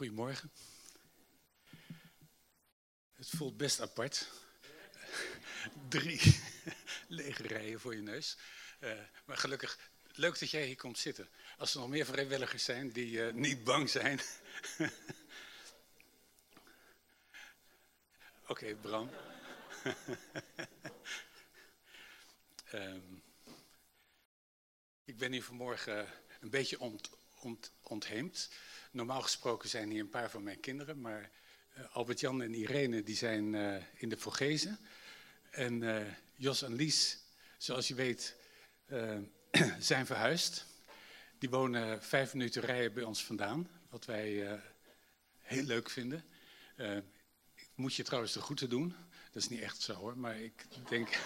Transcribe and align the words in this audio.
Goedemorgen. 0.00 0.52
Het 3.12 3.28
voelt 3.28 3.56
best 3.56 3.80
apart. 3.80 4.30
Drie 5.88 6.40
lege 7.08 7.42
rijen 7.42 7.80
voor 7.80 7.94
je 7.94 8.00
neus. 8.02 8.36
Uh, 8.80 8.92
maar 9.24 9.36
gelukkig, 9.36 9.78
leuk 10.12 10.38
dat 10.38 10.50
jij 10.50 10.66
hier 10.66 10.76
komt 10.76 10.98
zitten. 10.98 11.28
Als 11.56 11.74
er 11.74 11.80
nog 11.80 11.88
meer 11.88 12.06
vrijwilligers 12.06 12.64
zijn 12.64 12.92
die 12.92 13.12
uh, 13.12 13.32
niet 13.32 13.64
bang 13.64 13.90
zijn. 13.90 14.20
Oké, 18.52 18.74
Bram. 18.74 19.10
um, 22.72 23.22
ik 25.04 25.16
ben 25.18 25.32
hier 25.32 25.44
vanmorgen 25.44 26.08
een 26.40 26.50
beetje 26.50 26.78
ont, 26.78 27.10
ont, 27.44 27.72
ontheemd. 27.82 28.50
Normaal 28.90 29.22
gesproken 29.22 29.68
zijn 29.68 29.90
hier 29.90 30.00
een 30.00 30.08
paar 30.08 30.30
van 30.30 30.42
mijn 30.42 30.60
kinderen, 30.60 31.00
maar 31.00 31.30
uh, 31.78 31.96
Albert-Jan 31.96 32.42
en 32.42 32.54
Irene 32.54 33.02
die 33.02 33.16
zijn 33.16 33.52
uh, 33.52 33.76
in 33.94 34.08
de 34.08 34.16
Vogezen. 34.16 34.78
En 35.50 35.82
uh, 35.82 36.06
Jos 36.36 36.62
en 36.62 36.74
Lies, 36.74 37.18
zoals 37.58 37.88
je 37.88 37.94
weet, 37.94 38.36
zijn 39.78 40.06
verhuisd. 40.06 40.66
Die 41.38 41.50
wonen 41.50 42.02
vijf 42.02 42.32
minuten 42.32 42.62
rijden 42.62 42.92
bij 42.92 43.02
ons 43.02 43.24
vandaan, 43.24 43.68
wat 43.88 44.04
wij 44.04 44.60
heel 45.38 45.62
leuk 45.62 45.90
vinden. 45.90 46.24
moet 47.74 47.94
je 47.94 48.02
trouwens 48.02 48.32
de 48.32 48.40
groeten 48.40 48.68
doen. 48.68 48.94
Dat 49.32 49.42
is 49.42 49.48
niet 49.48 49.60
echt 49.60 49.80
zo 49.80 49.94
hoor, 49.94 50.18
maar 50.18 50.40
ik 50.40 50.66
denk, 50.88 51.18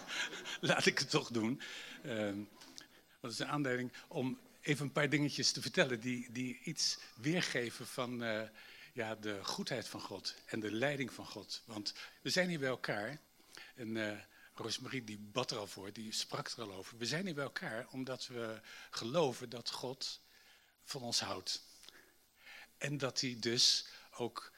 laat 0.60 0.86
ik 0.86 0.98
het 0.98 1.10
toch 1.10 1.30
doen. 1.30 1.60
dat 3.20 3.32
is 3.32 3.38
een 3.38 3.46
aanleiding 3.46 3.92
om 4.08 4.38
even 4.60 4.84
een 4.84 4.92
paar 4.92 5.08
dingetjes 5.08 5.52
te 5.52 5.60
vertellen 5.60 6.00
die, 6.00 6.32
die 6.32 6.60
iets 6.62 6.98
weergeven 7.14 7.86
van 7.86 8.22
uh, 8.22 8.42
ja, 8.92 9.14
de 9.14 9.44
goedheid 9.44 9.88
van 9.88 10.00
God 10.00 10.34
en 10.46 10.60
de 10.60 10.72
leiding 10.72 11.12
van 11.12 11.26
God. 11.26 11.62
Want 11.64 11.94
we 12.22 12.30
zijn 12.30 12.48
hier 12.48 12.58
bij 12.58 12.68
elkaar 12.68 13.20
en 13.74 13.96
uh, 13.96 14.18
Rosemarie 14.54 15.04
die 15.04 15.18
bad 15.18 15.50
er 15.50 15.58
al 15.58 15.66
voor, 15.66 15.92
die 15.92 16.12
sprak 16.12 16.48
er 16.48 16.62
al 16.62 16.72
over. 16.72 16.98
We 16.98 17.06
zijn 17.06 17.24
hier 17.24 17.34
bij 17.34 17.44
elkaar 17.44 17.86
omdat 17.90 18.26
we 18.26 18.60
geloven 18.90 19.48
dat 19.48 19.70
God 19.70 20.20
van 20.84 21.02
ons 21.02 21.20
houdt. 21.20 21.62
En 22.78 22.98
dat 22.98 23.20
hij 23.20 23.36
dus 23.40 23.86
ook 24.10 24.52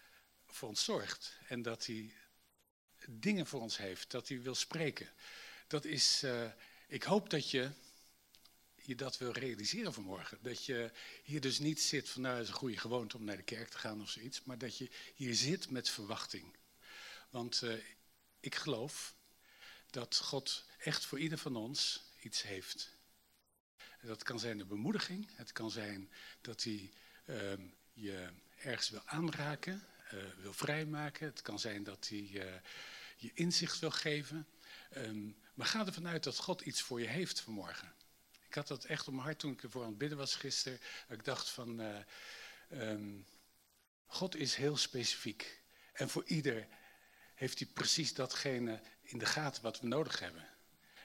voor 0.46 0.68
ons 0.68 0.84
zorgt. 0.84 1.38
En 1.48 1.62
dat 1.62 1.86
hij 1.86 2.14
dingen 3.08 3.46
voor 3.46 3.60
ons 3.60 3.76
heeft, 3.76 4.10
dat 4.10 4.28
hij 4.28 4.42
wil 4.42 4.54
spreken. 4.54 5.08
Dat 5.66 5.84
is, 5.84 6.22
uh, 6.24 6.50
ik 6.86 7.02
hoop 7.02 7.30
dat 7.30 7.50
je 7.50 7.70
je 8.82 8.94
dat 8.94 9.18
wil 9.18 9.32
realiseren 9.32 9.92
vanmorgen. 9.92 10.38
Dat 10.42 10.64
je 10.64 10.90
hier 11.22 11.40
dus 11.40 11.58
niet 11.58 11.80
zit 11.80 12.08
van 12.08 12.22
nou, 12.22 12.40
is 12.40 12.48
een 12.48 12.54
goede 12.54 12.76
gewoonte 12.76 13.16
om 13.16 13.24
naar 13.24 13.36
de 13.36 13.42
kerk 13.42 13.68
te 13.68 13.78
gaan 13.78 14.00
of 14.00 14.10
zoiets, 14.10 14.44
maar 14.44 14.58
dat 14.58 14.78
je 14.78 14.90
hier 15.14 15.34
zit 15.34 15.70
met 15.70 15.88
verwachting. 15.88 16.56
Want 17.30 17.62
uh, 17.62 17.74
ik 18.40 18.54
geloof 18.54 19.14
dat 19.90 20.16
God 20.16 20.64
echt 20.78 21.04
voor 21.04 21.18
ieder 21.18 21.38
van 21.38 21.56
ons 21.56 22.02
iets 22.20 22.42
heeft. 22.42 22.98
Dat 24.02 24.22
kan 24.22 24.38
zijn 24.38 24.58
de 24.58 24.64
bemoediging, 24.64 25.28
het 25.32 25.52
kan 25.52 25.70
zijn 25.70 26.10
dat 26.40 26.62
hij 26.62 26.92
uh, 27.24 27.52
je 27.92 28.28
ergens 28.56 28.88
wil 28.88 29.02
aanraken, 29.04 29.84
uh, 30.14 30.22
wil 30.40 30.52
vrijmaken. 30.52 31.26
Het 31.26 31.42
kan 31.42 31.58
zijn 31.58 31.84
dat 31.84 32.08
hij 32.08 32.30
uh, 32.32 32.54
je 33.16 33.30
inzicht 33.34 33.78
wil 33.78 33.90
geven. 33.90 34.46
Um, 34.96 35.36
maar 35.54 35.66
ga 35.66 35.86
ervan 35.86 36.06
uit 36.06 36.24
dat 36.24 36.36
God 36.36 36.60
iets 36.60 36.80
voor 36.80 37.00
je 37.00 37.06
heeft 37.06 37.40
vanmorgen. 37.40 37.92
Ik 38.50 38.56
had 38.56 38.68
dat 38.68 38.84
echt 38.84 39.06
mijn 39.06 39.18
hart 39.18 39.38
toen 39.38 39.52
ik 39.52 39.62
ervoor 39.62 39.82
aan 39.82 39.88
het 39.88 39.98
bidden 39.98 40.18
was 40.18 40.34
gisteren. 40.34 40.80
ik 41.08 41.24
dacht 41.24 41.48
van, 41.48 41.80
uh, 41.80 41.98
um, 42.70 43.26
God 44.06 44.36
is 44.36 44.54
heel 44.54 44.76
specifiek. 44.76 45.62
En 45.92 46.08
voor 46.08 46.24
ieder 46.24 46.68
heeft 47.34 47.58
hij 47.58 47.68
precies 47.68 48.14
datgene 48.14 48.80
in 49.02 49.18
de 49.18 49.26
gaten 49.26 49.62
wat 49.62 49.80
we 49.80 49.86
nodig 49.86 50.18
hebben. 50.18 50.48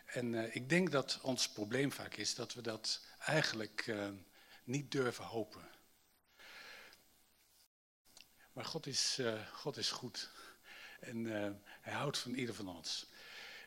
En 0.06 0.34
uh, 0.34 0.56
ik 0.56 0.70
denk 0.70 0.92
dat 0.92 1.20
ons 1.22 1.50
probleem 1.50 1.92
vaak 1.92 2.16
is 2.16 2.36
dat 2.36 2.54
we 2.54 2.62
dat 2.62 3.02
eigenlijk 3.20 3.88
uh, 3.88 4.10
niet 4.64 4.92
durven 4.92 5.26
hopen. 5.26 5.70
Maar 8.52 8.66
God 8.66 8.86
is, 8.86 9.22
God 9.52 9.78
is 9.78 9.92
goed. 9.92 10.30
En 11.00 11.26
hij 11.82 11.94
houdt 11.94 12.18
van 12.18 12.34
ieder 12.34 12.56
van 12.56 12.68
ons. 12.68 13.08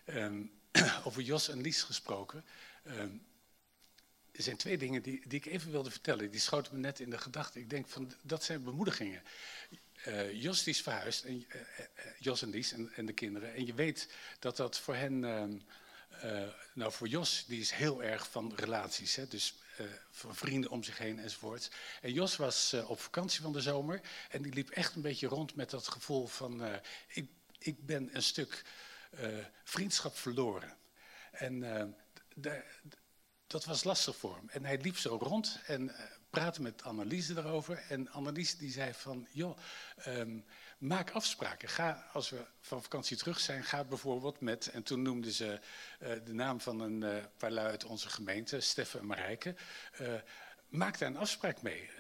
Um, 0.07 0.61
over 1.05 1.23
Jos 1.23 1.49
en 1.49 1.61
Lies 1.61 1.83
gesproken. 1.83 2.45
Um, 2.85 3.28
er 4.39 4.45
zijn 4.45 4.57
twee 4.57 4.79
dingen 4.79 5.03
die, 5.03 5.23
die 5.27 5.39
ik 5.39 5.47
even 5.47 5.71
wilde 5.71 5.91
vertellen. 5.91 6.31
Die 6.31 6.41
schoten 6.41 6.75
me 6.75 6.81
net 6.81 7.01
in 7.01 7.11
de 7.11 7.19
gedachte. 7.19 7.61
Ik 7.61 7.71
denk 7.71 7.89
van, 7.89 8.13
dat 8.23 8.45
zijn 8.45 8.63
bemoedigingen. 8.63 9.23
Uh, 10.07 10.43
Jos 10.43 10.67
is 10.67 10.83
verhuisd, 10.83 11.25
en, 11.25 11.37
uh, 11.37 11.61
Jos 12.19 12.43
en 12.43 12.51
Lies 12.51 12.73
en, 12.73 12.93
en, 12.97 13.07
de 13.07 13.13
kinderen. 13.13 13.55
En 13.55 13.67
je 13.67 13.75
weet 13.75 14.13
dat 14.39 14.57
dat 14.57 14.79
voor 14.79 14.95
hen, 14.95 15.23
uh, 16.25 16.43
nou 16.75 16.93
voor 16.93 17.09
Jos, 17.09 17.45
die 17.47 17.61
is 17.61 17.71
heel 17.71 18.03
erg 18.03 18.31
van 18.31 18.53
relaties. 18.57 19.15
Hè? 19.15 19.29
Dus 19.29 19.55
vrienden 20.13 20.71
om 20.71 20.83
zich 20.83 20.99
heen 20.99 21.19
enzovoort. 21.19 21.71
En 22.01 22.13
Jos 22.13 22.37
was 22.37 22.77
op 22.87 23.01
vakantie 23.01 23.41
van 23.41 23.53
de 23.53 23.61
zomer. 23.61 24.01
En 24.31 24.43
die 24.43 24.53
liep 24.53 24.71
echt 24.71 24.95
een 24.95 25.03
beetje 25.03 25.27
rond 25.27 25.55
met 25.55 25.71
dat 25.71 25.89
gevoel 25.89 26.27
van, 26.27 26.81
ik, 27.09 27.31
ik 27.59 27.87
ben 27.87 28.17
een 28.17 28.23
stuk 28.23 28.65
vriendschap 29.65 30.17
verloren. 30.17 30.77
En 31.31 31.63
dat 33.49 33.65
was 33.65 33.85
lastig 33.85 34.17
voor 34.17 34.37
hem. 34.37 34.49
En 34.49 34.65
hij 34.65 34.79
liep 34.79 34.97
zo 34.97 35.19
rond 35.21 35.61
en 35.67 35.83
uh, 35.83 35.95
praatte 36.31 36.63
met 36.63 36.83
Annelies 36.83 37.29
erover. 37.29 37.85
En 37.89 38.11
Annelies 38.11 38.57
die 38.57 38.73
zei 38.73 38.95
van, 38.95 39.27
joh, 39.31 39.59
um, 40.07 40.45
maak 40.79 41.11
afspraken. 41.11 41.69
Ga, 41.69 42.09
als 42.13 42.31
we 42.31 42.47
van 42.61 42.83
vakantie 42.83 43.17
terug 43.17 43.41
zijn, 43.41 43.65
ga 43.65 43.85
bijvoorbeeld 43.85 44.41
met... 44.41 44.71
En 44.71 44.83
toen 44.83 45.03
noemden 45.03 45.33
ze 45.33 45.61
uh, 46.01 46.09
de 46.25 46.33
naam 46.33 46.61
van 46.61 46.81
een 46.81 47.03
uh, 47.03 47.25
paar 47.37 47.51
lui 47.51 47.67
uit 47.67 47.85
onze 47.85 48.09
gemeente, 48.09 48.61
Steffen 48.61 49.01
en 49.01 49.07
Marijke. 49.07 49.55
maak 50.69 50.99
daar 50.99 51.09
een 51.09 51.17
afspraak 51.17 51.63
mee. 51.63 51.91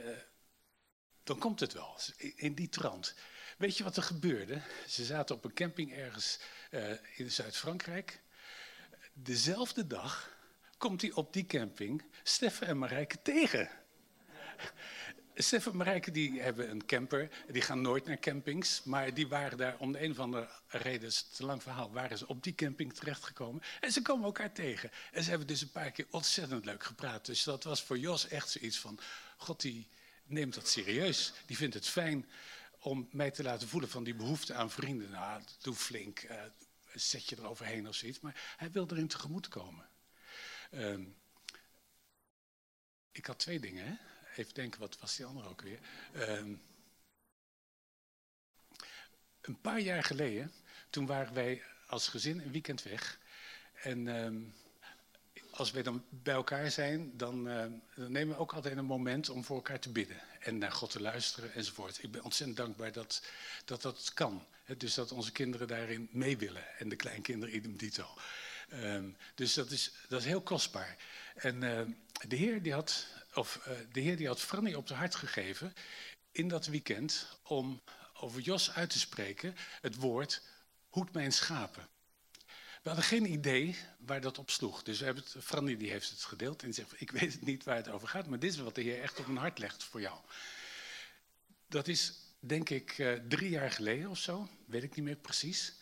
dan 1.22 1.38
komt 1.38 1.60
het 1.60 1.72
wel, 1.72 1.96
in 2.16 2.54
die 2.54 2.68
trant. 2.68 3.14
Weet 3.58 3.76
je 3.76 3.84
wat 3.84 3.96
er 3.96 4.02
gebeurde? 4.02 4.62
Ze 4.86 5.04
zaten 5.04 5.34
op 5.34 5.44
een 5.44 5.54
camping 5.54 5.92
ergens 5.92 6.38
in 7.16 7.30
Zuid-Frankrijk. 7.30 8.20
Dezelfde 9.12 9.86
dag 9.86 10.37
komt 10.78 11.00
hij 11.00 11.12
op 11.12 11.32
die 11.32 11.46
camping 11.46 12.02
Steffen 12.22 12.66
en 12.66 12.78
Marijke 12.78 13.22
tegen. 13.22 13.70
Steffen 15.34 15.72
en 15.72 15.78
Marijke 15.78 16.10
die 16.10 16.40
hebben 16.40 16.70
een 16.70 16.86
camper, 16.86 17.30
die 17.48 17.62
gaan 17.62 17.80
nooit 17.80 18.04
naar 18.04 18.18
campings, 18.18 18.82
maar 18.84 19.14
die 19.14 19.28
waren 19.28 19.58
daar 19.58 19.76
om 19.78 19.92
de 19.92 20.02
een 20.02 20.10
of 20.10 20.18
andere 20.18 20.48
reden, 20.66 21.08
is 21.08 21.22
te 21.22 21.44
lang 21.44 21.62
verhaal, 21.62 21.92
waren 21.92 22.18
ze 22.18 22.26
op 22.26 22.42
die 22.42 22.54
camping 22.54 22.94
terechtgekomen 22.94 23.62
en 23.80 23.92
ze 23.92 24.02
komen 24.02 24.24
elkaar 24.24 24.52
tegen. 24.52 24.90
En 25.12 25.22
ze 25.22 25.28
hebben 25.28 25.48
dus 25.48 25.60
een 25.60 25.70
paar 25.70 25.90
keer 25.90 26.06
ontzettend 26.10 26.64
leuk 26.64 26.84
gepraat. 26.84 27.26
Dus 27.26 27.42
dat 27.42 27.64
was 27.64 27.82
voor 27.82 27.98
Jos 27.98 28.28
echt 28.28 28.50
zoiets 28.50 28.78
van, 28.78 28.98
god 29.36 29.60
die 29.60 29.88
neemt 30.24 30.54
dat 30.54 30.68
serieus, 30.68 31.32
die 31.46 31.56
vindt 31.56 31.74
het 31.74 31.88
fijn 31.88 32.28
om 32.80 33.08
mij 33.10 33.30
te 33.30 33.42
laten 33.42 33.68
voelen 33.68 33.90
van 33.90 34.04
die 34.04 34.14
behoefte 34.14 34.54
aan 34.54 34.70
vrienden. 34.70 35.10
Nou, 35.10 35.42
doe 35.62 35.74
flink, 35.74 36.22
uh, 36.22 36.42
zet 36.94 37.28
je 37.28 37.36
er 37.36 37.48
overheen 37.48 37.88
of 37.88 37.94
zoiets, 37.94 38.20
maar 38.20 38.54
hij 38.56 38.70
wil 38.70 38.86
erin 38.90 39.08
tegemoet 39.08 39.48
komen. 39.48 39.88
Um, 40.70 41.16
ik 43.12 43.26
had 43.26 43.38
twee 43.38 43.60
dingen, 43.60 43.86
hè? 43.86 43.94
Even 44.36 44.54
denken, 44.54 44.80
wat 44.80 44.98
was 44.98 45.16
die 45.16 45.26
andere 45.26 45.48
ook 45.48 45.62
weer? 45.62 45.78
Um, 46.16 46.62
een 49.40 49.60
paar 49.60 49.80
jaar 49.80 50.04
geleden, 50.04 50.52
toen 50.90 51.06
waren 51.06 51.34
wij 51.34 51.62
als 51.86 52.08
gezin 52.08 52.40
een 52.40 52.52
weekend 52.52 52.82
weg. 52.82 53.18
En 53.72 54.06
um, 54.06 54.54
als 55.50 55.70
wij 55.70 55.82
dan 55.82 56.04
bij 56.08 56.34
elkaar 56.34 56.70
zijn, 56.70 57.16
dan, 57.16 57.44
dan, 57.44 57.82
nemen 58.12 58.34
we 58.34 58.40
ook 58.40 58.52
altijd 58.52 58.76
een 58.76 58.84
moment 58.84 59.28
om 59.28 59.44
voor 59.44 59.56
elkaar 59.56 59.80
te 59.80 59.92
bidden. 59.92 60.20
En 60.40 60.58
naar 60.58 60.72
God 60.72 60.90
te 60.90 61.00
luisteren 61.00 61.54
enzovoort. 61.54 62.02
Ik 62.02 62.10
ben 62.10 62.22
ontzettend 62.22 62.58
dankbaar 62.58 62.92
dat 62.92 63.22
dat, 63.64 63.82
dat 63.82 64.12
kan. 64.14 64.46
Dus 64.76 64.94
dat 64.94 65.12
onze 65.12 65.32
kinderen 65.32 65.68
daarin 65.68 66.08
mee 66.12 66.36
willen. 66.36 66.78
En 66.78 66.88
de 66.88 66.96
kleinkinderen 66.96 67.54
idem 67.54 67.76
dito. 67.76 68.06
Um, 68.72 69.16
dus 69.34 69.54
dat 69.54 69.70
is, 69.70 69.92
dat 70.08 70.20
is 70.20 70.26
heel 70.26 70.42
kostbaar. 70.42 70.96
En 71.34 71.62
uh, 71.62 71.80
de 72.28 72.36
Heer 72.36 72.62
die 72.62 72.72
had, 72.72 73.06
of 73.34 73.60
uh, 73.68 73.74
de 73.92 74.00
Heer 74.00 74.16
die 74.16 74.26
had 74.26 74.40
Franny 74.40 74.74
op 74.74 74.88
het 74.88 74.96
hart 74.96 75.14
gegeven 75.14 75.72
in 76.32 76.48
dat 76.48 76.66
weekend 76.66 77.38
om 77.42 77.82
over 78.12 78.40
Jos 78.40 78.70
uit 78.70 78.90
te 78.90 78.98
spreken 78.98 79.56
het 79.80 79.94
woord 79.94 80.42
hoed 80.88 81.12
mijn 81.12 81.32
schapen. 81.32 81.88
We 82.82 82.88
hadden 82.94 83.04
geen 83.04 83.32
idee 83.32 83.76
waar 83.98 84.20
dat 84.20 84.38
op 84.38 84.50
sloeg. 84.50 84.82
Dus 84.82 84.98
we 84.98 85.04
hebben 85.04 85.24
het, 85.32 85.44
Franny 85.44 85.76
die 85.76 85.90
heeft 85.90 86.10
het 86.10 86.24
gedeeld 86.24 86.62
en 86.62 86.74
zegt, 86.74 87.00
ik 87.00 87.10
weet 87.10 87.32
het 87.32 87.44
niet 87.44 87.64
waar 87.64 87.76
het 87.76 87.88
over 87.88 88.08
gaat, 88.08 88.26
maar 88.26 88.38
dit 88.38 88.52
is 88.52 88.58
wat 88.58 88.74
de 88.74 88.82
Heer 88.82 89.02
echt 89.02 89.18
op 89.18 89.26
mijn 89.26 89.38
hart 89.38 89.58
legt 89.58 89.84
voor 89.84 90.00
jou. 90.00 90.18
Dat 91.66 91.88
is 91.88 92.14
denk 92.40 92.70
ik 92.70 92.98
uh, 92.98 93.12
drie 93.12 93.50
jaar 93.50 93.70
geleden 93.70 94.10
of 94.10 94.18
zo, 94.18 94.48
weet 94.66 94.82
ik 94.82 94.94
niet 94.94 95.04
meer 95.04 95.16
precies. 95.16 95.74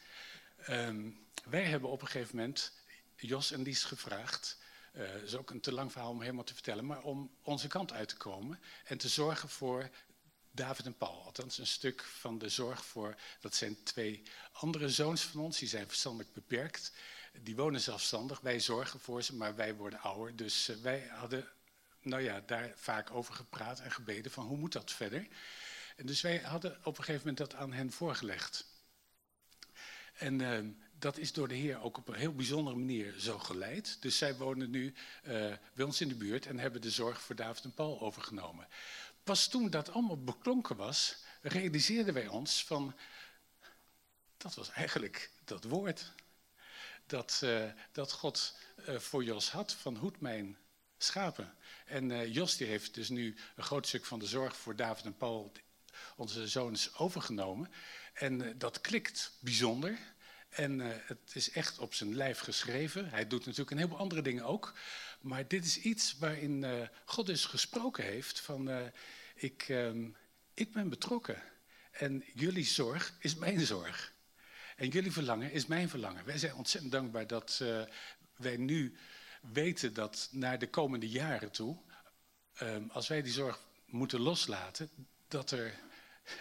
Um, 0.69 1.27
wij 1.45 1.65
hebben 1.65 1.91
op 1.91 2.03
een 2.03 2.09
gegeven 2.09 2.37
moment 2.37 2.73
Jos 3.17 3.53
en 3.53 3.63
Lies 3.63 3.85
gevraagd. 3.85 4.59
Uh, 4.93 5.15
is 5.15 5.35
ook 5.35 5.51
een 5.51 5.61
te 5.61 5.73
lang 5.73 5.93
verhaal 5.93 6.11
om 6.11 6.21
helemaal 6.21 6.45
te 6.45 6.55
vertellen, 6.55 6.87
maar 6.87 7.03
om 7.03 7.31
onze 7.43 7.69
kant 7.69 7.93
uit 7.93 8.09
te 8.09 8.17
komen 8.17 8.61
en 8.85 8.99
te 8.99 9.09
zorgen 9.09 9.49
voor 9.49 9.91
David 10.51 10.87
en 10.87 10.97
Paul. 10.97 11.23
Althans, 11.25 11.59
een 11.59 11.67
stuk 11.67 12.03
van 12.03 12.39
de 12.39 12.49
zorg 12.49 12.85
voor. 12.85 13.15
Dat 13.41 13.55
zijn 13.55 13.83
twee 13.83 14.23
andere 14.53 14.89
zoons 14.89 15.23
van 15.23 15.41
ons, 15.41 15.59
die 15.59 15.69
zijn 15.69 15.87
verstandelijk 15.87 16.33
beperkt. 16.33 16.93
Die 17.43 17.57
wonen 17.57 17.81
zelfstandig. 17.81 18.41
Wij 18.41 18.61
zorgen 18.61 19.01
voor 19.01 19.23
ze, 19.23 19.35
maar 19.35 19.55
wij 19.55 19.75
worden 19.75 20.01
ouder. 20.01 20.37
Dus 20.37 20.69
eh, 20.69 20.77
wij 20.77 21.07
hadden 21.11 21.49
nou 22.01 22.23
ja, 22.23 22.41
daar 22.41 22.73
vaak 22.77 23.11
over 23.11 23.35
gepraat 23.35 23.81
en 23.81 23.91
gebeden 23.91 24.33
van 24.33 24.47
hoe 24.47 24.57
moet 24.57 24.73
dat 24.73 24.93
verder. 24.93 25.27
En 25.97 26.07
dus 26.07 26.21
wij 26.21 26.39
hadden 26.39 26.79
op 26.85 26.99
een 26.99 27.05
gegeven 27.05 27.29
moment 27.29 27.39
dat 27.51 27.55
aan 27.55 27.73
hen 27.73 27.93
voorgelegd. 27.93 28.67
En 30.13 30.41
uh, 30.41 30.59
dat 30.99 31.19
is 31.19 31.33
door 31.33 31.49
de 31.49 31.55
Heer 31.55 31.81
ook 31.81 31.97
op 31.97 32.09
een 32.09 32.15
heel 32.15 32.35
bijzondere 32.35 32.77
manier 32.77 33.15
zo 33.19 33.39
geleid. 33.39 33.97
Dus 34.03 34.19
zij 34.19 34.37
wonen 34.37 34.71
nu 34.71 34.95
uh, 35.25 35.53
bij 35.75 35.85
ons 35.85 36.01
in 36.01 36.09
de 36.09 36.15
buurt 36.15 36.47
en 36.47 36.59
hebben 36.59 36.81
de 36.81 36.91
zorg 36.91 37.21
voor 37.21 37.35
David 37.35 37.65
en 37.65 37.75
Paul 37.75 38.01
overgenomen. 38.01 38.69
Pas 39.25 39.49
toen 39.49 39.71
dat 39.71 39.91
allemaal 39.91 40.25
beklonken 40.25 40.77
was, 40.77 41.17
realiseerden 41.43 42.15
wij 42.15 42.27
ons 42.27 42.65
van, 42.65 42.95
dat 44.37 44.55
was 44.55 44.71
eigenlijk 44.71 45.31
dat 45.45 45.65
woord. 45.65 46.13
Dat, 47.07 47.41
uh, 47.45 47.65
dat 47.93 48.13
God 48.13 48.59
uh, 48.89 48.99
voor 48.99 49.25
Jos 49.25 49.51
had 49.51 49.73
van 49.73 49.97
hoed 49.97 50.21
mijn 50.21 50.59
schapen. 50.99 51.55
En 51.85 52.31
Jos 52.31 52.57
die 52.57 52.67
heeft 52.67 52.95
dus 52.95 53.09
nu 53.09 53.37
een 53.57 53.65
groot 53.65 53.87
stuk 53.87 54.05
van 54.05 54.19
de 54.19 54.27
zorg 54.27 54.57
voor 54.57 54.77
David 54.77 55.05
en 55.05 55.17
Paul, 55.17 55.53
onze 56.17 56.49
zoons, 56.49 56.95
overgenomen. 56.95 57.71
En 58.13 58.59
dat 58.59 58.81
klikt 58.81 59.33
bijzonder. 59.41 59.99
En 60.57 60.81
uh, 60.81 60.87
het 61.07 61.31
is 61.35 61.51
echt 61.51 61.79
op 61.79 61.95
zijn 61.95 62.15
lijf 62.15 62.39
geschreven. 62.39 63.09
Hij 63.09 63.27
doet 63.27 63.45
natuurlijk 63.45 63.71
een 63.71 63.77
heleboel 63.77 63.99
andere 63.99 64.23
dingen 64.23 64.45
ook. 64.45 64.73
Maar 65.21 65.49
dit 65.49 65.65
is 65.65 65.79
iets 65.79 66.19
waarin 66.19 66.63
uh, 66.63 66.89
God 67.05 67.27
dus 67.27 67.45
gesproken 67.45 68.05
heeft 68.05 68.41
van 68.41 68.69
uh, 68.69 68.87
ik, 69.35 69.69
um, 69.69 70.17
ik 70.55 70.73
ben 70.73 70.89
betrokken. 70.89 71.43
En 71.91 72.25
jullie 72.35 72.65
zorg 72.65 73.15
is 73.19 73.35
mijn 73.35 73.61
zorg. 73.61 74.15
En 74.77 74.89
jullie 74.89 75.13
verlangen 75.13 75.53
is 75.53 75.67
mijn 75.67 75.89
verlangen. 75.89 76.25
Wij 76.25 76.39
zijn 76.39 76.55
ontzettend 76.55 76.93
dankbaar 76.93 77.27
dat 77.27 77.63
wij 78.37 78.57
nu 78.57 78.97
weten 79.53 79.95
dat 79.95 80.29
naar 80.33 80.59
de 80.59 80.71
komende 80.71 81.09
jaren 81.09 81.51
toe, 81.51 81.79
um, 82.63 82.91
als 82.91 83.09
wij 83.09 83.23
die 83.23 83.33
zorg 83.33 83.61
moeten 83.87 84.21
loslaten, 84.21 84.91
dat 85.29 85.51
er 85.51 85.79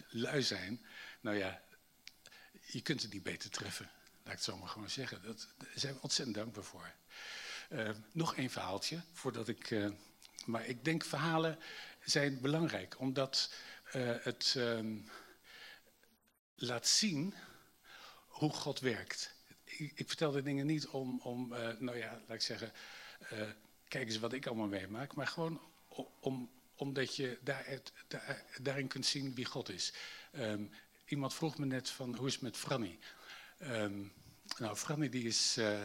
lui 0.10 0.42
zijn. 0.42 0.86
Nou 1.22 1.38
ja, 1.38 1.62
je 2.66 2.82
kunt 2.82 3.02
het 3.02 3.14
niet 3.14 3.24
beter 3.24 3.50
treffen. 3.50 3.90
Laat 4.26 4.34
ik 4.34 4.40
het 4.40 4.54
zo 4.54 4.58
maar 4.58 4.70
gewoon 4.70 4.90
zeggen. 4.90 5.22
Dat, 5.24 5.48
daar 5.58 5.70
zijn 5.76 5.94
we 5.94 6.02
ontzettend 6.02 6.38
dankbaar 6.38 6.64
voor. 6.64 6.92
Uh, 7.70 7.90
nog 8.12 8.36
één 8.36 8.50
verhaaltje, 8.50 9.02
voordat 9.14 9.48
ik... 9.48 9.70
Uh, 9.70 9.92
maar 10.46 10.66
ik 10.66 10.86
denk 10.86 11.06
verhalen 11.06 11.60
zijn 12.04 12.42
belangrijk, 12.42 13.00
omdat 13.00 13.54
uh, 13.96 14.16
het 14.22 14.54
uh, 14.58 14.80
laat 16.56 16.88
zien 16.88 17.34
hoe 18.28 18.54
God 18.54 18.80
werkt. 18.80 19.34
Ik, 19.64 19.92
ik, 19.96 20.08
vertel 20.08 20.32
de 20.32 20.42
dingen 20.42 20.66
niet 20.66 20.88
om, 20.88 21.20
om 21.20 21.48
nou 21.80 21.98
ja, 21.98 22.22
laat 22.28 22.36
ik 22.36 22.42
zeggen, 22.42 22.72
kijk 23.88 24.08
eens 24.08 24.20
wat 24.20 24.34
ik 24.34 24.48
allemaal 24.48 24.68
meemaak, 24.68 25.16
maar 25.16 25.28
gewoon 25.28 25.62
om, 26.20 26.52
omdat 26.76 27.16
je 27.16 27.40
daar, 27.42 27.80
daar, 28.08 28.44
daarin 28.62 28.88
kunt 28.88 29.06
zien 29.06 29.36
wie 29.36 29.46
God 29.46 29.70
is. 29.70 29.94
Um, 30.36 30.72
iemand 31.06 31.34
vroeg 31.34 31.58
me 31.58 31.66
net 31.66 31.90
van, 31.90 32.16
hoe 32.16 32.28
is 32.28 32.34
het 32.34 32.42
met 32.42 32.58
Franny? 32.58 33.00
Um, 33.62 34.14
nou, 34.58 34.76
Franny 34.76 35.10
die 35.10 35.24
is, 35.24 35.58
uh, 35.58 35.80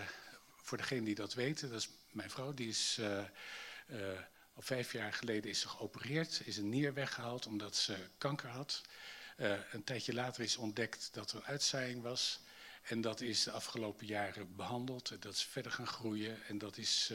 voor 0.57 0.79
degene 0.79 1.05
die 1.05 1.15
dat 1.15 1.35
weten, 1.35 1.71
dat 1.71 1.79
is 1.79 1.89
mijn 2.11 2.31
vrouw, 2.31 2.55
die 2.55 2.69
is 2.69 2.97
uh, 3.01 3.25
uh, 3.91 4.19
al 4.55 4.63
vijf 4.63 4.93
jaar 4.93 5.13
geleden 5.13 5.51
is 5.51 5.61
ze 5.61 5.69
geopereerd, 5.69 6.43
is 6.45 6.57
een 6.57 6.69
nier 6.69 6.95
weggehaald 6.95 7.47
omdat 7.47 7.77
ze 7.77 7.97
kanker 8.19 8.49
had. 8.49 8.83
een 9.73 9.85
tijdje 9.85 10.15
later 10.15 10.43
is 10.43 10.57
ontdekt 10.57 11.09
dat 11.13 11.31
er 11.31 11.37
een 11.37 11.45
uitzaaiing 11.45 12.03
was. 12.03 12.41
En 12.83 13.01
dat 13.01 13.21
is 13.21 13.43
de 13.43 13.51
afgelopen 13.51 14.07
jaren 14.07 14.57
behandeld. 14.57 15.11
En 15.11 15.21
dat 15.21 15.35
is 15.35 15.45
verder 15.45 15.73
gaan 15.73 15.87
groeien. 15.87 16.45
En 16.47 16.59
dat 16.59 16.77
is 16.77 17.13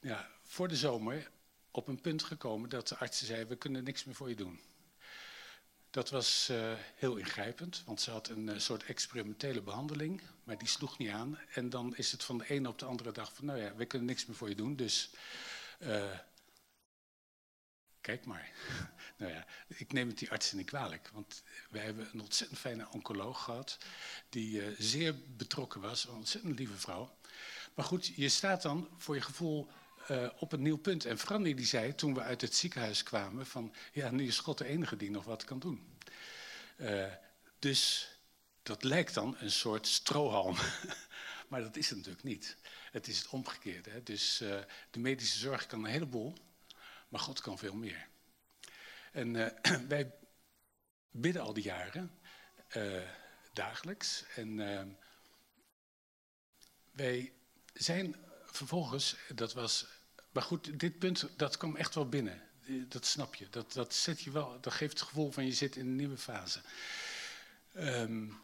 ja, 0.00 0.30
voor 0.42 0.68
de 0.68 0.76
zomer 0.76 1.30
op 1.70 1.88
een 1.88 2.00
punt 2.00 2.22
gekomen 2.22 2.68
dat 2.68 2.88
de 2.88 2.96
artsen 2.96 3.26
zeiden, 3.26 3.48
we 3.48 3.56
kunnen 3.56 3.84
niks 3.84 4.04
meer 4.04 4.14
voor 4.14 4.28
je 4.28 4.36
doen. 4.36 4.60
Dat 5.90 6.10
was 6.10 6.48
uh, 6.50 6.72
heel 6.94 7.16
ingrijpend, 7.16 7.82
want 7.86 8.00
ze 8.00 8.10
had 8.10 8.28
een 8.28 8.48
uh, 8.48 8.58
soort 8.58 8.84
experimentele 8.84 9.62
behandeling, 9.62 10.22
maar 10.44 10.58
die 10.58 10.68
sloeg 10.68 10.98
niet 10.98 11.10
aan. 11.10 11.38
En 11.54 11.70
dan 11.70 11.96
is 11.96 12.12
het 12.12 12.24
van 12.24 12.38
de 12.38 12.48
ene 12.48 12.68
op 12.68 12.78
de 12.78 12.84
andere 12.84 13.12
dag 13.12 13.32
van, 13.32 13.44
nou 13.44 13.58
ja, 13.58 13.74
we 13.74 13.84
kunnen 13.84 14.06
niks 14.06 14.26
meer 14.26 14.36
voor 14.36 14.48
je 14.48 14.54
doen, 14.54 14.76
dus 14.76 15.10
uh, 15.78 16.18
kijk 18.00 18.24
maar. 18.24 18.50
nou 19.18 19.32
ja, 19.32 19.46
ik 19.66 19.92
neem 19.92 20.08
het 20.08 20.18
die 20.18 20.30
artsen 20.30 20.56
niet 20.56 20.66
kwalijk, 20.66 21.10
want 21.12 21.42
wij 21.70 21.84
hebben 21.84 22.08
een 22.12 22.20
ontzettend 22.20 22.60
fijne 22.60 22.88
oncoloog 22.90 23.44
gehad, 23.44 23.78
die 24.28 24.74
zeer 24.78 25.14
betrokken 25.36 25.80
was, 25.80 26.04
een 26.04 26.14
ontzettend 26.14 26.58
lieve 26.58 26.78
vrouw. 26.78 27.16
Maar 27.74 27.84
goed, 27.84 28.06
je 28.06 28.28
staat 28.28 28.62
dan 28.62 28.88
voor 28.96 29.14
je 29.14 29.20
gevoel 29.20 29.68
uh, 30.10 30.28
op 30.38 30.52
een 30.52 30.62
nieuw 30.62 30.76
punt. 30.76 31.04
En 31.04 31.18
Franny 31.18 31.54
die 31.54 31.66
zei 31.66 31.94
toen 31.94 32.14
we 32.14 32.20
uit 32.20 32.40
het 32.40 32.54
ziekenhuis 32.54 33.02
kwamen 33.02 33.46
van 33.46 33.74
ja, 33.92 34.10
nu 34.10 34.26
is 34.26 34.38
God 34.38 34.58
de 34.58 34.64
enige 34.64 34.96
die 34.96 35.10
nog 35.10 35.24
wat 35.24 35.44
kan 35.44 35.58
doen. 35.58 35.98
Uh, 36.76 37.12
dus 37.58 38.10
dat 38.62 38.84
lijkt 38.84 39.14
dan 39.14 39.36
een 39.38 39.50
soort 39.50 39.86
strohalm. 39.86 40.56
maar 41.48 41.60
dat 41.60 41.76
is 41.76 41.88
het 41.88 41.98
natuurlijk 41.98 42.24
niet. 42.24 42.56
Het 42.90 43.08
is 43.08 43.18
het 43.18 43.28
omgekeerde. 43.28 43.90
Hè? 43.90 44.02
Dus 44.02 44.40
uh, 44.40 44.58
de 44.90 44.98
medische 44.98 45.38
zorg 45.38 45.66
kan 45.66 45.84
een 45.84 45.90
heleboel, 45.90 46.34
maar 47.08 47.20
God 47.20 47.40
kan 47.40 47.58
veel 47.58 47.74
meer. 47.74 48.08
En 49.12 49.32
wij 49.88 50.14
bidden 51.10 51.42
al 51.42 51.52
die 51.52 51.64
jaren, 51.64 52.18
dagelijks. 53.52 54.24
En 54.34 54.56
wij 56.90 57.32
zijn 57.72 58.16
vervolgens, 58.44 59.16
dat 59.34 59.52
was 59.52 59.86
maar 60.32 60.42
goed, 60.42 60.80
dit 60.80 60.98
punt, 60.98 61.28
dat 61.36 61.56
kwam 61.56 61.76
echt 61.76 61.94
wel 61.94 62.08
binnen. 62.08 62.42
Dat 62.88 63.06
snap 63.06 63.34
je. 63.34 63.46
Dat, 63.50 63.72
dat, 63.72 63.94
zet 63.94 64.20
je 64.20 64.30
wel, 64.30 64.60
dat 64.60 64.72
geeft 64.72 64.98
het 64.98 65.08
gevoel 65.08 65.30
van 65.32 65.44
je 65.44 65.52
zit 65.52 65.76
in 65.76 65.86
een 65.86 65.96
nieuwe 65.96 66.16
fase. 66.16 66.60
Um, 67.76 68.40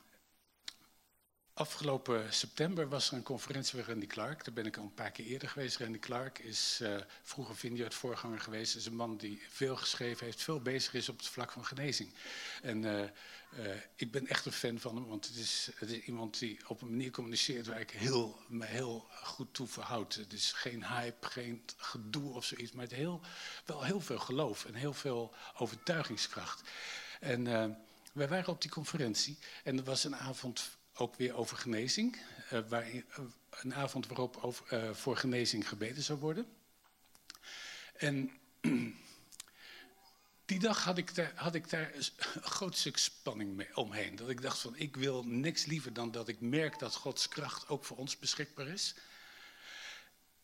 Afgelopen 1.57 2.33
september 2.33 2.89
was 2.89 3.11
er 3.11 3.17
een 3.17 3.23
conferentie 3.23 3.77
bij 3.77 3.85
Randy 3.85 4.07
Clark. 4.07 4.45
Daar 4.45 4.55
ben 4.55 4.67
ik 4.67 4.77
al 4.77 4.83
een 4.83 4.95
paar 4.95 5.11
keer 5.11 5.27
eerder 5.27 5.49
geweest. 5.49 5.77
Randy 5.77 5.99
Clark 5.99 6.39
is 6.39 6.79
uh, 6.83 6.97
vroeger 7.23 7.57
Vineyard 7.57 7.95
voorganger 7.95 8.41
geweest. 8.41 8.77
is 8.77 8.87
een 8.87 8.97
man 8.97 9.17
die 9.17 9.43
veel 9.49 9.77
geschreven 9.77 10.27
heeft, 10.27 10.43
veel 10.43 10.61
bezig 10.61 10.95
is 10.95 11.09
op 11.09 11.19
het 11.19 11.27
vlak 11.27 11.53
van 11.53 11.65
genezing. 11.65 12.11
En 12.63 12.83
uh, 12.83 13.01
uh, 13.01 13.09
ik 13.95 14.11
ben 14.11 14.27
echt 14.27 14.47
een 14.47 14.53
fan 14.53 14.79
van 14.79 14.97
hem, 14.97 15.07
want 15.07 15.27
het 15.27 15.37
is, 15.37 15.71
het 15.75 15.91
is, 15.91 15.99
iemand 15.99 16.39
die 16.39 16.59
op 16.67 16.83
een 16.83 16.91
manier 16.91 17.11
communiceert 17.11 17.67
waar 17.67 17.81
ik 17.81 17.91
heel, 17.91 18.39
me 18.49 18.65
heel 18.65 19.09
goed 19.23 19.55
toe 19.55 19.67
verhoud. 19.67 20.15
Het 20.15 20.33
is 20.33 20.53
geen 20.53 20.87
hype, 20.87 21.27
geen 21.27 21.63
gedoe 21.77 22.33
of 22.33 22.45
zoiets, 22.45 22.73
maar 22.73 22.85
het 22.85 22.95
heel, 22.95 23.21
wel 23.65 23.83
heel 23.83 24.01
veel 24.01 24.19
geloof 24.19 24.65
en 24.65 24.75
heel 24.75 24.95
veel 24.95 25.35
overtuigingskracht. 25.57 26.63
En 27.21 27.45
wij 28.13 28.29
waren 28.29 28.49
op 28.53 28.61
die 28.61 28.71
conferentie 28.71 29.39
en 29.65 29.79
er 29.79 29.85
was 29.85 30.05
een 30.05 30.17
avond 30.17 30.71
ook 30.97 31.17
weer 31.17 31.35
over 31.35 31.57
genezing. 31.57 32.19
Uh, 32.53 32.61
waar, 32.69 32.95
uh, 32.95 33.03
een 33.51 33.75
avond 33.75 34.07
waarop 34.07 34.37
over, 34.37 34.85
uh, 34.85 34.95
voor 34.95 35.17
genezing 35.17 35.69
gebeden 35.69 36.03
zou 36.03 36.19
worden. 36.19 36.47
En 37.97 38.31
die 40.45 40.59
dag 40.59 40.85
had 40.85 40.99
ik, 40.99 41.15
daar, 41.15 41.33
had 41.35 41.55
ik 41.55 41.71
daar 41.71 41.93
een 41.95 42.43
groot 42.43 42.77
stuk 42.77 42.97
spanning 42.97 43.55
mee 43.55 43.77
omheen. 43.77 44.17
Dat 44.17 44.29
ik 44.29 44.43
dacht 44.43 44.59
van, 44.59 44.77
ik 44.77 44.97
wil 44.97 45.23
niks 45.23 45.65
liever 45.65 45.93
dan 45.93 46.11
dat 46.11 46.29
ik 46.29 46.41
merk 46.41 46.79
dat 46.79 46.95
Gods 46.95 47.29
kracht 47.29 47.69
ook 47.69 47.85
voor 47.85 47.97
ons 47.97 48.19
beschikbaar 48.19 48.69
is. 48.69 48.95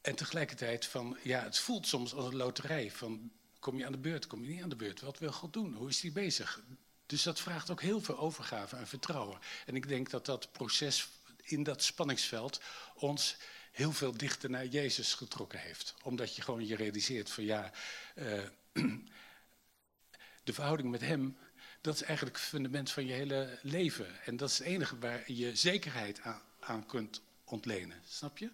En 0.01 0.15
tegelijkertijd 0.15 0.87
van, 0.87 1.19
ja, 1.23 1.43
het 1.43 1.59
voelt 1.59 1.87
soms 1.87 2.15
als 2.15 2.27
een 2.27 2.37
loterij. 2.37 2.91
Van, 2.91 3.31
kom 3.59 3.79
je 3.79 3.87
aan 3.87 3.93
de 3.93 3.99
beurt, 3.99 4.27
kom 4.27 4.43
je 4.43 4.49
niet 4.49 4.63
aan 4.63 4.69
de 4.69 4.77
beurt? 4.77 5.01
Wat 5.01 5.19
wil 5.19 5.33
God 5.33 5.53
doen? 5.53 5.75
Hoe 5.75 5.89
is 5.89 6.01
hij 6.01 6.13
bezig? 6.13 6.63
Dus 7.11 7.23
dat 7.23 7.41
vraagt 7.41 7.71
ook 7.71 7.81
heel 7.81 8.01
veel 8.01 8.19
overgave 8.19 8.77
en 8.77 8.87
vertrouwen. 8.87 9.39
En 9.67 9.77
ik 9.77 9.89
denk 9.89 10.11
dat 10.11 10.27
dat 10.27 10.53
proces 10.53 11.09
in 11.43 11.63
dat 11.63 11.83
spanningsveld 11.83 12.61
ons 12.95 13.37
heel 13.73 13.93
veel 13.93 14.17
dichter 14.17 14.51
naar 14.51 14.67
Jezus 14.67 15.15
getrokken 15.15 15.59
heeft. 15.59 15.95
Omdat 16.03 16.37
je 16.37 16.43
gewoon 16.43 16.67
je 16.67 16.77
realiseert 16.77 17.31
van 17.31 17.45
ja, 17.45 17.73
uh, 18.15 18.43
de 20.45 20.53
verhouding 20.53 20.91
met 20.91 21.01
Hem, 21.01 21.39
dat 21.81 21.95
is 21.95 22.03
eigenlijk 22.03 22.37
het 22.37 22.47
fundament 22.47 22.91
van 22.91 23.07
je 23.07 23.13
hele 23.13 23.59
leven. 23.63 24.25
En 24.25 24.37
dat 24.37 24.51
is 24.51 24.59
het 24.59 24.67
enige 24.67 24.99
waar 24.99 25.33
je 25.33 25.57
zekerheid 25.57 26.21
aan, 26.21 26.43
aan 26.61 26.87
kunt 26.87 27.23
ontlenen. 27.45 28.03
Snap 28.09 28.39
je? 28.39 28.51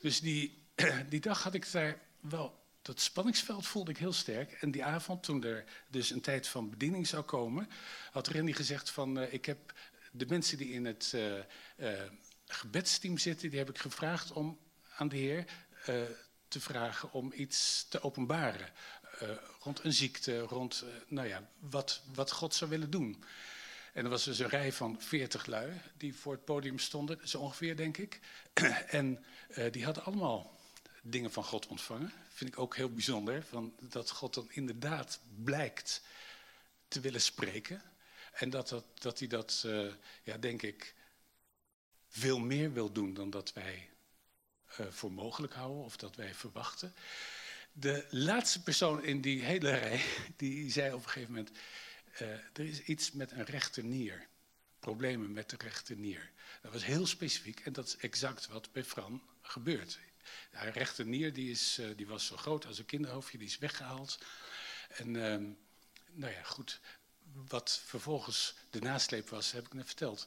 Dus 0.00 0.20
die, 0.20 0.62
die 1.08 1.20
dag 1.20 1.42
had 1.42 1.54
ik 1.54 1.72
daar 1.72 2.00
wel 2.20 2.61
dat 2.82 3.00
spanningsveld 3.00 3.66
voelde 3.66 3.90
ik 3.90 3.98
heel 3.98 4.12
sterk. 4.12 4.52
En 4.52 4.70
die 4.70 4.84
avond, 4.84 5.22
toen 5.22 5.44
er 5.44 5.64
dus 5.88 6.10
een 6.10 6.20
tijd 6.20 6.48
van 6.48 6.70
bediening 6.70 7.06
zou 7.06 7.22
komen, 7.22 7.68
had 8.10 8.28
Randy 8.28 8.52
gezegd 8.52 8.90
van, 8.90 9.18
uh, 9.18 9.32
ik 9.32 9.44
heb 9.44 9.72
de 10.12 10.26
mensen 10.26 10.58
die 10.58 10.72
in 10.72 10.84
het 10.84 11.12
uh, 11.14 11.38
uh, 11.76 12.02
gebedsteam 12.46 13.18
zitten, 13.18 13.50
die 13.50 13.58
heb 13.58 13.68
ik 13.68 13.78
gevraagd 13.78 14.32
om 14.32 14.58
aan 14.96 15.08
de 15.08 15.16
Heer 15.16 15.44
te 16.48 16.60
vragen 16.60 17.12
om 17.12 17.32
iets 17.34 17.86
te 17.88 18.02
openbaren. 18.02 18.68
rond 19.60 19.84
een 19.84 19.92
ziekte, 19.92 20.38
rond 20.38 20.84
nou 21.06 21.28
ja, 21.28 21.48
wat, 21.58 22.02
wat 22.14 22.32
God 22.32 22.54
zou 22.54 22.70
willen 22.70 22.90
doen. 22.90 23.24
En 23.92 24.04
er 24.04 24.10
was 24.10 24.24
dus 24.24 24.38
een 24.38 24.48
rij 24.48 24.72
van 24.72 25.00
veertig 25.00 25.46
lui 25.46 25.80
die 25.96 26.14
voor 26.14 26.32
het 26.32 26.44
podium 26.44 26.78
stonden, 26.78 27.28
zo 27.28 27.38
ongeveer 27.38 27.76
denk 27.76 27.96
ik. 27.96 28.20
en 28.86 29.24
die 29.70 29.84
hadden 29.84 30.04
allemaal 30.04 30.61
dingen 31.02 31.32
van 31.32 31.44
God 31.44 31.66
ontvangen. 31.66 32.12
Vind 32.28 32.50
ik 32.50 32.58
ook 32.58 32.76
heel 32.76 32.92
bijzonder, 32.92 33.42
van 33.42 33.74
dat 33.80 34.10
God 34.10 34.34
dan 34.34 34.50
inderdaad 34.50 35.20
blijkt 35.44 36.02
te 36.88 37.00
willen 37.00 37.20
spreken. 37.20 37.82
En 38.32 38.50
dat, 38.50 38.68
dat, 38.68 38.84
dat 38.94 39.18
hij 39.18 39.28
dat, 39.28 39.62
uh, 39.66 39.92
ja, 40.22 40.38
denk 40.38 40.62
ik, 40.62 40.94
veel 42.08 42.38
meer 42.38 42.72
wil 42.72 42.92
doen 42.92 43.14
dan 43.14 43.30
dat 43.30 43.52
wij 43.52 43.90
uh, 44.80 44.86
voor 44.86 45.12
mogelijk 45.12 45.52
houden 45.52 45.84
of 45.84 45.96
dat 45.96 46.16
wij 46.16 46.34
verwachten. 46.34 46.94
De 47.72 48.06
laatste 48.10 48.62
persoon 48.62 49.04
in 49.04 49.20
die 49.20 49.42
hele 49.42 49.70
rij, 49.70 50.04
die 50.36 50.70
zei 50.70 50.92
op 50.92 51.02
een 51.02 51.08
gegeven 51.08 51.34
moment, 51.34 51.50
uh, 52.20 52.28
er 52.30 52.60
is 52.60 52.82
iets 52.82 53.12
met 53.12 53.30
een 53.30 53.44
rechternier. 53.44 54.26
Problemen 54.78 55.32
met 55.32 55.50
de 55.50 55.56
rechternier. 55.58 56.30
Dat 56.62 56.72
was 56.72 56.84
heel 56.84 57.06
specifiek 57.06 57.60
en 57.60 57.72
dat 57.72 57.86
is 57.86 57.96
exact 57.96 58.46
wat 58.46 58.72
bij 58.72 58.84
Fran 58.84 59.22
gebeurt. 59.42 59.98
De 60.50 60.70
rechternier 60.70 61.32
die, 61.32 61.50
is, 61.50 61.78
uh, 61.78 61.96
die 61.96 62.06
was 62.06 62.26
zo 62.26 62.36
groot 62.36 62.66
als 62.66 62.78
een 62.78 62.86
kinderhoofdje, 62.86 63.38
die 63.38 63.46
is 63.46 63.58
weggehaald. 63.58 64.18
En 64.88 65.14
uh, 65.14 65.36
nou 66.12 66.32
ja, 66.32 66.42
goed, 66.42 66.80
wat 67.48 67.82
vervolgens 67.84 68.54
de 68.70 68.80
nasleep 68.80 69.28
was, 69.28 69.52
heb 69.52 69.66
ik 69.66 69.74
net 69.74 69.86
verteld. 69.86 70.26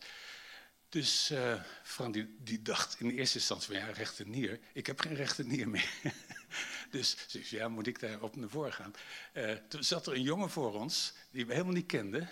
Dus 0.89 1.31
uh, 1.31 1.61
Fran 1.83 2.11
die, 2.37 2.61
dacht 2.61 2.99
in 2.99 3.09
eerste 3.09 3.37
instantie 3.37 3.67
van 3.67 3.75
ja, 3.75 3.91
rechternier. 3.91 4.59
Ik 4.73 4.85
heb 4.85 4.99
geen 4.99 5.15
rechternier 5.15 5.69
meer. 5.69 5.93
dus 6.91 7.15
ja, 7.29 7.67
moet 7.67 7.87
ik 7.87 7.99
daar 7.99 8.21
op 8.21 8.35
naar 8.35 8.49
voren 8.49 8.73
gaan. 8.73 8.93
Uh, 9.33 9.51
toen 9.69 9.83
zat 9.83 10.07
er 10.07 10.13
een 10.13 10.21
jongen 10.21 10.49
voor 10.49 10.73
ons 10.73 11.13
die 11.31 11.45
we 11.45 11.51
helemaal 11.53 11.73
niet 11.73 11.85
kenden. 11.85 12.29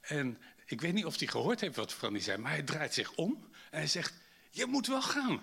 En 0.00 0.40
ik 0.66 0.80
weet 0.80 0.92
niet 0.92 1.04
of 1.04 1.18
hij 1.18 1.28
gehoord 1.28 1.60
heeft 1.60 1.76
wat 1.76 1.92
Fran 1.92 2.12
die 2.12 2.22
zei, 2.22 2.38
maar 2.38 2.50
hij 2.50 2.62
draait 2.62 2.94
zich 2.94 3.12
om 3.12 3.48
en 3.70 3.78
hij 3.78 3.86
zegt, 3.86 4.14
je 4.50 4.66
moet 4.66 4.86
wel 4.86 5.02
gaan. 5.02 5.40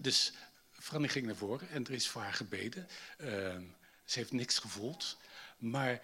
Dus 0.00 0.32
Franny 0.70 1.08
ging 1.08 1.26
naar 1.26 1.36
voren 1.36 1.68
en 1.68 1.84
er 1.84 1.92
is 1.92 2.08
voor 2.08 2.22
haar 2.22 2.34
gebeden. 2.34 2.88
Uh, 3.18 3.28
ze 4.04 4.18
heeft 4.18 4.32
niks 4.32 4.58
gevoeld. 4.58 5.18
Maar 5.58 6.00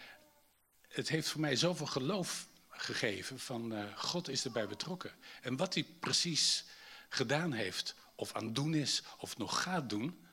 het 0.89 1.09
heeft 1.09 1.29
voor 1.29 1.41
mij 1.41 1.57
zoveel 1.57 1.87
geloof 1.87 2.49
gegeven 2.69 3.39
van 3.39 3.73
uh, 3.73 3.97
God 3.97 4.29
is 4.29 4.45
erbij 4.45 4.69
betrokken. 4.69 5.13
En 5.43 5.57
wat 5.57 5.75
hij 5.75 5.85
precies 6.01 6.65
gedaan 7.09 7.53
heeft, 7.53 7.95
of 8.15 8.33
aan 8.33 8.45
het 8.45 8.55
doen 8.55 8.75
is, 8.75 9.03
of 9.19 9.39
nog 9.39 9.63
gaat 9.63 9.89
doen, 9.89 10.27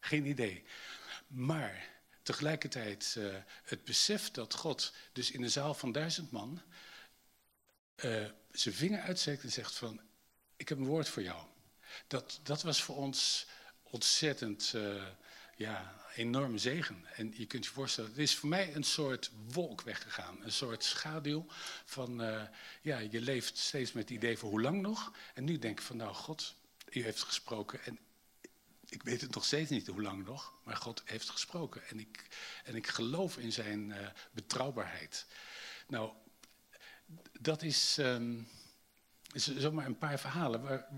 geen 0.00 0.26
idee. 0.26 0.64
Maar 1.26 1.88
tegelijkertijd 2.22 3.14
uh, 3.18 3.36
het 3.64 3.84
besef 3.84 4.30
dat 4.30 4.54
God 4.54 4.94
dus 5.12 5.30
in 5.30 5.42
een 5.42 5.50
zaal 5.50 5.74
van 5.74 5.92
duizend 5.92 6.30
man 6.30 6.62
uh, 7.96 8.30
zijn 8.50 8.74
vinger 8.74 9.00
uitsteekt 9.00 9.42
en 9.42 9.52
zegt 9.52 9.74
van, 9.74 10.00
ik 10.56 10.68
heb 10.68 10.78
een 10.78 10.86
woord 10.86 11.08
voor 11.08 11.22
jou. 11.22 11.51
Dat, 12.06 12.40
dat 12.42 12.62
was 12.62 12.82
voor 12.82 12.96
ons 12.96 13.46
ontzettend 13.82 14.74
ja, 15.56 15.94
enorme 16.14 16.58
zegen. 16.58 17.06
En 17.14 17.32
je 17.36 17.46
kunt 17.46 17.64
je 17.64 17.70
voorstellen, 17.70 18.10
het 18.10 18.18
is 18.18 18.36
voor 18.36 18.48
mij 18.48 18.74
een 18.74 18.82
soort 18.82 19.30
wolk 19.48 19.82
weggegaan. 19.82 20.38
Een 20.42 20.52
soort 20.52 20.84
schaduw 20.84 21.46
van, 21.84 22.22
uh, 22.22 22.42
ja, 22.82 22.98
je 22.98 23.20
leeft 23.20 23.58
steeds 23.58 23.92
met 23.92 24.02
het 24.02 24.12
idee 24.12 24.38
van 24.38 24.48
hoe 24.48 24.60
lang 24.60 24.80
nog. 24.80 25.12
En 25.34 25.44
nu 25.44 25.58
denk 25.58 25.78
ik 25.78 25.86
van, 25.86 25.96
nou 25.96 26.14
God, 26.14 26.54
u 26.90 27.02
heeft 27.02 27.22
gesproken. 27.22 27.84
En 27.84 27.98
ik 28.88 29.02
weet 29.02 29.20
het 29.20 29.34
nog 29.34 29.44
steeds 29.44 29.70
niet 29.70 29.86
hoe 29.86 30.02
lang 30.02 30.24
nog, 30.24 30.52
maar 30.64 30.76
God 30.76 31.02
heeft 31.04 31.30
gesproken. 31.30 31.88
En 31.88 32.00
ik, 32.00 32.26
en 32.64 32.74
ik 32.74 32.86
geloof 32.86 33.36
in 33.36 33.52
zijn 33.52 33.88
uh, 33.88 33.96
betrouwbaarheid. 34.30 35.26
Nou, 35.86 36.12
dat 37.40 37.62
is, 37.62 37.96
um, 37.98 38.48
zomaar 39.34 39.86
een 39.86 39.98
paar 39.98 40.18
verhalen 40.18 40.62
waar, 40.62 40.88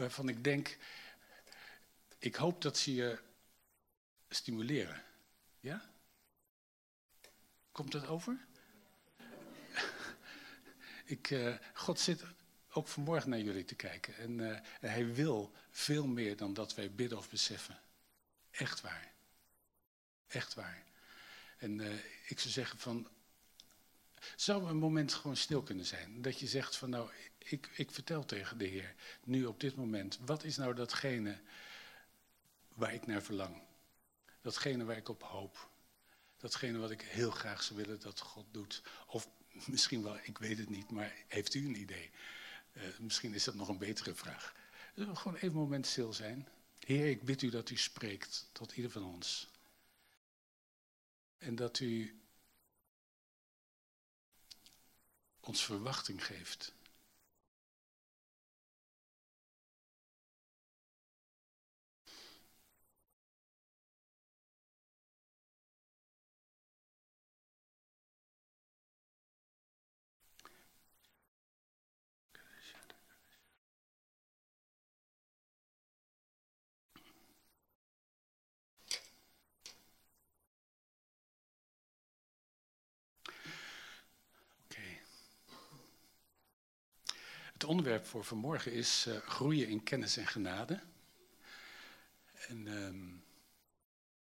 waarvan 0.00 0.28
ik 0.28 0.44
denk, 0.44 0.78
ik 2.18 2.34
hoop 2.34 2.62
dat 2.62 2.78
ze 2.78 2.94
je 2.94 3.18
stimuleren. 4.28 5.02
Ja? 5.60 5.90
Komt 7.72 7.92
dat 7.92 8.06
over? 8.06 8.38
Ik, 11.04 11.30
uh, 11.30 11.56
God 11.74 12.00
zit 12.00 12.24
ook 12.72 12.88
vanmorgen 12.88 13.30
naar 13.30 13.40
jullie 13.40 13.64
te 13.64 13.74
kijken. 13.74 14.16
En 14.16 14.38
uh, 14.38 14.58
hij 14.80 15.14
wil 15.14 15.52
veel 15.70 16.06
meer 16.06 16.36
dan 16.36 16.54
dat 16.54 16.74
wij 16.74 16.90
bidden 16.90 17.18
of 17.18 17.30
beseffen. 17.30 17.80
Echt 18.50 18.80
waar. 18.80 19.12
Echt 20.26 20.54
waar. 20.54 20.84
En 21.58 21.78
uh, 21.78 21.94
ik 22.26 22.40
zou 22.40 22.52
zeggen 22.52 22.78
van... 22.78 23.08
Zou 24.36 24.68
een 24.68 24.76
moment 24.76 25.14
gewoon 25.14 25.36
stil 25.36 25.62
kunnen 25.62 25.86
zijn? 25.86 26.22
Dat 26.22 26.38
je 26.38 26.46
zegt 26.46 26.76
van 26.76 26.90
nou, 26.90 27.10
ik, 27.44 27.70
ik 27.76 27.90
vertel 27.90 28.24
tegen 28.24 28.58
de 28.58 28.66
Heer, 28.66 28.94
nu 29.24 29.44
op 29.44 29.60
dit 29.60 29.76
moment, 29.76 30.18
wat 30.24 30.44
is 30.44 30.56
nou 30.56 30.74
datgene 30.74 31.40
waar 32.74 32.94
ik 32.94 33.06
naar 33.06 33.22
verlang? 33.22 33.68
datgene 34.40 34.84
waar 34.84 34.96
ik 34.96 35.08
op 35.08 35.22
hoop. 35.22 35.70
Datgene 36.36 36.78
wat 36.78 36.90
ik 36.90 37.00
heel 37.00 37.30
graag 37.30 37.62
zou 37.62 37.78
willen 37.78 38.00
dat 38.00 38.20
God 38.20 38.46
doet. 38.50 38.82
Of 39.06 39.28
misschien 39.66 40.02
wel, 40.02 40.18
ik 40.22 40.38
weet 40.38 40.58
het 40.58 40.68
niet, 40.68 40.90
maar 40.90 41.14
heeft 41.28 41.54
u 41.54 41.66
een 41.66 41.80
idee? 41.80 42.10
Uh, 42.72 42.98
misschien 42.98 43.34
is 43.34 43.44
dat 43.44 43.54
nog 43.54 43.68
een 43.68 43.78
betere 43.78 44.14
vraag. 44.14 44.54
Dus 44.94 45.18
gewoon 45.18 45.34
even 45.34 45.48
een 45.48 45.54
moment 45.54 45.86
stil 45.86 46.12
zijn. 46.12 46.48
Heer, 46.78 47.08
ik 47.08 47.22
bid 47.22 47.42
u 47.42 47.50
dat 47.50 47.70
u 47.70 47.76
spreekt 47.76 48.48
tot 48.52 48.72
ieder 48.72 48.90
van 48.90 49.04
ons. 49.04 49.48
En 51.38 51.54
dat 51.54 51.80
u 51.80 52.20
ons 55.40 55.64
verwachting 55.64 56.26
geeft. 56.26 56.72
Het 87.60 87.68
onderwerp 87.68 88.06
voor 88.06 88.24
vanmorgen 88.24 88.72
is 88.72 89.04
uh, 89.08 89.16
groeien 89.16 89.68
in 89.68 89.82
kennis 89.82 90.16
en 90.16 90.26
genade. 90.26 90.80
En 92.48 92.66
um, 92.66 93.24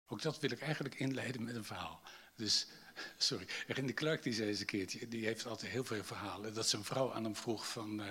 ook 0.06 0.22
dat 0.22 0.40
wil 0.40 0.50
ik 0.50 0.60
eigenlijk 0.60 0.94
inleiden 0.94 1.44
met 1.44 1.54
een 1.54 1.64
verhaal. 1.64 2.02
Dus, 2.36 2.66
sorry, 3.16 3.46
Rinde 3.66 3.94
Clark 3.94 4.22
die 4.22 4.32
zei 4.32 4.48
eens 4.48 4.60
een 4.60 4.66
keertje, 4.66 5.08
die 5.08 5.24
heeft 5.24 5.46
altijd 5.46 5.72
heel 5.72 5.84
veel 5.84 6.04
verhalen. 6.04 6.54
Dat 6.54 6.68
zijn 6.68 6.84
vrouw 6.84 7.12
aan 7.12 7.24
hem 7.24 7.36
vroeg 7.36 7.68
van, 7.68 8.00
uh, 8.00 8.06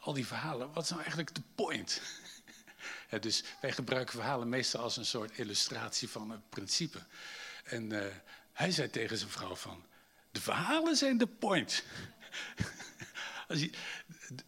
al 0.00 0.12
die 0.12 0.26
verhalen, 0.26 0.72
wat 0.72 0.82
is 0.82 0.90
nou 0.90 1.00
eigenlijk 1.00 1.34
de 1.34 1.42
point? 1.54 2.02
dus 3.20 3.44
wij 3.60 3.72
gebruiken 3.72 4.14
verhalen 4.14 4.48
meestal 4.48 4.82
als 4.82 4.96
een 4.96 5.06
soort 5.06 5.38
illustratie 5.38 6.08
van 6.08 6.30
een 6.30 6.48
principe. 6.48 6.98
En 7.64 7.90
uh, 7.90 8.06
hij 8.52 8.70
zei 8.70 8.90
tegen 8.90 9.18
zijn 9.18 9.30
vrouw 9.30 9.56
van, 9.56 9.86
de 10.30 10.40
verhalen 10.40 10.96
zijn 10.96 11.18
de 11.18 11.26
point. 11.26 11.84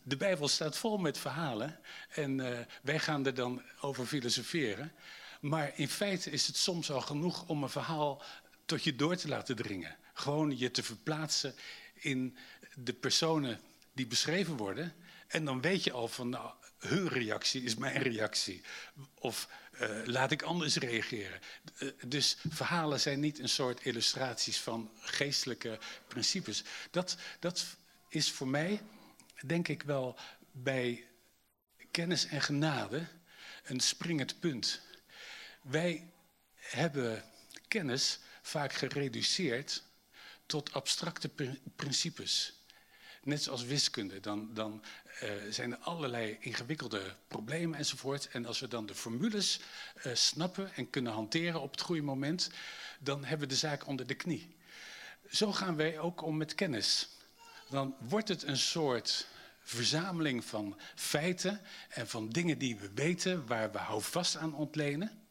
de 0.02 0.16
Bijbel 0.16 0.48
staat 0.48 0.76
vol 0.76 0.98
met 0.98 1.18
verhalen 1.18 1.80
en 2.08 2.38
uh, 2.38 2.58
wij 2.82 2.98
gaan 2.98 3.26
er 3.26 3.34
dan 3.34 3.62
over 3.80 4.06
filosoferen. 4.06 4.92
Maar 5.40 5.72
in 5.74 5.88
feite 5.88 6.30
is 6.30 6.46
het 6.46 6.56
soms 6.56 6.90
al 6.90 7.00
genoeg 7.00 7.48
om 7.48 7.62
een 7.62 7.68
verhaal 7.68 8.22
tot 8.64 8.84
je 8.84 8.96
door 8.96 9.16
te 9.16 9.28
laten 9.28 9.56
dringen. 9.56 9.96
Gewoon 10.14 10.58
je 10.58 10.70
te 10.70 10.82
verplaatsen 10.82 11.54
in 11.94 12.36
de 12.74 12.92
personen 12.92 13.60
die 13.92 14.06
beschreven 14.06 14.56
worden. 14.56 14.94
En 15.26 15.44
dan 15.44 15.60
weet 15.60 15.84
je 15.84 15.92
al 15.92 16.08
van, 16.08 16.28
nou, 16.28 16.52
hun 16.78 17.08
reactie 17.08 17.62
is 17.62 17.74
mijn 17.74 18.02
reactie. 18.02 18.62
Of 19.14 19.48
uh, 19.80 19.88
laat 20.04 20.30
ik 20.30 20.42
anders 20.42 20.76
reageren. 20.76 21.40
Uh, 21.78 21.90
dus 22.06 22.36
verhalen 22.48 23.00
zijn 23.00 23.20
niet 23.20 23.38
een 23.38 23.48
soort 23.48 23.84
illustraties 23.84 24.58
van 24.58 24.90
geestelijke 25.00 25.78
principes. 26.08 26.64
Dat, 26.90 27.16
dat 27.38 27.64
is 28.10 28.30
voor 28.30 28.48
mij, 28.48 28.80
denk 29.46 29.68
ik 29.68 29.82
wel, 29.82 30.18
bij 30.52 31.06
kennis 31.90 32.26
en 32.26 32.40
genade 32.40 33.06
een 33.64 33.80
springend 33.80 34.40
punt. 34.40 34.80
Wij 35.62 36.12
hebben 36.54 37.24
kennis 37.68 38.18
vaak 38.42 38.72
gereduceerd 38.72 39.82
tot 40.46 40.72
abstracte 40.72 41.30
principes. 41.76 42.54
net 43.22 43.42
zoals 43.42 43.64
wiskunde. 43.64 44.20
Dan, 44.20 44.54
dan 44.54 44.84
uh, 45.22 45.30
zijn 45.50 45.72
er 45.72 45.78
allerlei 45.78 46.36
ingewikkelde 46.40 47.16
problemen 47.28 47.78
enzovoort. 47.78 48.28
En 48.28 48.46
als 48.46 48.60
we 48.60 48.68
dan 48.68 48.86
de 48.86 48.94
formules 48.94 49.60
uh, 50.06 50.14
snappen 50.14 50.74
en 50.74 50.90
kunnen 50.90 51.12
hanteren 51.12 51.60
op 51.60 51.70
het 51.70 51.80
goede 51.80 52.02
moment, 52.02 52.50
dan 52.98 53.24
hebben 53.24 53.48
we 53.48 53.54
de 53.54 53.60
zaak 53.60 53.86
onder 53.86 54.06
de 54.06 54.14
knie. 54.14 54.56
Zo 55.30 55.52
gaan 55.52 55.76
wij 55.76 55.98
ook 55.98 56.22
om 56.22 56.36
met 56.36 56.54
kennis. 56.54 57.08
Dan 57.70 57.96
wordt 58.00 58.28
het 58.28 58.42
een 58.42 58.58
soort 58.58 59.26
verzameling 59.62 60.44
van 60.44 60.80
feiten 60.94 61.60
en 61.88 62.08
van 62.08 62.28
dingen 62.28 62.58
die 62.58 62.76
we 62.76 62.90
weten, 62.92 63.46
waar 63.46 63.72
we 63.72 63.78
houvast 63.78 64.36
aan 64.36 64.54
ontlenen. 64.54 65.28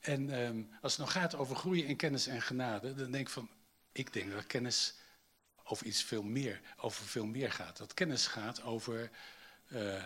En 0.00 0.40
um, 0.40 0.70
als 0.80 0.96
het 0.96 1.00
nou 1.00 1.18
gaat 1.18 1.34
over 1.34 1.56
groeien 1.56 1.86
in 1.86 1.96
kennis 1.96 2.26
en 2.26 2.42
genade, 2.42 2.94
dan 2.94 3.10
denk 3.10 3.26
ik 3.26 3.32
van, 3.32 3.50
ik 3.92 4.12
denk 4.12 4.32
dat 4.32 4.46
kennis 4.46 4.94
over 5.64 5.86
iets 5.86 6.02
veel 6.02 6.22
meer, 6.22 6.60
over 6.76 7.04
veel 7.04 7.26
meer 7.26 7.52
gaat. 7.52 7.76
Dat 7.76 7.94
kennis 7.94 8.26
gaat 8.26 8.62
over 8.62 9.10
uh, 9.68 10.04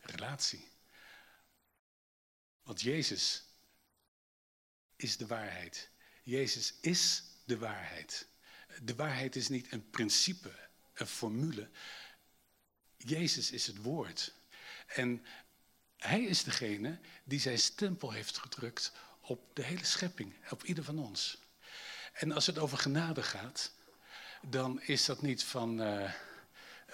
relatie. 0.00 0.68
Want 2.62 2.80
Jezus 2.80 3.44
is 4.96 5.16
de 5.16 5.26
waarheid. 5.26 5.90
Jezus 6.22 6.74
is 6.80 7.24
de 7.44 7.58
waarheid. 7.58 8.29
De 8.82 8.94
waarheid 8.94 9.36
is 9.36 9.48
niet 9.48 9.72
een 9.72 9.90
principe, 9.90 10.52
een 10.94 11.06
formule. 11.06 11.68
Jezus 12.96 13.50
is 13.50 13.66
het 13.66 13.82
woord. 13.82 14.34
En 14.86 15.24
hij 15.96 16.22
is 16.22 16.44
degene 16.44 16.98
die 17.24 17.40
zijn 17.40 17.58
stempel 17.58 18.10
heeft 18.12 18.38
gedrukt 18.38 18.92
op 19.20 19.56
de 19.56 19.62
hele 19.62 19.84
schepping, 19.84 20.34
op 20.50 20.64
ieder 20.64 20.84
van 20.84 20.98
ons. 20.98 21.38
En 22.12 22.32
als 22.32 22.46
het 22.46 22.58
over 22.58 22.78
genade 22.78 23.22
gaat, 23.22 23.72
dan 24.42 24.82
is 24.82 25.04
dat 25.04 25.22
niet 25.22 25.44
van, 25.44 25.80
uh, 25.80 26.12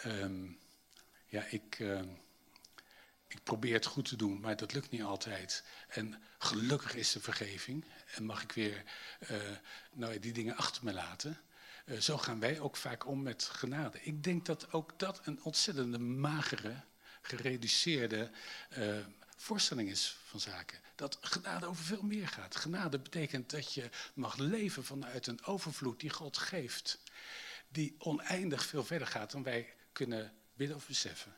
um, 0.04 0.58
ja, 1.26 1.44
ik, 1.44 1.78
uh, 1.78 2.02
ik 3.26 3.42
probeer 3.42 3.74
het 3.74 3.86
goed 3.86 4.08
te 4.08 4.16
doen, 4.16 4.40
maar 4.40 4.56
dat 4.56 4.72
lukt 4.72 4.90
niet 4.90 5.02
altijd. 5.02 5.64
En 5.88 6.22
gelukkig 6.38 6.94
is 6.94 7.14
er 7.14 7.20
vergeving 7.20 7.84
en 8.14 8.24
mag 8.24 8.42
ik 8.42 8.52
weer 8.52 8.84
uh, 9.30 9.38
nou, 9.92 10.18
die 10.18 10.32
dingen 10.32 10.56
achter 10.56 10.84
me 10.84 10.92
laten. 10.92 11.40
Zo 11.98 12.18
gaan 12.18 12.40
wij 12.40 12.60
ook 12.60 12.76
vaak 12.76 13.06
om 13.06 13.22
met 13.22 13.44
genade. 13.44 13.98
Ik 14.02 14.24
denk 14.24 14.46
dat 14.46 14.72
ook 14.72 14.98
dat 14.98 15.20
een 15.24 15.42
ontzettende 15.42 15.98
magere, 15.98 16.82
gereduceerde 17.22 18.30
voorstelling 19.36 19.88
is 19.88 20.16
van 20.24 20.40
zaken. 20.40 20.80
Dat 20.94 21.18
genade 21.20 21.66
over 21.66 21.84
veel 21.84 22.02
meer 22.02 22.28
gaat. 22.28 22.56
Genade 22.56 22.98
betekent 22.98 23.50
dat 23.50 23.74
je 23.74 23.90
mag 24.14 24.36
leven 24.36 24.84
vanuit 24.84 25.26
een 25.26 25.44
overvloed 25.44 26.00
die 26.00 26.10
God 26.10 26.36
geeft. 26.36 26.98
Die 27.68 27.94
oneindig 27.98 28.66
veel 28.66 28.84
verder 28.84 29.06
gaat 29.06 29.30
dan 29.30 29.42
wij 29.42 29.74
kunnen 29.92 30.32
bidden 30.54 30.76
of 30.76 30.86
beseffen. 30.86 31.36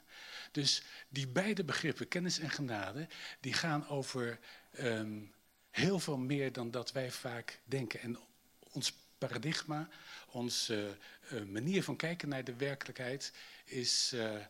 Dus 0.52 0.82
die 1.08 1.26
beide 1.26 1.64
begrippen, 1.64 2.08
kennis 2.08 2.38
en 2.38 2.50
genade, 2.50 3.08
die 3.40 3.52
gaan 3.52 3.88
over 3.88 4.38
um, 4.78 5.34
heel 5.70 5.98
veel 5.98 6.18
meer 6.18 6.52
dan 6.52 6.70
dat 6.70 6.92
wij 6.92 7.10
vaak 7.10 7.60
denken. 7.64 8.00
En 8.00 8.18
ons 8.58 8.92
paradigma, 9.18 9.88
onze 10.26 10.96
uh, 11.32 11.42
manier 11.42 11.82
van 11.82 11.96
kijken 11.96 12.28
naar 12.28 12.44
de 12.44 12.56
werkelijkheid 12.56 13.32
is 13.64 14.12
uh, 14.14 14.44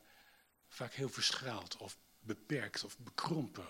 vaak 0.68 0.92
heel 0.92 1.08
verschraald 1.08 1.76
of 1.76 1.98
beperkt 2.20 2.84
of 2.84 2.98
bekrompen. 2.98 3.68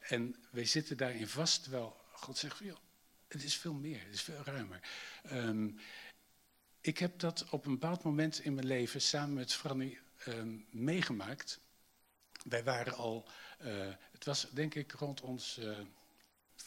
En 0.00 0.36
wij 0.50 0.64
zitten 0.64 0.96
daarin 0.96 1.28
vast, 1.28 1.62
terwijl 1.62 2.00
God 2.12 2.38
zegt, 2.38 2.58
joh, 2.58 2.76
het 3.28 3.42
is 3.42 3.56
veel 3.56 3.74
meer, 3.74 4.00
het 4.04 4.14
is 4.14 4.22
veel 4.22 4.42
ruimer. 4.44 4.80
Um, 5.32 5.78
ik 6.80 6.98
heb 6.98 7.18
dat 7.18 7.48
op 7.50 7.66
een 7.66 7.72
bepaald 7.72 8.02
moment 8.02 8.38
in 8.38 8.54
mijn 8.54 8.66
leven 8.66 9.00
samen 9.00 9.34
met 9.34 9.52
Franny 9.54 9.98
um, 10.26 10.66
meegemaakt. 10.70 11.60
Wij 12.48 12.64
waren 12.64 12.94
al, 12.94 13.28
het 14.10 14.24
was 14.24 14.50
denk 14.50 14.74
ik 14.74 14.92
rond 14.92 15.20
ons 15.20 15.60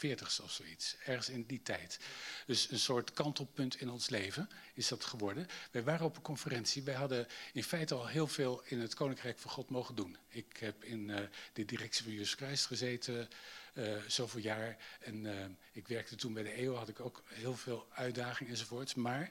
uh, 0.03 0.09
veertigste 0.09 0.43
of 0.43 0.51
zoiets, 0.51 0.95
ergens 1.05 1.29
in 1.29 1.43
die 1.43 1.61
tijd. 1.61 1.99
Dus 2.45 2.71
een 2.71 2.79
soort 2.79 3.11
kantelpunt 3.11 3.81
in 3.81 3.89
ons 3.89 4.09
leven 4.09 4.49
is 4.73 4.87
dat 4.87 5.05
geworden. 5.05 5.47
Wij 5.71 5.83
waren 5.83 6.05
op 6.05 6.15
een 6.15 6.21
conferentie, 6.21 6.83
wij 6.83 6.93
hadden 6.93 7.27
in 7.53 7.63
feite 7.63 7.93
al 7.93 8.07
heel 8.07 8.27
veel 8.27 8.61
in 8.65 8.79
het 8.79 8.93
Koninkrijk 8.93 9.39
van 9.39 9.51
God 9.51 9.69
mogen 9.69 9.95
doen. 9.95 10.17
Ik 10.27 10.57
heb 10.57 10.83
in 10.83 11.09
uh, 11.09 11.19
de 11.53 11.65
directie 11.65 12.03
van 12.03 12.13
Jezus 12.13 12.33
Christus 12.33 12.65
gezeten, 12.65 13.29
uh, 13.73 13.97
zoveel 14.07 14.41
jaar. 14.41 14.77
En 14.99 15.25
uh, 15.25 15.45
ik 15.71 15.87
werkte 15.87 16.15
toen 16.15 16.33
bij 16.33 16.43
de 16.43 16.51
EO, 16.51 16.75
had 16.75 16.89
ik 16.89 16.99
ook 16.99 17.23
heel 17.25 17.55
veel 17.55 17.87
uitdagingen 17.93 18.51
enzovoorts. 18.51 18.93
Maar 18.93 19.29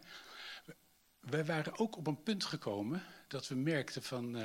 wij 1.21 1.45
waren 1.45 1.79
ook 1.79 1.97
op 1.97 2.07
een 2.07 2.23
punt 2.23 2.45
gekomen 2.45 3.03
dat 3.29 3.49
we 3.49 3.55
merkten 3.55 4.03
van, 4.03 4.37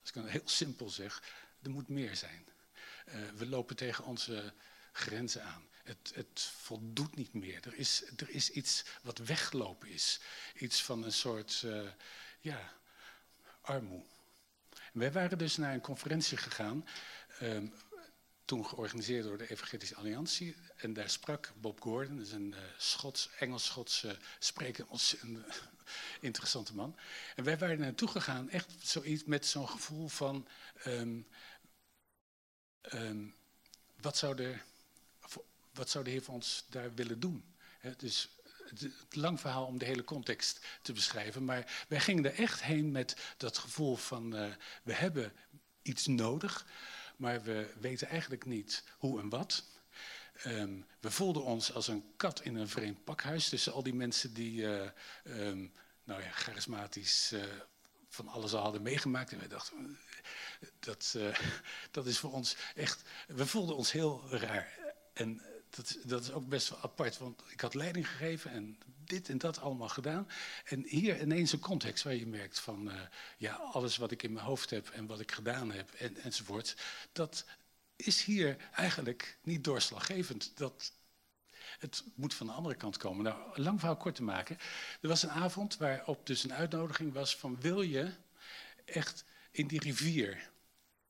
als 0.00 0.08
ik 0.08 0.14
het 0.14 0.28
heel 0.28 0.48
simpel 0.48 0.90
zeg, 0.90 1.22
er 1.62 1.70
moet 1.70 1.88
meer 1.88 2.16
zijn. 2.16 2.48
Uh, 3.14 3.28
we 3.36 3.46
lopen 3.46 3.76
tegen 3.76 4.04
onze 4.04 4.52
grenzen 4.92 5.44
aan. 5.44 5.68
Het, 5.84 6.12
het, 6.14 6.40
voldoet 6.40 7.16
niet 7.16 7.34
meer. 7.34 7.66
Er 7.66 7.74
is, 7.74 8.02
er 8.16 8.30
is 8.30 8.50
iets 8.50 8.84
wat 9.02 9.18
weggelopen 9.18 9.88
is. 9.88 10.20
Iets 10.54 10.82
van 10.82 11.04
een 11.04 11.12
soort, 11.12 11.62
uh, 11.64 11.88
ja, 12.40 12.72
armoe. 13.60 14.02
wij 14.92 15.12
waren 15.12 15.38
dus 15.38 15.56
naar 15.56 15.74
een 15.74 15.80
conferentie 15.80 16.36
gegaan, 16.36 16.86
um, 17.42 17.74
toen 18.44 18.66
georganiseerd 18.66 19.24
door 19.24 19.38
de 19.38 19.50
Evangelische 19.50 19.94
Alliantie. 19.94 20.56
En 20.76 20.92
daar 20.92 21.10
sprak 21.10 21.52
Bob 21.60 21.80
Gordon, 21.80 22.16
dat 22.16 22.26
is 22.26 22.32
een 22.32 22.54
Schots, 22.76 23.30
Engels-Schotse 23.38 24.18
spreker, 24.38 24.86
een 25.20 25.44
interessante 26.20 26.74
man. 26.74 26.96
En 27.36 27.44
wij 27.44 27.58
waren 27.58 27.78
naartoe 27.78 28.08
gegaan, 28.08 28.50
echt 28.50 28.70
zoiets 28.82 29.24
met 29.24 29.46
zo'n 29.46 29.68
gevoel 29.68 30.08
van... 30.08 30.48
Um, 30.86 31.26
Um, 32.94 33.34
wat, 34.00 34.16
zou 34.16 34.34
de, 34.34 34.56
wat 35.72 35.90
zou 35.90 36.04
de 36.04 36.10
Heer 36.10 36.22
van 36.22 36.34
ons 36.34 36.64
daar 36.68 36.94
willen 36.94 37.20
doen? 37.20 37.44
Het 37.78 38.02
is 38.02 38.28
het 38.78 39.16
lang 39.16 39.40
verhaal 39.40 39.66
om 39.66 39.78
de 39.78 39.84
hele 39.84 40.04
context 40.04 40.60
te 40.82 40.92
beschrijven, 40.92 41.44
maar 41.44 41.84
wij 41.88 42.00
gingen 42.00 42.24
er 42.24 42.34
echt 42.34 42.62
heen 42.62 42.90
met 42.90 43.16
dat 43.36 43.58
gevoel 43.58 43.96
van 43.96 44.36
uh, 44.36 44.46
we 44.82 44.92
hebben 44.92 45.32
iets 45.82 46.06
nodig, 46.06 46.66
maar 47.16 47.42
we 47.42 47.72
weten 47.80 48.08
eigenlijk 48.08 48.44
niet 48.44 48.84
hoe 48.98 49.20
en 49.20 49.28
wat. 49.28 49.64
Um, 50.46 50.86
we 51.00 51.10
voelden 51.10 51.44
ons 51.44 51.72
als 51.72 51.88
een 51.88 52.04
kat 52.16 52.40
in 52.40 52.56
een 52.56 52.68
vreemd 52.68 53.04
pakhuis 53.04 53.48
tussen 53.48 53.72
al 53.72 53.82
die 53.82 53.94
mensen 53.94 54.34
die 54.34 54.60
uh, 54.60 54.88
um, 55.24 55.72
nou 56.04 56.22
ja, 56.22 56.30
charismatisch 56.30 57.32
uh, 57.32 57.42
van 58.08 58.28
alles 58.28 58.52
al 58.52 58.62
hadden 58.62 58.82
meegemaakt. 58.82 59.32
En 59.32 59.38
wij 59.38 59.48
dachten, 59.48 59.98
dat, 60.78 61.16
dat 61.90 62.06
is 62.06 62.18
voor 62.18 62.32
ons 62.32 62.56
echt. 62.74 63.02
We 63.26 63.46
voelden 63.46 63.76
ons 63.76 63.92
heel 63.92 64.28
raar. 64.30 64.78
En 65.12 65.42
dat, 65.70 65.96
dat 66.04 66.22
is 66.22 66.32
ook 66.32 66.48
best 66.48 66.68
wel 66.68 66.78
apart, 66.82 67.18
want 67.18 67.42
ik 67.48 67.60
had 67.60 67.74
leiding 67.74 68.08
gegeven 68.08 68.50
en 68.50 68.78
dit 69.04 69.28
en 69.28 69.38
dat 69.38 69.60
allemaal 69.60 69.88
gedaan. 69.88 70.28
En 70.64 70.84
hier 70.86 71.20
ineens 71.20 71.52
een 71.52 71.58
context 71.58 72.04
waar 72.04 72.14
je 72.14 72.26
merkt 72.26 72.60
van, 72.60 72.88
uh, 72.88 72.94
ja, 73.36 73.54
alles 73.54 73.96
wat 73.96 74.10
ik 74.10 74.22
in 74.22 74.32
mijn 74.32 74.44
hoofd 74.44 74.70
heb 74.70 74.88
en 74.88 75.06
wat 75.06 75.20
ik 75.20 75.32
gedaan 75.32 75.72
heb 75.72 75.90
en, 75.92 76.16
enzovoort, 76.16 76.76
dat 77.12 77.44
is 77.96 78.24
hier 78.24 78.56
eigenlijk 78.72 79.38
niet 79.42 79.64
doorslaggevend. 79.64 80.52
Dat, 80.54 80.92
het 81.78 82.04
moet 82.14 82.34
van 82.34 82.46
de 82.46 82.52
andere 82.52 82.74
kant 82.74 82.96
komen. 82.96 83.24
Nou, 83.24 83.60
lang 83.60 83.78
verhaal 83.78 83.96
kort 83.96 84.14
te 84.14 84.22
maken. 84.22 84.58
Er 85.00 85.08
was 85.08 85.22
een 85.22 85.30
avond 85.30 85.76
waarop 85.76 86.26
dus 86.26 86.44
een 86.44 86.54
uitnodiging 86.54 87.12
was 87.12 87.36
van 87.36 87.60
wil 87.60 87.82
je 87.82 88.10
echt 88.84 89.24
in 89.50 89.66
die 89.66 89.80
rivier 89.80 90.50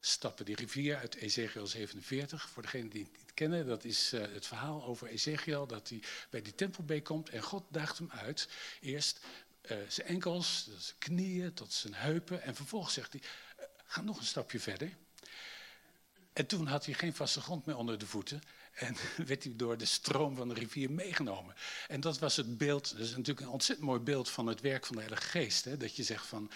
stappen. 0.00 0.44
Die 0.44 0.56
rivier 0.56 0.96
uit 0.96 1.14
Ezekiel 1.14 1.66
47, 1.66 2.48
voor 2.48 2.62
degenen 2.62 2.88
die 2.88 3.02
het 3.02 3.16
niet 3.18 3.34
kennen, 3.34 3.66
dat 3.66 3.84
is 3.84 4.12
uh, 4.12 4.20
het 4.20 4.46
verhaal 4.46 4.84
over 4.84 5.08
Ezekiel, 5.08 5.66
dat 5.66 5.88
hij 5.88 6.02
bij 6.30 6.42
die 6.42 6.54
tempelbeek 6.54 7.04
komt 7.04 7.28
en 7.28 7.42
God 7.42 7.64
daagt 7.68 7.98
hem 7.98 8.10
uit. 8.10 8.48
Eerst 8.80 9.20
uh, 9.62 9.76
zijn 9.88 10.06
enkels, 10.06 10.68
zijn 10.78 10.98
knieën, 10.98 11.54
tot 11.54 11.72
zijn 11.72 11.94
heupen 11.94 12.42
en 12.42 12.54
vervolgens 12.54 12.94
zegt 12.94 13.12
hij, 13.12 13.22
uh, 13.22 13.64
ga 13.86 14.00
nog 14.00 14.18
een 14.18 14.24
stapje 14.24 14.60
verder. 14.60 14.96
En 16.32 16.46
toen 16.46 16.66
had 16.66 16.84
hij 16.84 16.94
geen 16.94 17.14
vaste 17.14 17.40
grond 17.40 17.66
meer 17.66 17.76
onder 17.76 17.98
de 17.98 18.06
voeten 18.06 18.42
en 18.72 18.96
werd 19.26 19.44
hij 19.44 19.52
door 19.56 19.78
de 19.78 19.84
stroom 19.84 20.36
van 20.36 20.48
de 20.48 20.54
rivier 20.54 20.90
meegenomen. 20.90 21.54
En 21.88 22.00
dat 22.00 22.18
was 22.18 22.36
het 22.36 22.58
beeld, 22.58 22.90
dat 22.90 23.00
is 23.00 23.10
natuurlijk 23.10 23.40
een 23.40 23.52
ontzettend 23.52 23.88
mooi 23.88 24.00
beeld 24.00 24.30
van 24.30 24.46
het 24.46 24.60
werk 24.60 24.86
van 24.86 24.94
de 24.94 25.02
Heilige 25.02 25.28
Geest. 25.28 25.64
Hè? 25.64 25.76
Dat 25.76 25.96
je 25.96 26.02
zegt 26.02 26.26
van, 26.26 26.50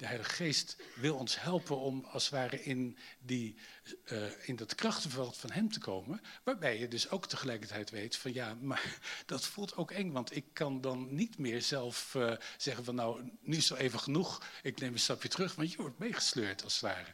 de 0.00 0.06
Heilige 0.06 0.34
Geest 0.34 0.76
wil 0.94 1.16
ons 1.16 1.40
helpen 1.40 1.78
om 1.78 2.04
als 2.04 2.24
het 2.24 2.32
ware 2.32 2.62
in, 2.62 2.98
die, 3.18 3.56
uh, 4.12 4.48
in 4.48 4.56
dat 4.56 4.74
krachtenveld 4.74 5.36
van 5.36 5.50
Hem 5.50 5.72
te 5.72 5.78
komen. 5.78 6.20
Waarbij 6.44 6.78
je 6.78 6.88
dus 6.88 7.10
ook 7.10 7.26
tegelijkertijd 7.26 7.90
weet 7.90 8.16
van 8.16 8.32
ja, 8.32 8.54
maar 8.54 8.98
dat 9.26 9.46
voelt 9.46 9.76
ook 9.76 9.90
eng. 9.90 10.12
Want 10.12 10.36
ik 10.36 10.44
kan 10.52 10.80
dan 10.80 11.14
niet 11.14 11.38
meer 11.38 11.62
zelf 11.62 12.14
uh, 12.16 12.36
zeggen 12.56 12.84
van 12.84 12.94
nou, 12.94 13.30
nu 13.40 13.56
is 13.56 13.70
er 13.70 13.76
even 13.76 14.00
genoeg. 14.00 14.46
Ik 14.62 14.80
neem 14.80 14.92
een 14.92 14.98
stapje 14.98 15.28
terug, 15.28 15.54
want 15.54 15.70
je 15.72 15.76
wordt 15.76 15.98
meegesleurd 15.98 16.64
als 16.64 16.72
het 16.72 16.82
ware. 16.82 17.12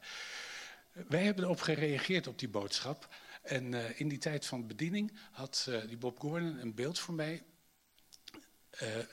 Wij 1.09 1.25
hebben 1.25 1.45
erop 1.45 1.61
gereageerd 1.61 2.27
op 2.27 2.39
die 2.39 2.49
boodschap. 2.49 3.15
En 3.43 3.73
uh, 3.73 4.01
in 4.01 4.09
die 4.09 4.19
tijd 4.19 4.47
van 4.47 4.67
bediening 4.67 5.19
had 5.33 5.71
die 5.87 5.97
Bob 5.97 6.19
Gordon 6.19 6.59
een 6.59 6.75
beeld 6.75 6.99
voor 6.99 7.15
mij 7.15 7.43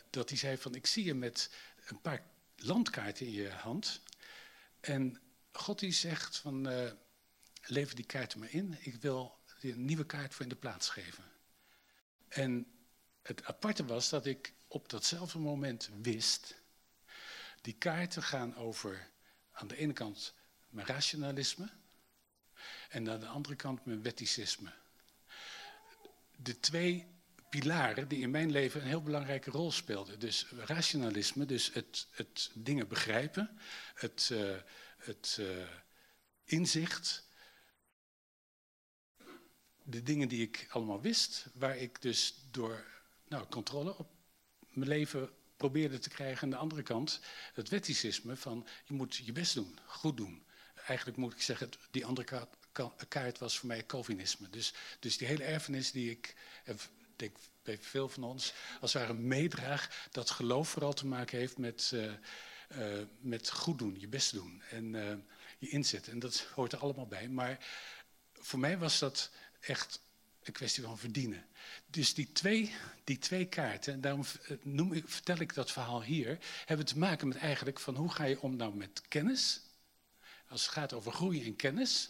dat 0.09 0.29
hij 0.29 0.37
zei 0.37 0.57
van, 0.57 0.75
ik 0.75 0.85
zie 0.85 1.03
je 1.03 1.13
met 1.13 1.51
een 1.87 2.01
paar 2.01 2.32
landkaarten 2.55 3.25
in 3.25 3.31
je 3.31 3.49
hand. 3.49 4.01
En 4.79 5.21
God 5.51 5.79
die 5.79 5.91
zegt 5.91 6.37
van, 6.37 6.69
uh, 6.69 6.91
lever 7.61 7.95
die 7.95 8.05
kaarten 8.05 8.39
maar 8.39 8.51
in. 8.51 8.77
Ik 8.79 8.95
wil 8.95 9.39
een 9.61 9.85
nieuwe 9.85 10.05
kaart 10.05 10.33
voor 10.33 10.43
in 10.43 10.49
de 10.49 10.55
plaats 10.55 10.89
geven. 10.89 11.23
En 12.27 12.67
het 13.21 13.45
aparte 13.45 13.85
was 13.85 14.09
dat 14.09 14.25
ik 14.25 14.53
op 14.67 14.89
datzelfde 14.89 15.39
moment 15.39 15.89
wist, 16.01 16.55
die 17.61 17.73
kaarten 17.73 18.23
gaan 18.23 18.55
over 18.55 19.09
aan 19.51 19.67
de 19.67 19.77
ene 19.77 19.93
kant 19.93 20.33
mijn 20.69 20.87
rationalisme 20.87 21.69
en 22.89 23.09
aan 23.09 23.19
de 23.19 23.27
andere 23.27 23.55
kant 23.55 23.85
mijn 23.85 24.01
wetticisme. 24.01 24.73
De 26.35 26.59
twee 26.59 27.12
pilaren 27.59 28.07
die 28.07 28.21
in 28.21 28.31
mijn 28.31 28.51
leven 28.51 28.81
een 28.81 28.87
heel 28.87 29.01
belangrijke 29.01 29.51
rol 29.51 29.71
speelden. 29.71 30.19
Dus 30.19 30.45
rationalisme, 30.65 31.45
dus 31.45 31.73
het, 31.73 32.07
het 32.11 32.51
dingen 32.53 32.87
begrijpen, 32.87 33.57
het, 33.93 34.29
uh, 34.31 34.55
het 34.97 35.37
uh, 35.39 35.67
inzicht, 36.43 37.27
de 39.83 40.03
dingen 40.03 40.27
die 40.27 40.41
ik 40.41 40.67
allemaal 40.69 41.01
wist, 41.01 41.45
waar 41.53 41.77
ik 41.77 42.01
dus 42.01 42.35
door 42.51 42.85
nou, 43.27 43.47
controle 43.47 43.97
op 43.97 44.11
mijn 44.69 44.89
leven 44.89 45.29
probeerde 45.57 45.99
te 45.99 46.09
krijgen. 46.09 46.43
Aan 46.43 46.49
de 46.49 46.55
andere 46.55 46.83
kant 46.83 47.19
het 47.53 47.69
wetticisme 47.69 48.35
van 48.35 48.67
je 48.85 48.93
moet 48.93 49.15
je 49.15 49.31
best 49.31 49.53
doen, 49.53 49.79
goed 49.85 50.17
doen. 50.17 50.45
Eigenlijk 50.87 51.17
moet 51.17 51.33
ik 51.33 51.41
zeggen, 51.41 51.69
die 51.91 52.05
andere 52.05 52.47
kaart, 53.07 53.39
was 53.39 53.57
voor 53.57 53.67
mij 53.67 53.85
Calvinisme. 53.85 54.49
Dus, 54.49 54.73
dus 54.99 55.17
die 55.17 55.27
hele 55.27 55.43
erfenis 55.43 55.91
die 55.91 56.11
ik, 56.11 56.35
denk 57.15 57.35
bij 57.63 57.77
veel 57.81 58.09
van 58.09 58.23
ons, 58.23 58.53
als 58.81 58.93
het 58.93 59.01
ware 59.01 59.13
meedraag, 59.13 60.07
dat 60.11 60.29
geloof 60.29 60.69
vooral 60.69 60.93
te 60.93 61.05
maken 61.05 61.37
heeft 61.37 61.57
met, 61.57 61.91
uh, 61.93 62.11
uh, 62.77 63.03
met 63.19 63.49
goed 63.49 63.77
doen, 63.77 63.99
je 63.99 64.07
best 64.07 64.31
doen 64.33 64.61
en 64.69 64.93
uh, 64.93 65.13
je 65.57 65.69
inzet. 65.69 66.07
En 66.07 66.19
dat 66.19 66.47
hoort 66.55 66.71
er 66.71 66.79
allemaal 66.79 67.07
bij. 67.07 67.27
Maar 67.29 67.65
voor 68.33 68.59
mij 68.59 68.77
was 68.77 68.99
dat 68.99 69.31
echt 69.59 70.01
een 70.43 70.53
kwestie 70.53 70.83
van 70.83 70.97
verdienen. 70.97 71.45
Dus 71.85 72.13
die 72.13 72.31
twee, 72.31 72.75
die 73.03 73.17
twee 73.17 73.45
kaarten, 73.45 74.01
daarom 74.01 74.23
eh, 74.47 74.57
noem 74.61 74.93
ik, 74.93 75.09
vertel 75.09 75.39
ik 75.39 75.53
dat 75.53 75.71
verhaal 75.71 76.03
hier, 76.03 76.37
hebben 76.65 76.85
te 76.85 76.97
maken 76.97 77.27
met 77.27 77.37
eigenlijk 77.37 77.79
van 77.79 77.95
hoe 77.95 78.11
ga 78.11 78.23
je 78.23 78.41
om 78.41 78.55
nou 78.55 78.75
met 78.75 79.01
kennis, 79.07 79.61
als 80.47 80.61
het 80.61 80.71
gaat 80.71 80.93
over 80.93 81.11
groeien 81.11 81.43
in 81.43 81.55
kennis 81.55 82.09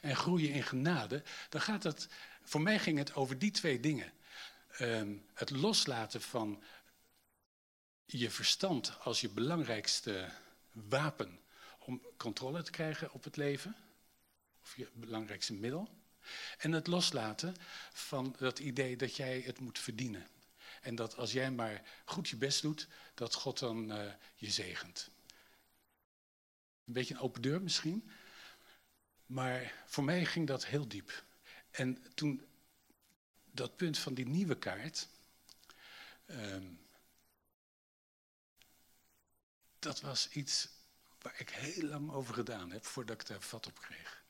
en 0.00 0.16
groeien 0.16 0.50
in 0.50 0.62
genade, 0.62 1.22
dan 1.48 1.60
gaat 1.60 1.82
het, 1.82 2.08
voor 2.50 2.60
mij 2.60 2.78
ging 2.78 2.98
het 2.98 3.14
over 3.14 3.38
die 3.38 3.50
twee 3.50 3.80
dingen. 3.80 4.12
Um, 4.80 5.26
het 5.34 5.50
loslaten 5.50 6.22
van 6.22 6.62
je 8.06 8.30
verstand 8.30 8.98
als 9.00 9.20
je 9.20 9.28
belangrijkste 9.28 10.32
wapen 10.72 11.40
om 11.78 12.02
controle 12.16 12.62
te 12.62 12.70
krijgen 12.70 13.12
op 13.12 13.24
het 13.24 13.36
leven, 13.36 13.76
of 14.62 14.76
je 14.76 14.88
belangrijkste 14.92 15.52
middel. 15.52 15.88
En 16.58 16.72
het 16.72 16.86
loslaten 16.86 17.56
van 17.92 18.36
dat 18.38 18.58
idee 18.58 18.96
dat 18.96 19.16
jij 19.16 19.40
het 19.40 19.60
moet 19.60 19.78
verdienen. 19.78 20.26
En 20.80 20.94
dat 20.94 21.16
als 21.16 21.32
jij 21.32 21.50
maar 21.50 21.82
goed 22.04 22.28
je 22.28 22.36
best 22.36 22.62
doet, 22.62 22.88
dat 23.14 23.34
God 23.34 23.58
dan 23.58 23.90
uh, 23.90 24.12
je 24.36 24.50
zegent. 24.50 25.10
Een 26.86 26.92
beetje 26.92 27.14
een 27.14 27.20
open 27.20 27.42
deur 27.42 27.62
misschien. 27.62 28.10
Maar 29.26 29.84
voor 29.86 30.04
mij 30.04 30.24
ging 30.24 30.46
dat 30.46 30.66
heel 30.66 30.88
diep. 30.88 31.28
En 31.70 32.14
toen 32.14 32.46
dat 33.50 33.76
punt 33.76 33.98
van 33.98 34.14
die 34.14 34.26
nieuwe 34.26 34.58
kaart. 34.58 35.08
Um, 36.26 36.80
dat 39.78 40.00
was 40.00 40.28
iets 40.28 40.68
waar 41.20 41.34
ik 41.38 41.50
heel 41.50 41.88
lang 41.88 42.10
over 42.10 42.34
gedaan 42.34 42.70
heb 42.70 42.84
voordat 42.84 43.20
ik 43.20 43.26
daar 43.26 43.40
vat 43.40 43.66
op 43.66 43.80
kreeg. 43.80 44.22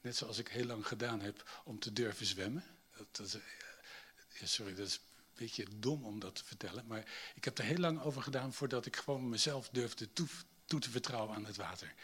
Net 0.00 0.16
zoals 0.16 0.38
ik 0.38 0.48
heel 0.48 0.64
lang 0.64 0.86
gedaan 0.86 1.20
heb 1.20 1.62
om 1.64 1.78
te 1.78 1.92
durven 1.92 2.26
zwemmen. 2.26 2.64
Dat, 2.96 3.16
dat 3.16 3.34
eh, 3.34 4.46
sorry, 4.46 4.74
dat 4.74 4.86
is 4.86 4.94
een 4.94 5.00
beetje 5.34 5.66
dom 5.78 6.04
om 6.04 6.20
dat 6.20 6.34
te 6.34 6.44
vertellen. 6.44 6.86
Maar 6.86 7.32
ik 7.34 7.44
heb 7.44 7.58
er 7.58 7.64
heel 7.64 7.78
lang 7.78 8.00
over 8.00 8.22
gedaan 8.22 8.52
voordat 8.52 8.86
ik 8.86 8.96
gewoon 8.96 9.28
mezelf 9.28 9.68
durfde 9.68 10.12
toe, 10.12 10.28
toe 10.64 10.80
te 10.80 10.90
vertrouwen 10.90 11.34
aan 11.34 11.44
het 11.44 11.56
water. 11.56 11.94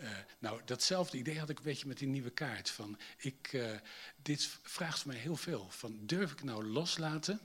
Uh, 0.00 0.08
nou, 0.38 0.60
datzelfde 0.64 1.18
idee 1.18 1.38
had 1.38 1.48
ik 1.48 1.58
een 1.58 1.64
beetje 1.64 1.86
met 1.86 1.98
die 1.98 2.08
nieuwe 2.08 2.30
kaart. 2.30 2.70
Van 2.70 2.98
ik, 3.16 3.52
uh, 3.52 3.78
dit 4.16 4.58
vraagt 4.62 4.98
van 4.98 5.10
mij 5.10 5.20
heel 5.20 5.36
veel. 5.36 5.70
Van 5.70 6.06
durf 6.06 6.32
ik 6.32 6.42
nou 6.42 6.64
loslaten? 6.64 7.40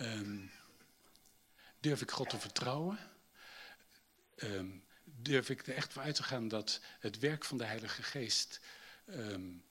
Um, 0.00 0.50
durf 1.80 2.02
ik 2.02 2.10
God 2.10 2.30
te 2.30 2.38
vertrouwen? 2.38 2.98
Um, 4.36 4.84
durf 5.04 5.50
ik 5.50 5.66
er 5.66 5.74
echt 5.74 5.92
voor 5.92 6.02
uit 6.02 6.14
te 6.14 6.22
gaan 6.22 6.48
dat 6.48 6.80
het 7.00 7.18
werk 7.18 7.44
van 7.44 7.58
de 7.58 7.64
Heilige 7.64 8.02
Geest 8.02 8.60
um, 9.06 9.64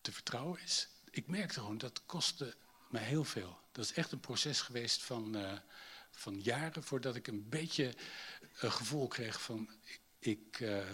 te 0.00 0.12
vertrouwen 0.12 0.60
is. 0.60 0.88
Ik 1.10 1.26
merkte 1.26 1.60
gewoon, 1.60 1.78
dat 1.78 2.06
kostte 2.06 2.56
me 2.88 2.98
heel 2.98 3.24
veel. 3.24 3.60
Dat 3.72 3.84
is 3.84 3.92
echt 3.92 4.12
een 4.12 4.20
proces 4.20 4.60
geweest 4.60 5.02
van, 5.02 5.36
uh, 5.36 5.52
van 6.10 6.40
jaren 6.40 6.82
voordat 6.82 7.16
ik 7.16 7.26
een 7.26 7.48
beetje 7.48 7.94
een 8.58 8.72
gevoel 8.72 9.08
kreeg 9.08 9.42
van, 9.42 9.70
uh, 10.26 10.90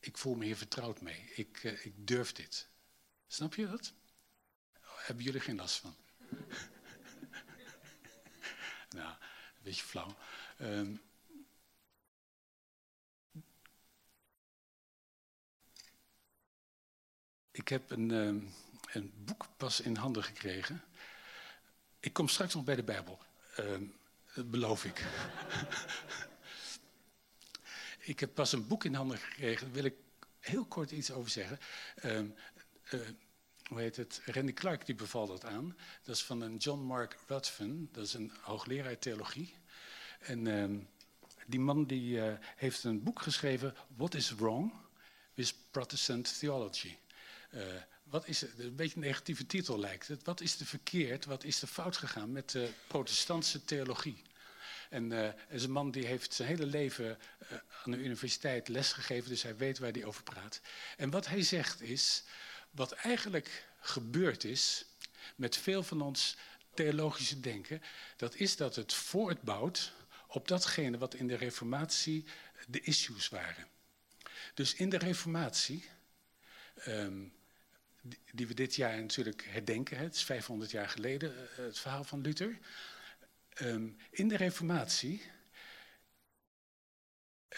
ik 0.00 0.18
voel 0.18 0.34
me 0.34 0.44
hier 0.44 0.56
vertrouwd 0.56 1.00
mee. 1.00 1.30
Ik, 1.34 1.62
uh, 1.62 1.86
ik 1.86 2.06
durf 2.06 2.32
dit. 2.32 2.68
Snap 3.26 3.54
je 3.54 3.66
dat? 3.66 3.92
Hebben 4.80 5.24
jullie 5.24 5.40
geen 5.40 5.56
last 5.56 5.76
van? 5.76 5.96
nou, 8.96 9.10
een 9.10 9.62
beetje 9.62 9.84
flauw. 9.84 10.16
Um, 10.60 11.00
Ik 17.56 17.68
heb 17.68 17.90
een, 17.90 18.10
uh, 18.10 18.42
een 18.92 19.12
boek 19.16 19.48
pas 19.56 19.80
in 19.80 19.96
handen 19.96 20.24
gekregen. 20.24 20.84
Ik 22.00 22.12
kom 22.12 22.28
straks 22.28 22.54
nog 22.54 22.64
bij 22.64 22.76
de 22.76 22.82
Bijbel. 22.82 23.18
Uh, 23.60 23.88
dat 24.34 24.50
beloof 24.50 24.84
ik. 24.84 25.04
ik 28.06 28.20
heb 28.20 28.34
pas 28.34 28.52
een 28.52 28.66
boek 28.66 28.84
in 28.84 28.94
handen 28.94 29.18
gekregen. 29.18 29.66
Daar 29.66 29.74
wil 29.74 29.84
ik 29.84 29.94
heel 30.40 30.64
kort 30.64 30.90
iets 30.90 31.10
over 31.10 31.30
zeggen. 31.30 31.58
Uh, 32.04 32.20
hoe 33.68 33.80
heet 33.80 33.96
het? 33.96 34.22
Randy 34.24 34.52
Clark 34.52 34.86
die 34.86 34.94
beval 34.94 35.26
dat 35.26 35.44
aan. 35.44 35.76
Dat 36.02 36.14
is 36.14 36.22
van 36.22 36.40
een 36.40 36.56
John 36.56 36.80
Mark 36.80 37.16
Ruthven. 37.26 37.88
Dat 37.92 38.04
is 38.04 38.14
een 38.14 38.32
hoogleraar 38.40 38.98
theologie. 38.98 39.54
En 40.18 40.46
ehm, 40.46 40.78
die 41.46 41.60
man 41.60 41.84
die, 41.84 42.16
uh, 42.16 42.32
heeft 42.56 42.84
een 42.84 43.02
boek 43.02 43.22
geschreven... 43.22 43.74
What 43.96 44.14
is 44.14 44.30
Wrong 44.30 44.72
with 45.34 45.54
Protestant 45.70 46.38
Theology. 46.38 46.96
Uh, 47.54 47.62
wat 48.02 48.26
is? 48.26 48.42
Een 48.42 48.76
beetje 48.76 48.94
een 48.94 49.02
negatieve 49.02 49.46
titel 49.46 49.78
lijkt 49.78 50.08
het. 50.08 50.24
Wat 50.24 50.40
is 50.40 50.60
er 50.60 50.66
verkeerd, 50.66 51.24
wat 51.24 51.44
is 51.44 51.62
er 51.62 51.68
fout 51.68 51.96
gegaan 51.96 52.32
met 52.32 52.50
de 52.50 52.70
protestantse 52.86 53.64
theologie? 53.64 54.22
En 54.90 55.10
uh, 55.10 55.28
is 55.48 55.62
een 55.62 55.70
man 55.70 55.90
die 55.90 56.06
heeft 56.06 56.34
zijn 56.34 56.48
hele 56.48 56.66
leven 56.66 57.04
uh, 57.06 57.58
aan 57.84 57.90
de 57.90 57.98
universiteit 57.98 58.68
lesgegeven, 58.68 59.28
dus 59.28 59.42
hij 59.42 59.56
weet 59.56 59.78
waar 59.78 59.92
hij 59.92 60.04
over 60.04 60.22
praat. 60.22 60.60
En 60.96 61.10
wat 61.10 61.26
hij 61.26 61.42
zegt 61.42 61.80
is, 61.80 62.22
wat 62.70 62.92
eigenlijk 62.92 63.66
gebeurd 63.80 64.44
is 64.44 64.84
met 65.36 65.56
veel 65.56 65.82
van 65.82 66.00
ons 66.00 66.36
theologische 66.74 67.40
denken, 67.40 67.82
dat 68.16 68.34
is 68.34 68.56
dat 68.56 68.76
het 68.76 68.92
voortbouwt 68.92 69.92
op 70.26 70.48
datgene 70.48 70.98
wat 70.98 71.14
in 71.14 71.26
de 71.26 71.36
reformatie 71.36 72.24
de 72.66 72.80
issues 72.80 73.28
waren. 73.28 73.66
Dus 74.54 74.74
in 74.74 74.88
de 74.88 74.98
reformatie 74.98 75.84
um, 76.86 77.32
die 78.32 78.46
we 78.46 78.54
dit 78.54 78.74
jaar 78.74 79.00
natuurlijk 79.00 79.44
herdenken. 79.48 79.98
Het 79.98 80.14
is 80.14 80.24
500 80.24 80.70
jaar 80.70 80.88
geleden 80.88 81.50
eh, 81.50 81.56
het 81.56 81.78
verhaal 81.78 82.04
van 82.04 82.20
Luther. 82.20 82.58
Um, 83.62 83.96
in 84.10 84.28
de 84.28 84.36
Reformatie 84.36 85.22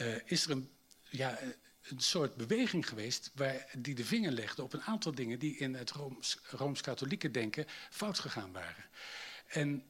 uh, 0.00 0.16
is 0.24 0.44
er 0.44 0.50
een, 0.50 0.70
ja, 1.02 1.38
een 1.82 2.00
soort 2.00 2.36
beweging 2.36 2.88
geweest 2.88 3.30
waar, 3.34 3.66
die 3.78 3.94
de 3.94 4.04
vinger 4.04 4.32
legde 4.32 4.62
op 4.62 4.72
een 4.72 4.82
aantal 4.82 5.14
dingen 5.14 5.38
die 5.38 5.56
in 5.56 5.74
het 5.74 5.90
Rooms-Katholieke 5.90 7.26
Rooms 7.26 7.38
denken 7.38 7.66
fout 7.90 8.18
gegaan 8.18 8.52
waren. 8.52 8.84
En 9.46 9.84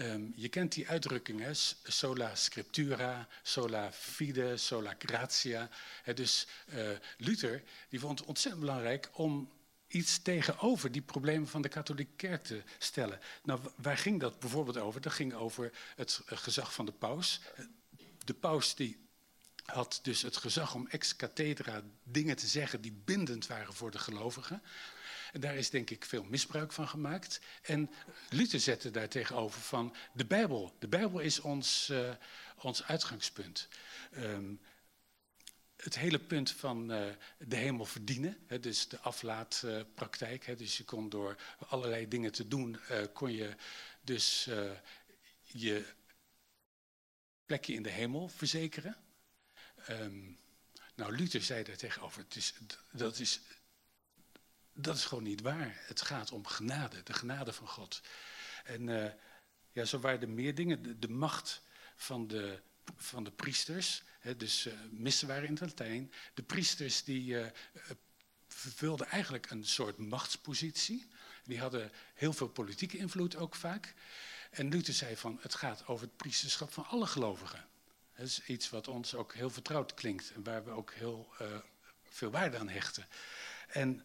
um, 0.00 0.32
je 0.36 0.48
kent 0.48 0.72
die 0.72 0.88
uitdrukkingen, 0.88 1.56
sola 1.82 2.34
scriptura, 2.34 3.28
sola 3.42 3.92
fide, 3.92 4.56
sola 4.56 4.94
gratia. 4.98 5.70
Dus 6.14 6.46
uh, 6.74 6.90
Luther 7.18 7.62
die 7.88 8.00
vond 8.00 8.18
het 8.18 8.28
ontzettend 8.28 8.64
belangrijk 8.64 9.10
om 9.12 9.52
iets 9.88 10.22
tegenover 10.22 10.92
die 10.92 11.02
problemen 11.02 11.48
van 11.48 11.62
de 11.62 11.68
katholieke 11.68 12.16
kerk 12.16 12.44
te 12.44 12.62
stellen. 12.78 13.18
Nou, 13.42 13.60
waar 13.76 13.98
ging 13.98 14.20
dat 14.20 14.38
bijvoorbeeld 14.38 14.76
over? 14.76 15.00
Dat 15.00 15.12
ging 15.12 15.34
over 15.34 15.72
het 15.96 16.20
gezag 16.24 16.74
van 16.74 16.86
de 16.86 16.92
paus. 16.92 17.40
De 18.24 18.34
paus 18.34 18.74
die 18.74 19.02
had 19.64 20.00
dus 20.02 20.22
het 20.22 20.36
gezag 20.36 20.74
om 20.74 20.86
ex 20.88 21.16
cathedra 21.16 21.82
dingen 22.02 22.36
te 22.36 22.46
zeggen 22.46 22.80
die 22.80 23.00
bindend 23.04 23.46
waren 23.46 23.74
voor 23.74 23.90
de 23.90 23.98
gelovigen. 23.98 24.62
En 25.32 25.40
daar 25.40 25.56
is 25.56 25.70
denk 25.70 25.90
ik 25.90 26.04
veel 26.04 26.24
misbruik 26.24 26.72
van 26.72 26.88
gemaakt. 26.88 27.40
En 27.62 27.90
Luther 28.28 28.60
zette 28.60 28.90
daar 28.90 29.08
tegenover 29.08 29.60
van 29.60 29.94
de 30.12 30.26
Bijbel. 30.26 30.76
De 30.78 30.88
Bijbel 30.88 31.18
is 31.18 31.40
ons, 31.40 31.88
uh, 31.90 32.10
ons 32.56 32.84
uitgangspunt. 32.84 33.68
Um, 34.16 34.60
het 35.84 35.98
hele 35.98 36.18
punt 36.18 36.50
van 36.50 36.92
uh, 36.92 37.06
de 37.38 37.56
hemel 37.56 37.84
verdienen, 37.84 38.38
hè, 38.46 38.60
dus 38.60 38.88
de 38.88 39.00
aflaatpraktijk. 39.00 40.58
Dus 40.58 40.76
je 40.76 40.84
kon 40.84 41.08
door 41.08 41.36
allerlei 41.58 42.08
dingen 42.08 42.32
te 42.32 42.48
doen, 42.48 42.78
uh, 42.90 43.04
kon 43.12 43.32
je 43.32 43.56
dus 44.00 44.48
je 45.42 45.84
plekje 47.46 47.72
in 47.72 47.82
de 47.82 47.90
hemel 47.90 48.28
verzekeren. 48.28 48.96
Um, 49.90 50.38
nou, 50.94 51.16
Luther 51.16 51.42
zei 51.42 51.62
daar 51.62 51.76
tegenover, 51.76 52.22
het 52.22 52.36
is, 52.36 52.54
dat, 52.92 53.18
is, 53.18 53.40
dat 54.72 54.96
is 54.96 55.04
gewoon 55.04 55.24
niet 55.24 55.40
waar. 55.40 55.82
Het 55.86 56.00
gaat 56.00 56.32
om 56.32 56.46
genade, 56.46 57.02
de 57.02 57.12
genade 57.12 57.52
van 57.52 57.68
God. 57.68 58.00
En 58.64 59.16
ja, 59.72 59.84
zo 59.84 59.98
waren 59.98 60.20
er 60.20 60.28
meer 60.28 60.54
dingen. 60.54 61.00
De 61.00 61.08
macht 61.08 61.62
van 61.96 62.26
de, 62.26 62.62
van 62.96 63.24
de 63.24 63.30
priesters 63.30 64.02
dus 64.36 64.66
uh, 64.66 64.72
missen 64.90 65.28
waren 65.28 65.44
in 65.44 65.50
het 65.50 65.60
Latijn. 65.60 66.12
De 66.34 66.42
priesters 66.42 67.04
die 67.04 67.24
uh, 67.24 67.46
vervulden 68.48 69.06
eigenlijk 69.06 69.50
een 69.50 69.64
soort 69.64 69.98
machtspositie. 69.98 71.06
Die 71.44 71.60
hadden 71.60 71.90
heel 72.14 72.32
veel 72.32 72.48
politieke 72.48 72.96
invloed 72.96 73.36
ook 73.36 73.54
vaak. 73.54 73.94
En 74.50 74.68
Luther 74.68 74.94
zei 74.94 75.16
van 75.16 75.38
het 75.40 75.54
gaat 75.54 75.86
over 75.86 76.06
het 76.06 76.16
priesterschap 76.16 76.72
van 76.72 76.86
alle 76.86 77.06
gelovigen. 77.06 77.66
Dat 78.16 78.26
is 78.26 78.44
iets 78.46 78.70
wat 78.70 78.88
ons 78.88 79.14
ook 79.14 79.34
heel 79.34 79.50
vertrouwd 79.50 79.94
klinkt 79.94 80.32
en 80.32 80.42
waar 80.42 80.64
we 80.64 80.70
ook 80.70 80.92
heel 80.92 81.34
veel 82.02 82.30
waarde 82.30 82.58
aan 82.58 82.68
hechten. 82.68 83.06
En 83.68 84.04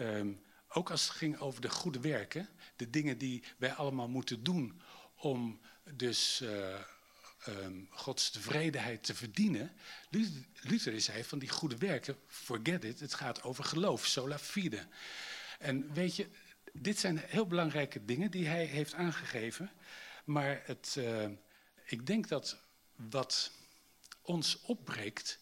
um, 0.00 0.42
ook 0.68 0.90
als 0.90 1.08
het 1.08 1.16
ging 1.16 1.38
over 1.38 1.60
de 1.60 1.70
goede 1.70 2.00
werken, 2.00 2.48
de 2.76 2.90
dingen 2.90 3.18
die 3.18 3.42
wij 3.56 3.72
allemaal 3.72 4.08
moeten 4.08 4.42
doen 4.42 4.80
om 5.14 5.60
dus 5.94 6.42
um, 7.48 7.88
Gods 7.90 8.30
tevredenheid 8.30 9.02
te 9.04 9.14
verdienen. 9.14 9.72
Luther 10.60 11.00
zei 11.00 11.24
van 11.24 11.38
die 11.38 11.48
goede 11.48 11.76
werken, 11.76 12.16
forget 12.26 12.84
it, 12.84 13.00
het 13.00 13.14
gaat 13.14 13.42
over 13.42 13.64
geloof, 13.64 14.06
sola 14.06 14.38
fide. 14.38 14.86
En 15.58 15.92
weet 15.92 16.16
je, 16.16 16.28
dit 16.72 16.98
zijn 16.98 17.18
heel 17.18 17.46
belangrijke 17.46 18.04
dingen 18.04 18.30
die 18.30 18.46
hij 18.46 18.64
heeft 18.64 18.94
aangegeven. 18.94 19.70
Maar 20.24 20.62
het, 20.64 20.94
uh, 20.98 21.28
ik 21.84 22.06
denk 22.06 22.28
dat 22.28 22.62
wat 22.94 23.50
ons 24.22 24.60
opbreekt, 24.62 25.38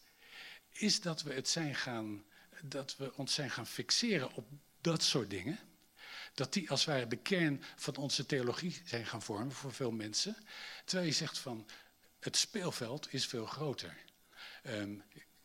is 0.70 1.00
dat 1.00 1.22
we, 1.22 1.32
het 1.32 1.48
zijn 1.48 1.74
gaan, 1.74 2.24
dat 2.62 2.96
we 2.96 3.14
ons 3.16 3.34
zijn 3.34 3.50
gaan 3.50 3.66
fixeren 3.66 4.32
op 4.32 4.48
dat 4.80 5.02
soort 5.02 5.30
dingen. 5.30 5.58
Dat 6.34 6.52
die 6.52 6.70
als 6.70 6.84
het 6.84 6.94
ware 6.94 7.06
de 7.06 7.16
kern 7.16 7.62
van 7.76 7.96
onze 7.96 8.26
theologie 8.26 8.82
zijn 8.84 9.06
gaan 9.06 9.22
vormen 9.22 9.52
voor 9.52 9.72
veel 9.72 9.90
mensen. 9.90 10.36
Terwijl 10.84 11.08
je 11.08 11.14
zegt 11.14 11.38
van 11.38 11.66
het 12.20 12.36
speelveld 12.36 13.12
is 13.12 13.26
veel 13.26 13.46
groter. 13.46 13.96
Um, 14.66 15.02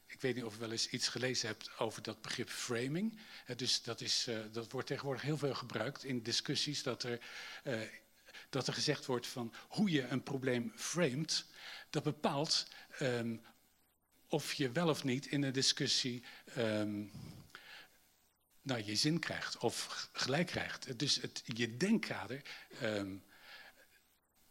ik 0.07 0.21
weet 0.21 0.35
niet 0.35 0.43
of 0.43 0.53
je 0.53 0.59
wel 0.59 0.71
eens 0.71 0.89
iets 0.89 1.07
gelezen 1.07 1.47
hebt 1.47 1.77
over 1.77 2.01
dat 2.01 2.21
begrip 2.21 2.49
framing. 2.49 3.19
Uh, 3.47 3.57
dus 3.57 3.81
dat, 3.81 4.01
is, 4.01 4.27
uh, 4.27 4.39
dat 4.51 4.71
wordt 4.71 4.87
tegenwoordig 4.87 5.23
heel 5.23 5.37
veel 5.37 5.53
gebruikt 5.53 6.03
in 6.03 6.21
discussies. 6.21 6.83
Dat 6.83 7.03
er, 7.03 7.19
uh, 7.63 7.81
dat 8.49 8.67
er 8.67 8.73
gezegd 8.73 9.05
wordt 9.05 9.27
van 9.27 9.53
hoe 9.67 9.89
je 9.89 10.07
een 10.07 10.23
probleem 10.23 10.71
framet. 10.75 11.45
Dat 11.89 12.03
bepaalt 12.03 12.67
um, 13.01 13.41
of 14.27 14.53
je 14.53 14.71
wel 14.71 14.89
of 14.89 15.03
niet 15.03 15.25
in 15.25 15.43
een 15.43 15.53
discussie 15.53 16.23
nou, 18.61 18.83
je 18.83 18.95
zin 18.95 19.19
krijgt 19.19 19.57
of 19.57 20.09
gelijk 20.13 20.47
krijgt. 20.47 20.99
Dus 20.99 21.15
het, 21.15 21.41
je 21.45 21.77
denkkader 21.77 22.41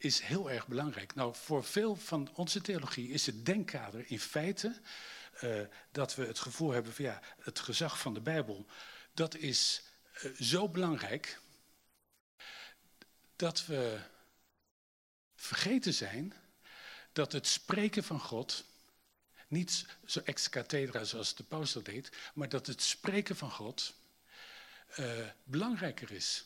is 0.05 0.21
heel 0.21 0.51
erg 0.51 0.67
belangrijk. 0.67 1.15
Nou, 1.15 1.35
voor 1.35 1.65
veel 1.65 1.97
van 1.97 2.31
onze 2.35 2.61
theologie 2.61 3.09
is 3.09 3.27
het 3.27 3.47
denkkader 3.47 4.05
in 4.07 4.21
feite 4.21 4.81
uh, 5.45 5.61
dat 5.91 6.15
we 6.15 6.27
het 6.27 6.39
gevoel 6.39 6.71
hebben 6.71 6.93
van 6.93 7.05
ja, 7.05 7.23
het 7.39 7.59
gezag 7.59 7.99
van 7.99 8.15
de 8.15 8.21
Bijbel, 8.21 8.67
dat 9.15 9.35
is 9.35 9.83
uh, 10.25 10.33
zo 10.41 10.69
belangrijk 10.69 11.41
dat 13.37 13.67
we 13.67 14.01
vergeten 15.35 15.95
zijn 15.95 16.33
dat 17.13 17.33
het 17.33 17.47
spreken 17.47 18.05
van 18.05 18.21
God, 18.21 18.65
niet 19.49 19.87
zo 20.07 20.21
ex 20.21 20.49
cathedra 20.49 21.05
zoals 21.05 21.35
de 21.35 21.45
paus 21.45 21.73
dat 21.73 21.85
deed, 21.85 22.11
maar 22.35 22.49
dat 22.49 22.67
het 22.67 22.83
spreken 22.83 23.37
van 23.37 23.51
God 23.51 23.95
uh, 24.99 25.27
belangrijker 25.45 26.11
is. 26.11 26.45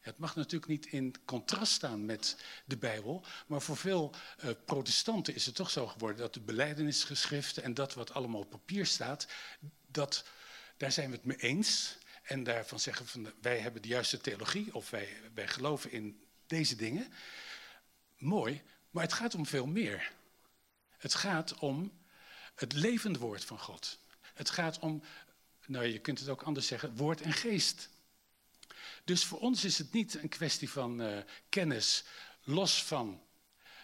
Het 0.00 0.18
mag 0.18 0.36
natuurlijk 0.36 0.70
niet 0.70 0.86
in 0.86 1.14
contrast 1.24 1.72
staan 1.72 2.04
met 2.04 2.36
de 2.64 2.76
Bijbel, 2.76 3.24
maar 3.46 3.62
voor 3.62 3.76
veel 3.76 4.14
uh, 4.44 4.50
protestanten 4.64 5.34
is 5.34 5.46
het 5.46 5.54
toch 5.54 5.70
zo 5.70 5.86
geworden 5.86 6.18
dat 6.18 6.34
de 6.34 6.40
beleidenisgeschriften 6.40 7.62
en 7.62 7.74
dat 7.74 7.94
wat 7.94 8.12
allemaal 8.12 8.40
op 8.40 8.50
papier 8.50 8.86
staat, 8.86 9.26
dat, 9.86 10.24
daar 10.76 10.92
zijn 10.92 11.10
we 11.10 11.16
het 11.16 11.24
mee 11.24 11.36
eens. 11.36 11.98
En 12.22 12.42
daarvan 12.42 12.80
zeggen 12.80 13.06
van 13.06 13.32
wij 13.40 13.58
hebben 13.58 13.82
de 13.82 13.88
juiste 13.88 14.18
theologie 14.18 14.74
of 14.74 14.90
wij, 14.90 15.08
wij 15.34 15.48
geloven 15.48 15.92
in 15.92 16.24
deze 16.46 16.76
dingen. 16.76 17.12
Mooi, 18.18 18.62
maar 18.90 19.02
het 19.02 19.12
gaat 19.12 19.34
om 19.34 19.46
veel 19.46 19.66
meer. 19.66 20.12
Het 20.96 21.14
gaat 21.14 21.54
om 21.54 21.92
het 22.54 22.72
levend 22.72 23.16
woord 23.16 23.44
van 23.44 23.58
God. 23.58 23.98
Het 24.34 24.50
gaat 24.50 24.78
om, 24.78 25.02
nou 25.66 25.84
je 25.84 25.98
kunt 25.98 26.18
het 26.18 26.28
ook 26.28 26.42
anders 26.42 26.66
zeggen, 26.66 26.96
woord 26.96 27.20
en 27.20 27.32
geest. 27.32 27.88
Dus 29.04 29.24
voor 29.24 29.38
ons 29.38 29.64
is 29.64 29.78
het 29.78 29.92
niet 29.92 30.14
een 30.14 30.28
kwestie 30.28 30.70
van 30.70 31.00
uh, 31.00 31.18
kennis 31.48 32.04
los 32.42 32.84
van 32.84 33.22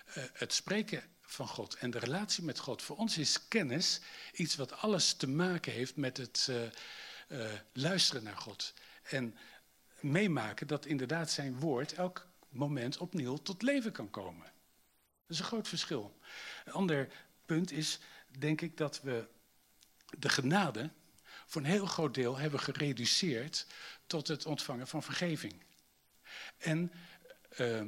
uh, 0.09 0.25
het 0.33 0.53
spreken 0.53 1.03
van 1.21 1.49
God 1.49 1.75
en 1.75 1.91
de 1.91 1.99
relatie 1.99 2.45
met 2.45 2.59
God. 2.59 2.83
Voor 2.83 2.97
ons 2.97 3.19
is 3.19 3.49
kennis 3.49 4.01
iets 4.33 4.57
wat 4.57 4.73
alles 4.73 5.15
te 5.15 5.29
maken 5.29 5.73
heeft 5.73 5.97
met 5.97 6.17
het 6.17 6.49
uh, 7.29 7.53
luisteren 7.73 8.23
naar 8.23 8.37
God. 8.37 8.75
En 9.03 9.37
meemaken 10.01 10.67
dat 10.67 10.87
inderdaad 10.87 11.31
zijn 11.31 11.59
woord 11.59 11.93
elk 11.93 12.27
moment 12.49 12.97
opnieuw 12.97 13.37
tot 13.37 13.63
leven 13.63 13.93
kan 13.93 14.11
komen. 14.11 14.45
Dat 15.27 15.37
is 15.37 15.39
een 15.39 15.45
groot 15.45 15.69
verschil. 15.69 16.19
Een 16.65 16.73
ander 16.73 17.09
punt 17.47 17.73
is, 17.73 17.99
denk 18.39 18.61
ik, 18.61 18.77
dat 18.77 19.01
we 19.01 19.29
de 20.19 20.29
genade 20.29 20.91
voor 21.47 21.61
een 21.61 21.67
heel 21.67 21.87
groot 21.87 22.15
deel 22.15 22.37
hebben 22.37 22.61
gereduceerd 22.61 23.67
tot 24.07 24.29
het 24.29 24.47
ontvangen 24.47 24.87
van 24.87 25.03
vergeving. 25.03 25.65
En 26.59 26.93
uh, 27.59 27.83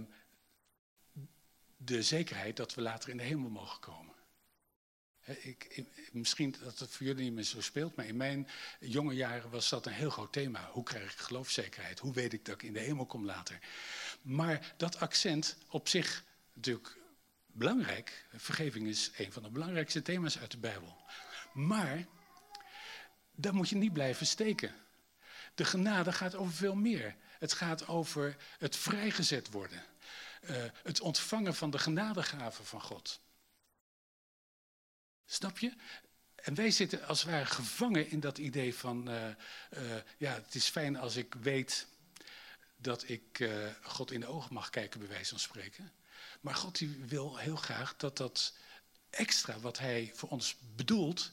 de 1.76 2.02
zekerheid 2.02 2.56
dat 2.56 2.74
we 2.74 2.80
later 2.80 3.10
in 3.10 3.16
de 3.16 3.22
hemel 3.22 3.50
mogen 3.50 3.80
komen. 3.80 4.14
ik, 5.24 5.84
misschien 6.12 6.54
dat 6.62 6.78
het 6.78 6.90
voor 6.90 7.06
jullie 7.06 7.24
niet 7.24 7.32
meer 7.32 7.44
zo 7.44 7.60
speelt, 7.60 7.96
maar 7.96 8.06
in 8.06 8.16
mijn 8.16 8.48
jonge 8.80 9.14
jaren 9.14 9.50
was 9.50 9.68
dat 9.68 9.86
een 9.86 9.92
heel 9.92 10.10
groot 10.10 10.32
thema. 10.32 10.70
Hoe 10.72 10.84
krijg 10.84 11.12
ik 11.12 11.18
geloofszekerheid? 11.18 11.98
Hoe 11.98 12.12
weet 12.12 12.32
ik 12.32 12.44
dat 12.44 12.54
ik 12.54 12.62
in 12.62 12.72
de 12.72 12.80
hemel 12.80 13.06
kom 13.06 13.24
later? 13.24 13.58
Maar 14.22 14.74
dat 14.76 15.00
accent 15.00 15.56
op 15.68 15.88
zich 15.88 16.24
natuurlijk 16.52 16.96
belangrijk. 17.46 18.26
Vergeving 18.36 18.86
is 18.86 19.10
een 19.16 19.32
van 19.32 19.42
de 19.42 19.50
belangrijkste 19.50 20.02
thema's 20.02 20.38
uit 20.38 20.50
de 20.50 20.58
Bijbel. 20.58 20.96
Maar 21.52 22.06
daar 23.40 23.54
moet 23.54 23.68
je 23.68 23.76
niet 23.76 23.92
blijven 23.92 24.26
steken. 24.26 24.74
De 25.54 25.64
genade 25.64 26.12
gaat 26.12 26.34
over 26.34 26.54
veel 26.54 26.74
meer. 26.74 27.16
Het 27.38 27.52
gaat 27.52 27.88
over 27.88 28.36
het 28.58 28.76
vrijgezet 28.76 29.50
worden. 29.50 29.84
Uh, 30.40 30.56
het 30.82 31.00
ontvangen 31.00 31.54
van 31.54 31.70
de 31.70 31.78
genadegaven 31.78 32.64
van 32.64 32.80
God. 32.80 33.20
Snap 35.26 35.58
je? 35.58 35.72
En 36.34 36.54
wij 36.54 36.70
zitten 36.70 37.06
als 37.06 37.22
het 37.22 37.30
ware 37.30 37.46
gevangen 37.46 38.10
in 38.10 38.20
dat 38.20 38.38
idee 38.38 38.74
van, 38.74 39.10
uh, 39.10 39.26
uh, 39.26 39.96
ja, 40.18 40.32
het 40.32 40.54
is 40.54 40.68
fijn 40.68 40.96
als 40.96 41.16
ik 41.16 41.34
weet 41.34 41.86
dat 42.76 43.08
ik 43.08 43.50
God 43.82 44.10
in 44.10 44.20
de 44.20 44.26
ogen 44.26 44.54
mag 44.54 44.70
kijken, 44.70 45.00
bij 45.00 45.08
wijze 45.08 45.30
van 45.30 45.38
spreken. 45.38 45.92
Maar 46.40 46.54
God 46.54 46.78
die 46.78 47.04
wil 47.06 47.36
heel 47.36 47.56
graag 47.56 47.96
dat 47.96 48.16
dat 48.16 48.54
extra 49.10 49.58
wat 49.58 49.78
hij 49.78 50.12
voor 50.14 50.28
ons 50.28 50.56
bedoelt, 50.76 51.30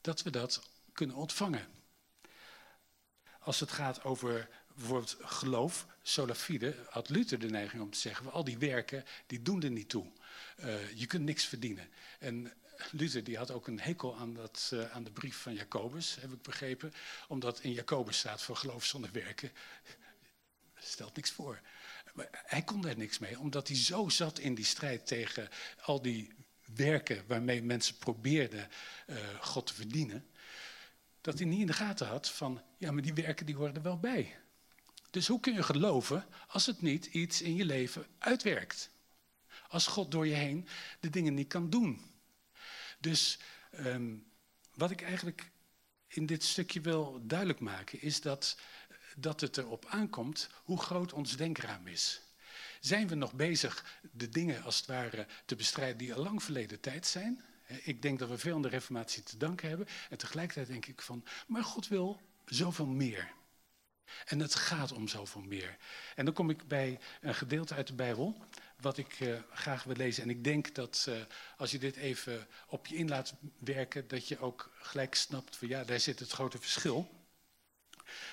dat 0.00 0.22
we 0.22 0.30
dat 0.30 0.70
kunnen 0.92 1.16
ontvangen. 1.16 1.66
Als 3.38 3.60
het 3.60 3.70
gaat 3.70 4.04
over 4.04 4.48
bijvoorbeeld 4.74 5.16
geloof, 5.20 5.86
sola 6.02 6.34
fide, 6.34 6.74
had 6.88 7.08
Luther 7.08 7.38
de 7.38 7.50
neiging 7.50 7.82
om 7.82 7.90
te 7.90 7.98
zeggen, 7.98 8.32
al 8.32 8.44
die 8.44 8.58
werken, 8.58 9.04
die 9.26 9.42
doen 9.42 9.62
er 9.62 9.70
niet 9.70 9.88
toe. 9.88 10.06
Uh, 10.64 10.92
je 10.92 11.06
kunt 11.06 11.24
niks 11.24 11.44
verdienen. 11.44 11.88
En 12.18 12.52
Luther 12.90 13.24
die 13.24 13.36
had 13.36 13.50
ook 13.50 13.66
een 13.66 13.80
hekel 13.80 14.16
aan, 14.16 14.34
dat, 14.34 14.70
uh, 14.74 14.90
aan 14.90 15.04
de 15.04 15.10
brief 15.10 15.36
van 15.36 15.54
Jacobus, 15.54 16.16
heb 16.20 16.32
ik 16.32 16.42
begrepen. 16.42 16.92
Omdat 17.28 17.60
in 17.60 17.72
Jacobus 17.72 18.18
staat 18.18 18.42
voor 18.42 18.56
geloof 18.56 18.84
zonder 18.84 19.10
werken. 19.12 19.52
Stelt 20.78 21.16
niks 21.16 21.30
voor. 21.30 21.60
Hij 22.30 22.62
kon 22.62 22.80
daar 22.80 22.96
niks 22.96 23.18
mee, 23.18 23.38
omdat 23.38 23.68
hij 23.68 23.76
zo 23.76 24.08
zat 24.08 24.38
in 24.38 24.54
die 24.54 24.64
strijd 24.64 25.06
tegen 25.06 25.48
al 25.82 26.02
die 26.02 26.32
werken 26.74 27.24
waarmee 27.26 27.62
mensen 27.62 27.96
probeerden 27.96 28.68
uh, 29.06 29.16
God 29.40 29.66
te 29.66 29.74
verdienen 29.74 30.26
dat 31.22 31.38
hij 31.38 31.46
niet 31.46 31.60
in 31.60 31.66
de 31.66 31.72
gaten 31.72 32.06
had 32.06 32.30
van, 32.30 32.62
ja, 32.78 32.90
maar 32.90 33.02
die 33.02 33.14
werken 33.14 33.46
die 33.46 33.56
er 33.56 33.82
wel 33.82 33.98
bij. 33.98 34.36
Dus 35.10 35.26
hoe 35.26 35.40
kun 35.40 35.52
je 35.54 35.62
geloven 35.62 36.26
als 36.46 36.66
het 36.66 36.82
niet 36.82 37.06
iets 37.06 37.42
in 37.42 37.54
je 37.54 37.64
leven 37.64 38.06
uitwerkt? 38.18 38.90
Als 39.68 39.86
God 39.86 40.10
door 40.10 40.26
je 40.26 40.34
heen 40.34 40.68
de 41.00 41.10
dingen 41.10 41.34
niet 41.34 41.48
kan 41.48 41.70
doen. 41.70 42.10
Dus 43.00 43.38
ehm, 43.70 44.14
wat 44.74 44.90
ik 44.90 45.02
eigenlijk 45.02 45.50
in 46.06 46.26
dit 46.26 46.44
stukje 46.44 46.80
wil 46.80 47.20
duidelijk 47.22 47.60
maken, 47.60 48.02
is 48.02 48.20
dat, 48.20 48.58
dat 49.16 49.40
het 49.40 49.56
erop 49.56 49.86
aankomt 49.86 50.48
hoe 50.64 50.80
groot 50.80 51.12
ons 51.12 51.36
denkraam 51.36 51.86
is. 51.86 52.20
Zijn 52.80 53.08
we 53.08 53.14
nog 53.14 53.32
bezig 53.32 54.00
de 54.12 54.28
dingen 54.28 54.62
als 54.62 54.76
het 54.76 54.86
ware 54.86 55.26
te 55.44 55.56
bestrijden 55.56 55.98
die 55.98 56.14
al 56.14 56.22
lang 56.22 56.42
verleden 56.42 56.80
tijd 56.80 57.06
zijn? 57.06 57.44
Ik 57.82 58.02
denk 58.02 58.18
dat 58.18 58.28
we 58.28 58.38
veel 58.38 58.54
aan 58.54 58.62
de 58.62 58.68
Reformatie 58.68 59.22
te 59.22 59.36
danken 59.36 59.68
hebben. 59.68 59.86
En 60.10 60.18
tegelijkertijd 60.18 60.66
denk 60.66 60.86
ik 60.86 61.02
van, 61.02 61.24
maar 61.46 61.64
God 61.64 61.88
wil 61.88 62.20
zoveel 62.44 62.86
meer. 62.86 63.32
En 64.24 64.40
het 64.40 64.54
gaat 64.54 64.92
om 64.92 65.08
zoveel 65.08 65.40
meer. 65.40 65.76
En 66.14 66.24
dan 66.24 66.34
kom 66.34 66.50
ik 66.50 66.68
bij 66.68 66.98
een 67.20 67.34
gedeelte 67.34 67.74
uit 67.74 67.86
de 67.86 67.94
Bijbel, 67.94 68.36
wat 68.80 68.98
ik 68.98 69.20
uh, 69.20 69.38
graag 69.52 69.84
wil 69.84 69.96
lezen. 69.96 70.22
En 70.22 70.30
ik 70.30 70.44
denk 70.44 70.74
dat 70.74 71.06
uh, 71.08 71.14
als 71.56 71.70
je 71.70 71.78
dit 71.78 71.96
even 71.96 72.46
op 72.66 72.86
je 72.86 72.96
in 72.96 73.08
laat 73.08 73.34
werken, 73.58 74.08
dat 74.08 74.28
je 74.28 74.38
ook 74.38 74.70
gelijk 74.74 75.14
snapt 75.14 75.56
van 75.56 75.68
ja, 75.68 75.84
daar 75.84 76.00
zit 76.00 76.18
het 76.18 76.30
grote 76.30 76.58
verschil. 76.58 77.10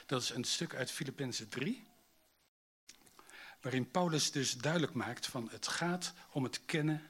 Dat 0.05 0.21
is 0.21 0.29
een 0.29 0.43
stuk 0.43 0.75
uit 0.75 0.91
Filippenzen 0.91 1.49
3, 1.49 1.83
waarin 3.61 3.91
Paulus 3.91 4.31
dus 4.31 4.53
duidelijk 4.53 4.93
maakt 4.93 5.27
van 5.27 5.49
het 5.51 5.67
gaat 5.67 6.13
om 6.31 6.43
het 6.43 6.65
kennen 6.65 7.07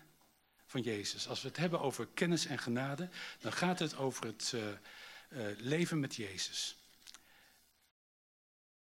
van 0.70 0.82
Jezus. 0.82 1.28
Als 1.28 1.42
we 1.42 1.48
het 1.48 1.58
hebben 1.58 1.82
over 1.82 2.08
kennis 2.14 2.46
en 2.46 2.60
genade, 2.60 3.10
dan 3.40 3.52
gaat 3.52 3.80
het 3.80 3.96
over 3.96 4.26
het 4.26 4.54
uh, 4.56 4.64
leven 5.58 6.00
met 6.00 6.16
Jezus 6.16 6.80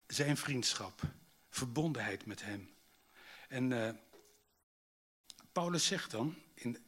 zijn 0.08 0.38
vriendschap, 0.38 1.02
verbondenheid 1.50 2.26
met 2.26 2.44
hem. 2.44 2.70
En 3.48 3.72
uh, 3.72 3.90
Paulus 5.52 5.86
zegt 5.86 6.12
dan 6.12 6.36
in 6.54 6.86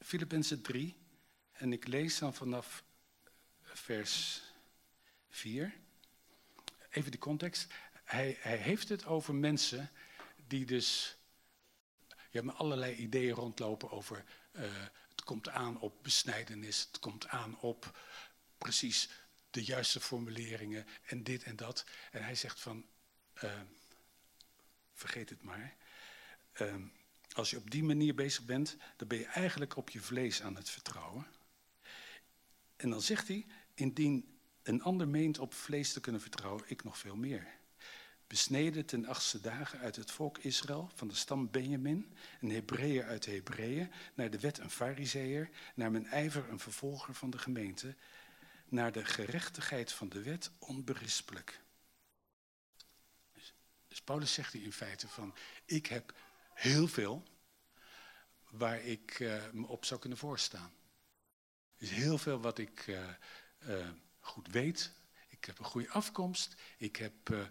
Filippenzen 0.00 0.62
3, 0.62 0.96
en 1.52 1.72
ik 1.72 1.86
lees 1.86 2.18
dan 2.18 2.34
vanaf 2.34 2.84
vers 3.62 4.42
4, 5.28 5.74
even 6.90 7.10
de 7.10 7.18
context. 7.18 7.72
Hij, 8.04 8.36
hij 8.40 8.56
heeft 8.56 8.88
het 8.88 9.04
over 9.04 9.34
mensen 9.34 9.90
die 10.46 10.64
dus 10.64 11.16
ja, 12.30 12.42
met 12.42 12.54
allerlei 12.54 12.94
ideeën 12.94 13.34
rondlopen 13.34 13.90
over 13.90 14.24
uh, 14.52 14.62
het 15.10 15.24
komt 15.24 15.48
aan 15.48 15.80
op 15.80 16.02
besnijdenis, 16.02 16.80
het 16.80 16.98
komt 16.98 17.28
aan 17.28 17.60
op 17.60 17.98
precies 18.58 19.08
de 19.50 19.64
juiste 19.64 20.00
formuleringen 20.00 20.86
en 21.06 21.22
dit 21.22 21.42
en 21.42 21.56
dat. 21.56 21.84
En 22.10 22.24
hij 22.24 22.34
zegt 22.34 22.60
van, 22.60 22.86
uh, 23.44 23.60
vergeet 24.94 25.30
het 25.30 25.42
maar. 25.42 25.74
Uh, 26.60 26.74
als 27.32 27.50
je 27.50 27.56
op 27.56 27.70
die 27.70 27.82
manier 27.82 28.14
bezig 28.14 28.44
bent, 28.44 28.76
dan 28.96 29.08
ben 29.08 29.18
je 29.18 29.26
eigenlijk 29.26 29.76
op 29.76 29.90
je 29.90 30.00
vlees 30.00 30.42
aan 30.42 30.56
het 30.56 30.70
vertrouwen. 30.70 31.26
En 32.76 32.90
dan 32.90 33.02
zegt 33.02 33.28
hij, 33.28 33.46
indien 33.74 34.38
een 34.62 34.82
ander 34.82 35.08
meent 35.08 35.38
op 35.38 35.54
vlees 35.54 35.92
te 35.92 36.00
kunnen 36.00 36.20
vertrouwen, 36.20 36.64
ik 36.66 36.84
nog 36.84 36.98
veel 36.98 37.16
meer. 37.16 37.59
Besneden 38.30 38.86
ten 38.86 39.06
achtste 39.06 39.40
dagen 39.40 39.78
uit 39.78 39.96
het 39.96 40.10
volk 40.10 40.38
Israël, 40.38 40.90
van 40.94 41.08
de 41.08 41.14
stam 41.14 41.50
Benjamin, 41.50 42.16
een 42.40 42.50
Hebreeër 42.50 43.04
uit 43.04 43.22
de 43.22 43.30
Hebreeën, 43.30 43.92
naar 44.14 44.30
de 44.30 44.40
wet 44.40 44.58
een 44.58 44.70
Fariseer, 44.70 45.50
naar 45.74 45.90
mijn 45.90 46.06
ijver 46.06 46.48
een 46.48 46.58
vervolger 46.58 47.14
van 47.14 47.30
de 47.30 47.38
gemeente, 47.38 47.94
naar 48.68 48.92
de 48.92 49.04
gerechtigheid 49.04 49.92
van 49.92 50.08
de 50.08 50.22
wet 50.22 50.50
onberispelijk. 50.58 51.60
Dus, 53.32 53.54
dus, 53.88 54.02
Paulus 54.02 54.32
zegt 54.32 54.52
hier 54.52 54.62
in 54.62 54.72
feite 54.72 55.08
van, 55.08 55.34
ik 55.64 55.86
heb 55.86 56.14
heel 56.54 56.88
veel 56.88 57.22
waar 58.50 58.80
ik 58.80 59.18
uh, 59.18 59.42
me 59.52 59.66
op 59.66 59.84
zou 59.84 60.00
kunnen 60.00 60.18
voorstaan. 60.18 60.72
Heel 61.76 62.18
veel 62.18 62.40
wat 62.40 62.58
ik 62.58 62.86
uh, 62.86 63.08
uh, 63.68 63.88
goed 64.20 64.48
weet. 64.48 64.92
Ik 65.28 65.44
heb 65.44 65.58
een 65.58 65.64
goede 65.64 65.90
afkomst. 65.90 66.54
Ik 66.76 66.96
heb 66.96 67.48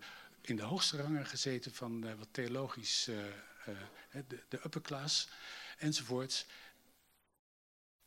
in 0.50 0.56
de 0.56 0.64
hoogste 0.64 0.98
rangen 0.98 1.26
gezeten 1.26 1.74
van 1.74 2.18
wat 2.18 2.28
theologisch, 2.32 3.04
de, 3.04 4.44
de 4.50 4.62
upper 4.66 4.82
class 4.82 5.30
enzovoorts. 5.78 6.46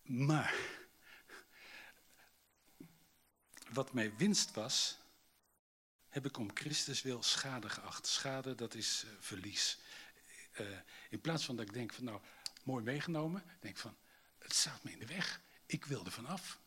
Maar 0.02 0.54
wat 3.72 3.92
mij 3.92 4.16
winst 4.16 4.54
was, 4.54 4.98
heb 6.08 6.26
ik 6.26 6.36
om 6.36 6.50
Christus 6.54 7.02
wil 7.02 7.22
schade 7.22 7.68
geacht. 7.68 8.06
Schade, 8.06 8.54
dat 8.54 8.74
is 8.74 9.04
verlies. 9.20 9.78
In 11.08 11.20
plaats 11.20 11.44
van 11.44 11.56
dat 11.56 11.66
ik 11.66 11.72
denk 11.72 11.92
van 11.92 12.04
nou, 12.04 12.20
mooi 12.62 12.84
meegenomen, 12.84 13.44
denk 13.60 13.76
van, 13.76 13.96
het 14.38 14.54
staat 14.54 14.84
me 14.84 14.90
in 14.90 14.98
de 14.98 15.06
weg. 15.06 15.40
Ik 15.66 15.84
wil 15.84 16.04
er 16.04 16.12
vanaf. 16.12 16.60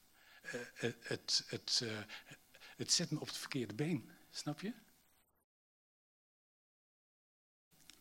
Uh, 0.46 0.52
het, 0.74 0.96
het, 1.04 1.44
het, 1.48 1.84
het 2.76 2.92
zet 2.92 3.12
me 3.12 3.20
op 3.20 3.28
het 3.28 3.38
verkeerde 3.38 3.74
been, 3.74 4.12
snap 4.32 4.62
je? 4.62 4.74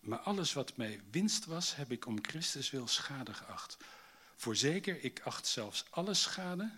Maar 0.05 0.19
alles 0.19 0.53
wat 0.53 0.77
mij 0.77 1.01
winst 1.11 1.45
was, 1.45 1.77
heb 1.77 1.91
ik 1.91 2.07
om 2.07 2.25
Christus 2.25 2.71
wil 2.71 2.87
schade 2.87 3.35
geacht. 3.35 3.77
Voorzeker, 4.37 5.05
ik 5.05 5.21
acht 5.21 5.47
zelfs 5.47 5.85
alle 5.91 6.15
schade 6.15 6.71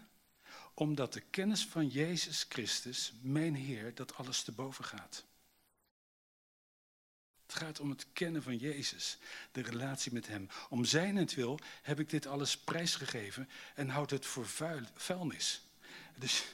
omdat 0.75 1.13
de 1.13 1.21
kennis 1.21 1.67
van 1.67 1.89
Jezus 1.89 2.47
Christus, 2.49 3.13
mijn 3.21 3.55
Heer, 3.55 3.95
dat 3.95 4.15
alles 4.15 4.43
te 4.43 4.53
boven 4.53 4.85
gaat. 4.85 5.25
Het 7.47 7.55
gaat 7.55 7.81
om 7.81 7.91
het 7.91 8.07
kennen 8.13 8.43
van 8.43 8.57
Jezus, 8.57 9.19
de 9.53 9.63
relatie 9.63 10.13
met 10.13 10.27
Hem. 10.27 10.49
Om 10.69 10.85
zijnentwil 10.85 11.59
heb 11.83 12.01
ik 12.01 12.11
dit 12.11 12.27
alles 12.27 12.59
prijsgegeven 12.59 13.49
en 13.75 13.89
houd 13.89 14.11
het 14.11 14.27
voor 14.27 14.47
vuil, 14.47 14.83
vuilnis. 14.95 15.61
Dus 16.17 16.45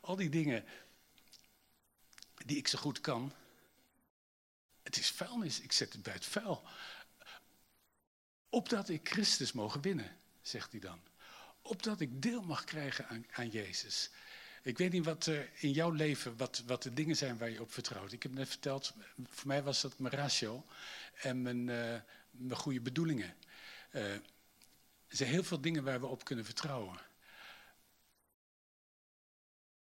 al 0.00 0.16
die 0.16 0.28
dingen 0.28 0.64
die 2.44 2.56
ik 2.56 2.68
zo 2.68 2.78
goed 2.78 3.00
kan, 3.00 3.32
het 4.94 5.04
is 5.04 5.10
vuilnis. 5.10 5.60
Ik 5.60 5.72
zet 5.72 5.92
het 5.92 6.02
bij 6.02 6.12
het 6.12 6.24
vuil. 6.24 6.62
Opdat 8.48 8.88
ik 8.88 9.08
Christus 9.08 9.52
mogen 9.52 9.80
winnen, 9.80 10.16
zegt 10.42 10.70
hij 10.70 10.80
dan 10.80 11.00
opdat 11.64 12.00
ik 12.00 12.22
deel 12.22 12.42
mag 12.42 12.64
krijgen 12.64 13.08
aan, 13.08 13.24
aan 13.30 13.48
Jezus. 13.48 14.10
Ik 14.62 14.78
weet 14.78 14.92
niet 14.92 15.04
wat 15.04 15.26
er 15.26 15.50
in 15.54 15.70
jouw 15.70 15.90
leven, 15.90 16.36
wat, 16.36 16.62
wat 16.66 16.82
de 16.82 16.92
dingen 16.92 17.16
zijn 17.16 17.38
waar 17.38 17.50
je 17.50 17.60
op 17.60 17.72
vertrouwt. 17.72 18.12
Ik 18.12 18.22
heb 18.22 18.32
net 18.32 18.48
verteld, 18.48 18.94
voor 19.28 19.46
mij 19.46 19.62
was 19.62 19.80
dat 19.80 19.98
mijn 19.98 20.14
ratio 20.14 20.66
en 21.14 21.42
mijn, 21.42 21.68
uh, 21.68 22.00
mijn 22.30 22.60
goede 22.60 22.80
bedoelingen. 22.80 23.36
Uh, 23.92 24.12
er 24.12 24.22
zijn 25.08 25.30
heel 25.30 25.44
veel 25.44 25.60
dingen 25.60 25.84
waar 25.84 26.00
we 26.00 26.06
op 26.06 26.24
kunnen 26.24 26.44
vertrouwen. 26.44 26.98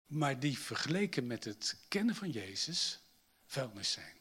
Maar 0.06 0.40
die 0.40 0.60
vergeleken 0.60 1.28
met 1.28 1.44
het 1.44 1.78
kennen 1.88 2.16
van 2.16 2.30
Jezus 2.30 3.00
vuilnis 3.46 3.92
zijn. 3.92 4.21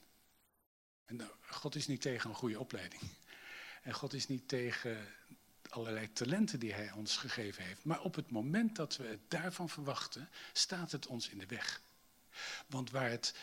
En 1.10 1.16
nou, 1.16 1.30
God 1.40 1.74
is 1.74 1.86
niet 1.86 2.00
tegen 2.00 2.30
een 2.30 2.36
goede 2.36 2.60
opleiding. 2.60 3.02
En 3.82 3.94
God 3.94 4.12
is 4.12 4.26
niet 4.26 4.48
tegen 4.48 5.08
allerlei 5.68 6.12
talenten 6.12 6.60
die 6.60 6.72
hij 6.72 6.92
ons 6.92 7.16
gegeven 7.16 7.64
heeft. 7.64 7.84
Maar 7.84 8.00
op 8.00 8.14
het 8.14 8.30
moment 8.30 8.76
dat 8.76 8.96
we 8.96 9.06
het 9.06 9.30
daarvan 9.30 9.68
verwachten, 9.68 10.28
staat 10.52 10.92
het 10.92 11.06
ons 11.06 11.28
in 11.28 11.38
de 11.38 11.46
weg. 11.46 11.80
Want 12.66 12.90
waar 12.90 13.10
het 13.10 13.34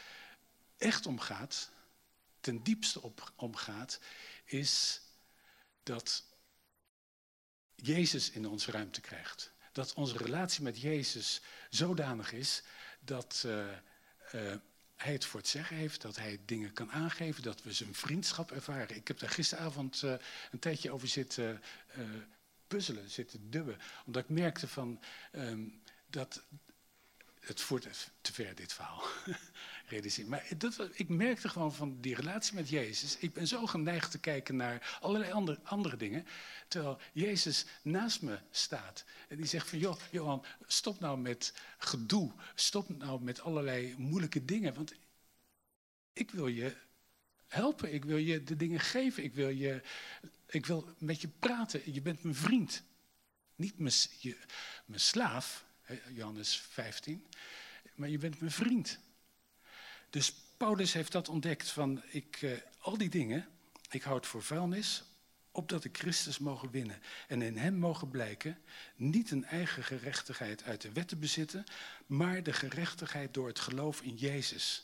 echt 0.77 1.05
om 1.05 1.19
gaat, 1.19 1.71
ten 2.39 2.63
diepste 2.63 3.01
op, 3.01 3.31
om 3.35 3.55
gaat, 3.55 3.99
is 4.45 5.01
dat 5.83 6.25
Jezus 7.75 8.29
in 8.29 8.47
onze 8.47 8.71
ruimte 8.71 9.01
krijgt. 9.01 9.51
Dat 9.71 9.93
onze 9.93 10.17
relatie 10.17 10.63
met 10.63 10.81
Jezus 10.81 11.41
zodanig 11.69 12.31
is 12.31 12.63
dat 12.99 13.43
uh, 13.45 13.77
uh, 14.33 14.55
hij 14.97 15.13
het 15.13 15.25
voor 15.25 15.39
het 15.39 15.49
zeggen 15.49 15.75
heeft, 15.75 16.01
dat 16.01 16.15
hij 16.15 16.39
dingen 16.45 16.73
kan 16.73 16.91
aangeven, 16.91 17.43
dat 17.43 17.63
we 17.63 17.73
zijn 17.73 17.93
vriendschap 17.93 18.51
ervaren. 18.51 18.95
Ik 18.95 19.07
heb 19.07 19.19
daar 19.19 19.29
gisteravond 19.29 20.01
uh, 20.01 20.13
een 20.51 20.59
tijdje 20.59 20.91
over 20.91 21.07
zitten 21.07 21.61
uh, 21.97 22.05
puzzelen, 22.67 23.09
zitten 23.09 23.49
dubben. 23.49 23.77
Omdat 24.05 24.23
ik 24.23 24.29
merkte 24.29 24.67
van, 24.67 24.99
um, 25.31 25.81
dat 26.07 26.43
het 27.39 27.61
voert 27.61 28.11
te 28.21 28.33
ver 28.33 28.55
dit 28.55 28.73
verhaal. 28.73 29.03
Maar 30.25 30.47
dat, 30.57 30.89
ik 30.93 31.09
merkte 31.09 31.49
gewoon 31.49 31.73
van 31.73 32.01
die 32.01 32.15
relatie 32.15 32.55
met 32.55 32.69
Jezus. 32.69 33.17
Ik 33.17 33.33
ben 33.33 33.47
zo 33.47 33.65
geneigd 33.65 34.11
te 34.11 34.19
kijken 34.19 34.55
naar 34.55 34.97
allerlei 35.01 35.31
andere, 35.31 35.59
andere 35.63 35.97
dingen. 35.97 36.25
Terwijl 36.67 36.99
Jezus 37.13 37.65
naast 37.81 38.21
me 38.21 38.39
staat. 38.51 39.05
En 39.27 39.37
die 39.37 39.45
zegt 39.45 39.69
van, 39.69 39.79
joh, 39.79 39.99
Johan, 40.11 40.45
stop 40.65 40.99
nou 40.99 41.17
met 41.17 41.53
gedoe. 41.77 42.31
Stop 42.55 42.89
nou 42.89 43.21
met 43.21 43.41
allerlei 43.41 43.95
moeilijke 43.97 44.45
dingen. 44.45 44.73
Want 44.73 44.93
ik 46.13 46.31
wil 46.31 46.47
je 46.47 46.75
helpen. 47.47 47.93
Ik 47.93 48.05
wil 48.05 48.17
je 48.17 48.43
de 48.43 48.55
dingen 48.55 48.79
geven. 48.79 49.23
Ik 49.23 49.33
wil, 49.33 49.49
je, 49.49 49.81
ik 50.47 50.65
wil 50.65 50.89
met 50.97 51.21
je 51.21 51.27
praten. 51.27 51.93
Je 51.93 52.01
bent 52.01 52.23
mijn 52.23 52.35
vriend. 52.35 52.83
Niet 53.55 53.79
mijn, 53.79 53.93
je, 54.19 54.37
mijn 54.85 54.99
slaaf. 54.99 55.65
Johannes 56.13 56.57
15. 56.57 57.27
Maar 57.95 58.09
je 58.09 58.17
bent 58.17 58.39
mijn 58.39 58.51
vriend. 58.51 58.99
Dus 60.09 60.33
Paulus 60.57 60.93
heeft 60.93 61.11
dat 61.11 61.29
ontdekt 61.29 61.69
van 61.69 62.01
ik, 62.07 62.41
uh, 62.41 62.57
al 62.79 62.97
die 62.97 63.09
dingen, 63.09 63.47
ik 63.89 64.03
houd 64.03 64.27
voor 64.27 64.43
vuilnis, 64.43 65.03
opdat 65.51 65.83
ik 65.83 65.97
Christus 65.97 66.37
mogen 66.37 66.71
winnen 66.71 67.01
en 67.27 67.41
in 67.41 67.57
hem 67.57 67.75
mogen 67.75 68.09
blijken 68.09 68.57
niet 68.95 69.31
een 69.31 69.45
eigen 69.45 69.83
gerechtigheid 69.83 70.63
uit 70.63 70.81
de 70.81 70.91
wet 70.91 71.07
te 71.07 71.15
bezitten, 71.15 71.63
maar 72.05 72.43
de 72.43 72.53
gerechtigheid 72.53 73.33
door 73.33 73.47
het 73.47 73.59
geloof 73.59 74.01
in 74.01 74.15
Jezus, 74.15 74.83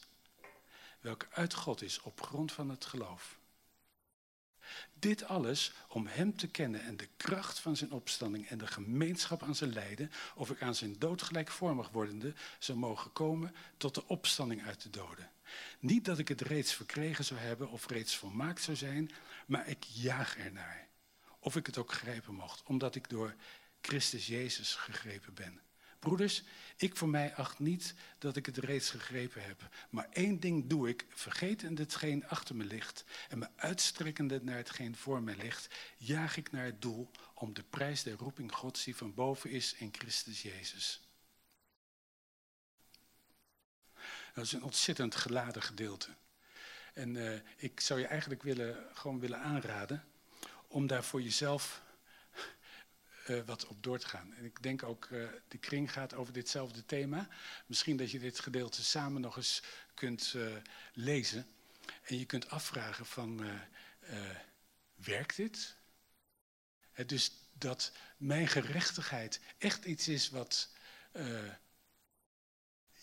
welke 1.00 1.26
uit 1.32 1.54
God 1.54 1.82
is 1.82 2.02
op 2.02 2.22
grond 2.22 2.52
van 2.52 2.70
het 2.70 2.86
geloof. 2.86 3.38
Dit 5.00 5.24
alles 5.24 5.74
om 5.88 6.08
Hem 6.08 6.36
te 6.36 6.48
kennen 6.48 6.84
en 6.84 6.98
de 6.98 7.08
kracht 7.18 7.60
van 7.60 7.76
zijn 7.76 7.92
opstanding 7.92 8.48
en 8.48 8.58
de 8.58 8.68
gemeenschap 8.68 9.44
aan 9.44 9.56
zijn 9.56 9.74
lijden, 9.74 10.12
of 10.36 10.50
ik 10.50 10.62
aan 10.62 10.76
zijn 10.76 11.00
dood 11.00 11.22
gelijkvormig 11.22 11.90
wordende 11.90 12.34
zou 12.60 12.78
mogen 12.78 13.12
komen 13.12 13.56
tot 13.78 13.96
de 13.96 14.08
opstanding 14.08 14.64
uit 14.64 14.82
de 14.82 14.90
doden. 14.90 15.32
Niet 15.80 16.06
dat 16.06 16.18
ik 16.18 16.28
het 16.28 16.42
reeds 16.42 16.74
verkregen 16.74 17.26
zou 17.26 17.40
hebben 17.40 17.70
of 17.70 17.88
reeds 17.88 18.16
volmaakt 18.16 18.62
zou 18.62 18.78
zijn, 18.78 19.12
maar 19.46 19.68
ik 19.68 19.84
jaag 19.84 20.38
ernaar. 20.38 20.88
Of 21.40 21.56
ik 21.56 21.66
het 21.66 21.78
ook 21.78 21.92
grijpen 21.92 22.34
mocht, 22.34 22.64
omdat 22.64 22.96
ik 22.96 23.10
door 23.10 23.36
Christus 23.82 24.28
Jezus 24.28 24.76
gegrepen 24.76 25.34
ben. 25.34 25.62
Broeders, 26.04 26.44
ik 26.78 26.96
voor 26.96 27.10
mij 27.10 27.36
acht 27.36 27.60
niet 27.60 27.94
dat 28.18 28.36
ik 28.36 28.46
het 28.46 28.58
reeds 28.58 28.90
gegrepen 28.90 29.44
heb. 29.44 29.70
Maar 29.90 30.08
één 30.12 30.40
ding 30.40 30.70
doe 30.70 30.90
ik, 30.90 31.06
vergetend 31.10 31.78
hetgeen 31.78 32.28
achter 32.28 32.56
me 32.56 32.64
ligt 32.64 33.04
en 33.30 33.40
me 33.40 33.48
uitstrekkende 33.56 34.44
naar 34.44 34.56
hetgeen 34.56 34.96
voor 34.96 35.24
mij 35.24 35.36
ligt, 35.36 35.76
jaag 35.98 36.38
ik 36.38 36.52
naar 36.52 36.66
het 36.66 36.82
doel 36.82 37.12
om 37.34 37.54
de 37.54 37.64
prijs 37.64 38.04
der 38.04 38.18
roeping 38.18 38.56
Gods 38.56 38.84
die 38.84 38.96
van 38.96 39.14
boven 39.14 39.50
is 39.50 39.74
in 39.74 39.90
Christus 39.92 40.42
Jezus. 40.42 41.02
Dat 44.34 44.46
is 44.46 44.52
een 44.52 44.64
ontzettend 44.64 45.16
geladen 45.16 45.62
gedeelte. 45.62 46.10
En 46.94 47.16
uh, 47.16 47.40
ik 47.56 47.80
zou 47.80 48.00
je 48.00 48.08
eigenlijk 48.08 48.44
willen, 48.44 48.86
gewoon 48.94 49.20
willen 49.20 49.40
aanraden 49.40 50.04
om 50.68 50.88
daar 50.88 51.04
voor 51.04 51.22
jezelf 51.22 51.82
uh, 53.28 53.42
wat 53.46 53.68
op 53.68 53.84
door 53.84 54.00
te 54.00 54.08
gaan. 54.08 54.34
En 54.34 54.46
ik 54.46 54.64
denk 54.64 54.84
ook, 54.84 55.06
uh, 55.06 55.28
de 55.48 55.58
kring 55.58 55.92
gaat 55.92 56.14
over 56.14 56.34
ditzelfde 56.34 56.86
thema. 56.86 57.28
Misschien 57.66 57.98
dat 57.98 58.12
je 58.12 58.20
dit 58.20 58.40
gedeelte 58.40 58.84
samen 58.84 59.22
nog 59.22 59.38
eens 59.38 59.64
kunt 59.94 60.34
uh, 60.36 60.56
lezen. 60.94 61.48
En 62.04 62.18
je 62.18 62.26
kunt 62.26 62.50
afvragen 62.50 63.06
van, 63.06 63.42
werkt 64.96 65.36
dit? 65.36 65.76
Dus 67.06 67.32
dat 67.54 67.92
mijn 68.18 68.48
gerechtigheid 68.48 69.40
echt 69.58 69.86
iets 69.86 70.08
is 70.08 70.30
wat 70.30 70.70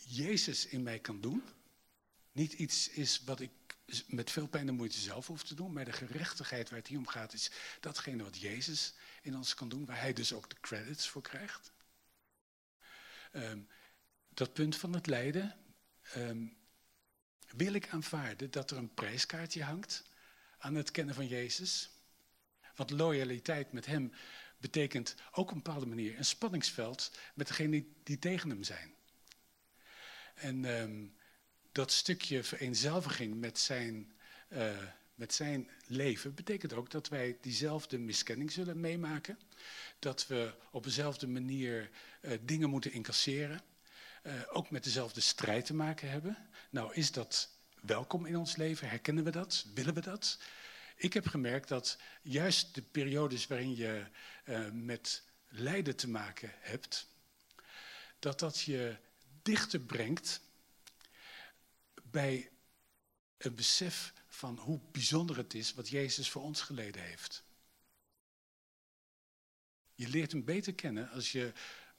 Jezus 0.07 0.67
in 0.67 0.83
mij 0.83 0.99
kan 0.99 1.21
doen. 1.21 1.43
Niet 2.33 2.53
iets 2.53 2.89
is 2.89 3.21
wat 3.25 3.41
ik 3.41 3.51
met 4.07 4.31
veel 4.31 4.47
pijn 4.47 4.69
en 4.69 4.75
moeite 4.75 4.99
zelf 4.99 5.27
hoef 5.27 5.43
te 5.43 5.55
doen, 5.55 5.73
maar 5.73 5.85
de 5.85 5.93
gerechtigheid 5.93 6.71
waar 6.71 6.79
het 6.79 6.89
hier 6.89 6.99
om 6.99 7.07
gaat 7.07 7.33
is 7.33 7.51
datgene 7.81 8.23
wat 8.23 8.39
Jezus 8.39 8.95
in 9.21 9.37
ons 9.37 9.55
kan 9.55 9.69
doen, 9.69 9.85
waar 9.85 10.01
hij 10.01 10.13
dus 10.13 10.33
ook 10.33 10.51
de 10.51 10.61
credits 10.61 11.09
voor 11.09 11.23
krijgt. 11.23 11.73
Um, 13.33 13.69
dat 14.29 14.53
punt 14.53 14.77
van 14.77 14.93
het 14.93 15.07
lijden, 15.07 15.57
um, 16.17 16.57
wil 17.51 17.73
ik 17.73 17.89
aanvaarden 17.89 18.51
dat 18.51 18.71
er 18.71 18.77
een 18.77 18.95
prijskaartje 18.95 19.63
hangt 19.63 20.05
aan 20.59 20.75
het 20.75 20.91
kennen 20.91 21.15
van 21.15 21.27
Jezus? 21.27 21.91
Want 22.75 22.91
loyaliteit 22.91 23.73
met 23.73 23.87
hem 23.87 24.13
betekent 24.59 25.15
ook 25.31 25.51
op 25.51 25.57
een 25.57 25.63
bepaalde 25.63 25.87
manier 25.87 26.19
een 26.19 26.25
spanningsveld 26.25 27.19
met 27.35 27.47
degenen 27.47 27.95
die, 28.03 28.19
tegen 28.19 28.51
hem 28.51 28.63
zijn. 28.63 28.95
En 30.35 30.65
um, 30.65 31.17
dat 31.73 31.93
stukje 31.93 32.45
vereenzelviging 32.45 33.41
met 33.41 33.59
zijn, 33.59 34.13
uh, 34.49 34.79
met 35.21 35.35
zijn 35.35 35.69
leven 35.87 36.35
betekent 36.35 36.73
ook 36.73 36.91
dat 36.91 37.09
wij 37.09 37.39
diezelfde 37.41 37.99
miskenning 37.99 38.53
zullen 38.53 38.81
meemaken. 38.81 39.39
Dat 39.99 40.27
we 40.27 40.55
op 40.71 40.85
dezelfde 40.85 41.27
manier 41.27 41.91
uh, 42.21 42.33
dingen 42.43 42.71
moeten 42.71 42.93
incasseren. 42.93 43.61
Uh, 44.23 44.33
ook 44.51 44.71
met 44.71 44.85
dezelfde 44.85 45.21
strijd 45.21 45.65
te 45.67 45.75
maken 45.75 46.11
hebben. 46.11 46.37
Nou, 46.71 46.95
is 46.95 47.13
dat 47.13 47.51
welkom 47.81 48.27
in 48.27 48.37
ons 48.37 48.57
leven? 48.57 48.89
Herkennen 48.89 49.25
we 49.25 49.31
dat? 49.31 49.67
Willen 49.75 49.95
we 49.95 50.01
dat? 50.01 50.39
Ik 50.97 51.13
heb 51.13 51.27
gemerkt 51.27 51.69
dat 51.69 51.99
juist 52.23 52.75
de 52.75 52.83
periodes 52.83 53.47
waarin 53.47 53.77
je 53.77 54.05
met 54.73 55.23
lijden 55.49 55.97
te 55.97 56.09
maken 56.09 56.53
hebt, 56.55 57.07
dat 58.19 58.39
dat 58.39 58.61
je 58.61 58.97
dichter 59.43 59.81
brengt 59.81 60.41
bij 62.03 62.51
een 63.39 63.55
besef 63.55 64.13
van 64.41 64.59
hoe 64.59 64.81
bijzonder 64.93 65.37
het 65.37 65.55
is 65.55 65.75
wat 65.75 65.89
Jezus 65.89 66.31
voor 66.31 66.43
ons 66.43 66.61
geleden 66.61 67.03
heeft. 67.03 67.43
Je 69.95 70.09
leert 70.09 70.33
hem 70.33 70.45
beter 70.45 70.75
kennen 70.75 71.11
als 71.11 71.33
je 71.33 71.53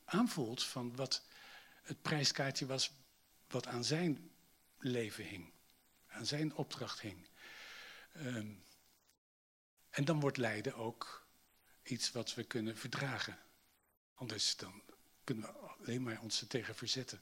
aanvoelt 0.03 0.63
van 0.63 0.95
wat 0.95 1.25
het 1.81 2.01
prijskaartje 2.01 2.65
was 2.65 2.91
wat 3.47 3.67
aan 3.67 3.83
zijn 3.83 4.31
leven 4.77 5.25
hing, 5.25 5.51
aan 6.07 6.25
zijn 6.25 6.55
opdracht 6.55 7.01
hing. 7.01 7.27
Um, 8.15 8.63
en 9.89 10.05
dan 10.05 10.19
wordt 10.19 10.37
lijden 10.37 10.75
ook 10.75 11.27
iets 11.83 12.11
wat 12.11 12.33
we 12.33 12.43
kunnen 12.43 12.77
verdragen. 12.77 13.39
Anders 14.13 14.55
dan 14.55 14.81
kunnen 15.23 15.43
we 15.43 15.57
alleen 15.57 16.03
maar 16.03 16.21
ons 16.21 16.41
er 16.41 16.47
tegen 16.47 16.75
verzetten 16.75 17.21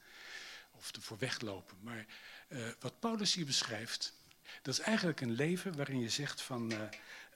of 0.71 0.91
ervoor 0.91 1.17
weglopen. 1.17 1.77
Maar 1.81 2.05
uh, 2.49 2.71
wat 2.79 2.99
Paulus 2.99 3.33
hier 3.33 3.45
beschrijft, 3.45 4.18
dat 4.61 4.73
is 4.73 4.79
eigenlijk 4.79 5.21
een 5.21 5.31
leven 5.31 5.75
waarin 5.75 5.99
je 5.99 6.09
zegt 6.09 6.41
van, 6.41 6.71
uh, 6.71 6.89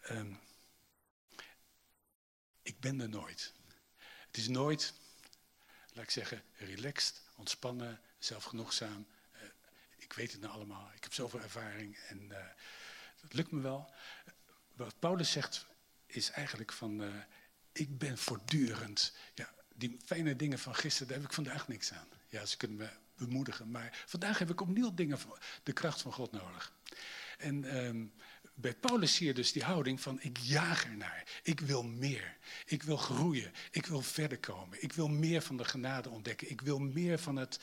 um, 0.09 0.39
ik 2.61 2.79
ben 2.79 3.01
er 3.01 3.09
nooit. 3.09 3.53
Het 4.27 4.37
is 4.37 4.47
nooit, 4.47 4.93
laat 5.93 6.03
ik 6.03 6.09
zeggen, 6.11 6.43
relaxed, 6.53 7.21
ontspannen, 7.35 8.01
zelfgenoegzaam. 8.19 9.07
Uh, 9.35 9.41
ik 9.97 10.13
weet 10.13 10.31
het 10.31 10.41
nou 10.41 10.53
allemaal, 10.53 10.91
ik 10.95 11.03
heb 11.03 11.13
zoveel 11.13 11.41
ervaring 11.41 11.97
en 11.97 12.27
dat 13.21 13.33
lukt 13.33 13.51
me 13.51 13.61
wel. 13.61 13.93
Wat 14.75 14.99
Paulus 14.99 15.31
zegt 15.31 15.65
is 16.05 16.29
eigenlijk 16.29 16.73
van, 16.73 17.23
ik 17.71 17.97
ben 17.97 18.17
voortdurend, 18.17 19.13
ja, 19.33 19.53
die 19.75 19.99
fijne 20.05 20.35
dingen 20.35 20.59
van 20.59 20.75
gisteren, 20.75 21.07
daar 21.07 21.17
heb 21.17 21.27
ik 21.27 21.33
vandaag 21.33 21.67
niks 21.67 21.91
aan. 21.91 22.07
Ja, 22.27 22.45
ze 22.45 22.57
kunnen 22.57 22.77
me 22.77 22.89
bemoedigen. 23.17 23.71
Maar 23.71 24.03
vandaag 24.05 24.39
heb 24.39 24.49
ik 24.49 24.61
opnieuw 24.61 24.93
dingen 24.93 25.19
van 25.19 25.37
de 25.63 25.73
kracht 25.73 26.01
van 26.01 26.13
God 26.13 26.31
nodig. 26.31 26.73
En 27.37 27.77
um, 27.85 28.13
bij 28.53 28.75
Paulus 28.75 29.15
zie 29.15 29.27
je 29.27 29.33
dus 29.33 29.51
die 29.51 29.63
houding 29.63 30.01
van 30.01 30.21
ik 30.21 30.37
jaag 30.37 30.85
ernaar. 30.85 31.39
Ik 31.43 31.59
wil 31.59 31.83
meer. 31.83 32.37
Ik 32.65 32.83
wil 32.83 32.97
groeien. 32.97 33.53
Ik 33.71 33.85
wil 33.85 34.01
verder 34.01 34.39
komen. 34.39 34.83
Ik 34.83 34.93
wil 34.93 35.07
meer 35.07 35.41
van 35.41 35.57
de 35.57 35.65
genade 35.65 36.09
ontdekken. 36.09 36.49
Ik 36.49 36.61
wil 36.61 36.79
meer 36.79 37.19
van, 37.19 37.35
het, 37.35 37.59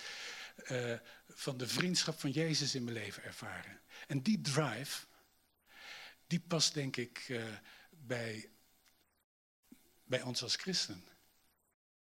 uh, 0.70 0.98
van 1.28 1.56
de 1.56 1.68
vriendschap 1.68 2.20
van 2.20 2.30
Jezus 2.30 2.74
in 2.74 2.84
mijn 2.84 2.96
leven 2.96 3.22
ervaren. 3.22 3.80
En 4.06 4.22
die 4.22 4.40
drive, 4.40 5.06
die 6.26 6.40
past 6.40 6.74
denk 6.74 6.96
ik 6.96 7.28
uh, 7.28 7.44
bij, 7.90 8.50
bij 10.04 10.22
ons 10.22 10.42
als 10.42 10.56
christen. 10.56 11.04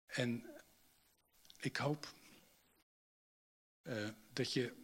En 0.06 0.46
ik 1.60 1.76
hoop 1.76 2.14
uh, 3.84 4.08
dat 4.32 4.52
je 4.52 4.74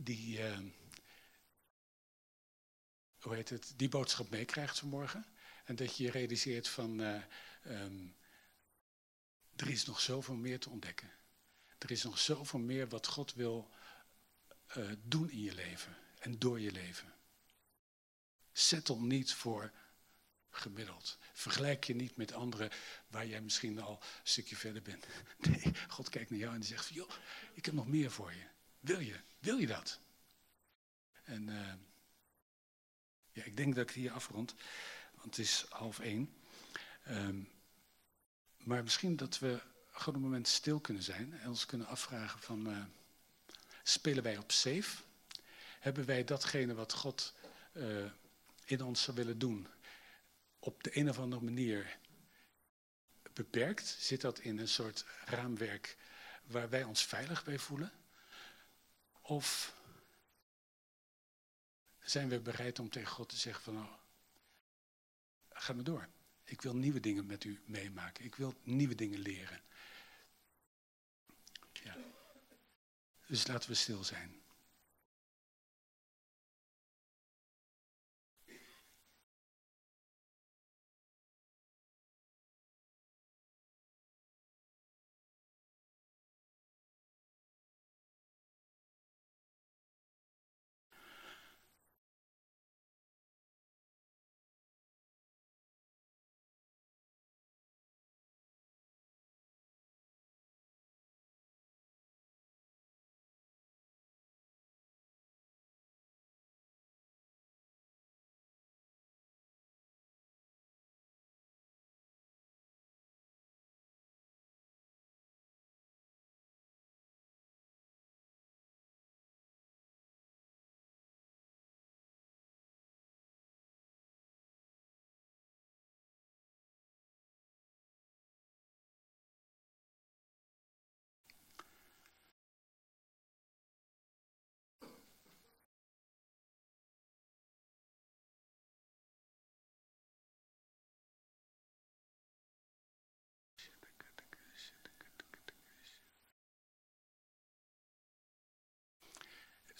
die, 0.00 0.38
uh, 0.38 0.58
hoe 3.18 3.34
heet 3.34 3.48
het, 3.48 3.72
die 3.76 3.88
boodschap 3.88 4.30
meekrijgt 4.30 4.78
vanmorgen. 4.78 5.26
En 5.64 5.76
dat 5.76 5.96
je 5.96 6.04
je 6.04 6.10
realiseert 6.10 6.68
van, 6.68 7.00
uh, 7.00 7.22
um, 7.66 8.16
er 9.56 9.70
is 9.70 9.84
nog 9.84 10.00
zoveel 10.00 10.34
meer 10.34 10.58
te 10.60 10.70
ontdekken. 10.70 11.10
Er 11.78 11.90
is 11.90 12.02
nog 12.02 12.18
zoveel 12.18 12.60
meer 12.60 12.88
wat 12.88 13.06
God 13.06 13.34
wil 13.34 13.70
doen 15.02 15.30
in 15.30 15.40
je 15.40 15.54
leven 15.54 15.96
en 16.18 16.38
door 16.38 16.60
je 16.60 16.72
leven. 16.72 17.14
Settle 18.52 19.00
niet 19.00 19.32
voor 19.32 19.72
gemiddeld. 20.52 21.18
Vergelijk 21.32 21.84
je 21.84 21.94
niet 21.94 22.16
met 22.16 22.32
anderen 22.32 22.70
waar 23.06 23.26
jij 23.26 23.40
misschien 23.40 23.80
al 23.80 23.98
een 24.02 24.08
stukje 24.22 24.56
verder 24.56 24.82
bent. 24.82 25.06
Nee, 25.50 25.72
God 25.88 26.08
kijkt 26.08 26.30
naar 26.30 26.38
jou 26.38 26.54
en 26.54 26.60
die 26.60 26.68
zegt 26.68 26.88
joh, 26.88 27.10
ik 27.54 27.64
heb 27.64 27.74
nog 27.74 27.88
meer 27.88 28.10
voor 28.10 28.32
je. 28.32 28.44
Wil 28.80 29.00
je? 29.00 29.20
Wil 29.38 29.56
je 29.56 29.66
dat? 29.66 30.00
En 31.22 31.48
uh, 31.48 31.72
ja, 33.32 33.44
ik 33.44 33.56
denk 33.56 33.74
dat 33.74 33.88
ik 33.88 33.94
hier 33.94 34.12
afrond, 34.12 34.54
want 35.14 35.36
het 35.36 35.38
is 35.38 35.64
half 35.68 36.00
één. 36.00 36.34
Um, 37.08 37.48
maar 38.56 38.82
misschien 38.82 39.16
dat 39.16 39.38
we 39.38 39.60
gewoon 39.90 40.14
een 40.14 40.28
moment 40.28 40.48
stil 40.48 40.80
kunnen 40.80 41.02
zijn 41.02 41.38
en 41.38 41.48
ons 41.48 41.66
kunnen 41.66 41.86
afvragen 41.86 42.40
van, 42.40 42.70
uh, 42.70 42.84
spelen 43.82 44.22
wij 44.22 44.38
op 44.38 44.52
safe? 44.52 45.02
Hebben 45.80 46.04
wij 46.04 46.24
datgene 46.24 46.74
wat 46.74 46.92
God 46.92 47.34
uh, 47.72 48.10
in 48.64 48.82
ons 48.82 49.02
zou 49.02 49.16
willen 49.16 49.38
doen? 49.38 49.66
Op 50.64 50.82
de 50.82 50.96
een 50.96 51.08
of 51.08 51.18
andere 51.18 51.42
manier 51.42 51.98
beperkt? 53.32 53.86
Zit 53.86 54.20
dat 54.20 54.38
in 54.38 54.58
een 54.58 54.68
soort 54.68 55.04
raamwerk 55.24 55.96
waar 56.44 56.68
wij 56.68 56.84
ons 56.84 57.04
veilig 57.04 57.44
bij 57.44 57.58
voelen? 57.58 57.92
Of 59.20 59.74
zijn 62.00 62.28
we 62.28 62.40
bereid 62.40 62.78
om 62.78 62.90
tegen 62.90 63.12
God 63.12 63.28
te 63.28 63.36
zeggen 63.36 63.62
van, 63.62 63.76
oh, 63.76 63.92
ga 65.48 65.72
maar 65.72 65.84
door. 65.84 66.08
Ik 66.44 66.60
wil 66.60 66.76
nieuwe 66.76 67.00
dingen 67.00 67.26
met 67.26 67.44
u 67.44 67.60
meemaken. 67.64 68.24
Ik 68.24 68.34
wil 68.34 68.54
nieuwe 68.62 68.94
dingen 68.94 69.18
leren. 69.18 69.60
Ja. 71.72 71.96
Dus 73.26 73.46
laten 73.46 73.70
we 73.70 73.74
stil 73.74 74.04
zijn. 74.04 74.42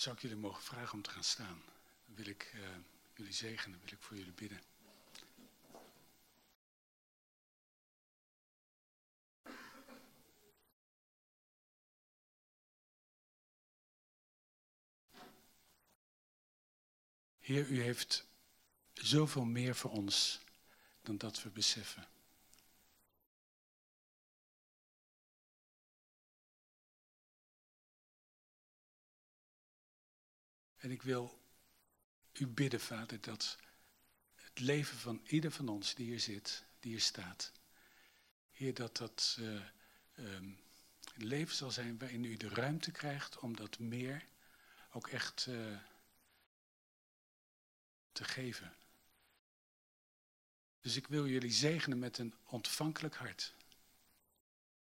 Zou 0.03 0.15
ik 0.15 0.23
jullie 0.23 0.37
mogen 0.37 0.63
vragen 0.63 0.93
om 0.93 1.03
te 1.03 1.11
gaan 1.11 1.25
staan? 1.25 1.63
Dan 2.07 2.15
wil 2.15 2.27
ik 2.27 2.53
uh, 2.55 2.69
jullie 3.15 3.33
zegenen, 3.33 3.81
wil 3.85 3.93
ik 3.93 4.03
voor 4.03 4.17
jullie 4.17 4.33
bidden. 4.33 4.61
Heer, 17.39 17.69
u 17.69 17.83
heeft 17.83 18.27
zoveel 18.93 19.45
meer 19.45 19.75
voor 19.75 19.91
ons 19.91 20.41
dan 21.03 21.19
dat 21.19 21.43
we 21.43 21.49
beseffen. 21.49 22.09
En 30.83 30.91
ik 30.91 31.03
wil 31.03 31.41
u 32.33 32.47
bidden, 32.47 32.81
Vader, 32.81 33.21
dat 33.21 33.59
het 34.35 34.59
leven 34.61 34.99
van 34.99 35.21
ieder 35.27 35.51
van 35.51 35.69
ons 35.69 35.95
die 35.95 36.07
hier 36.07 36.21
zit, 36.21 36.65
die 36.81 36.91
hier 36.91 37.01
staat, 37.01 37.53
Heer, 38.51 38.75
dat 38.75 38.97
dat 38.97 39.37
uh, 39.41 39.65
um, 40.19 40.61
een 41.15 41.27
leven 41.27 41.55
zal 41.55 41.71
zijn 41.71 41.99
waarin 41.99 42.25
u 42.25 42.37
de 42.37 42.49
ruimte 42.49 42.91
krijgt 42.91 43.39
om 43.39 43.57
dat 43.57 43.79
meer 43.79 44.27
ook 44.93 45.09
echt 45.09 45.47
uh, 45.49 45.79
te 48.13 48.25
geven. 48.25 48.75
Dus 50.81 50.97
ik 50.97 51.07
wil 51.07 51.27
jullie 51.27 51.53
zegenen 51.53 51.99
met 51.99 52.19
een 52.19 52.35
ontvankelijk 52.45 53.15
hart. 53.15 53.55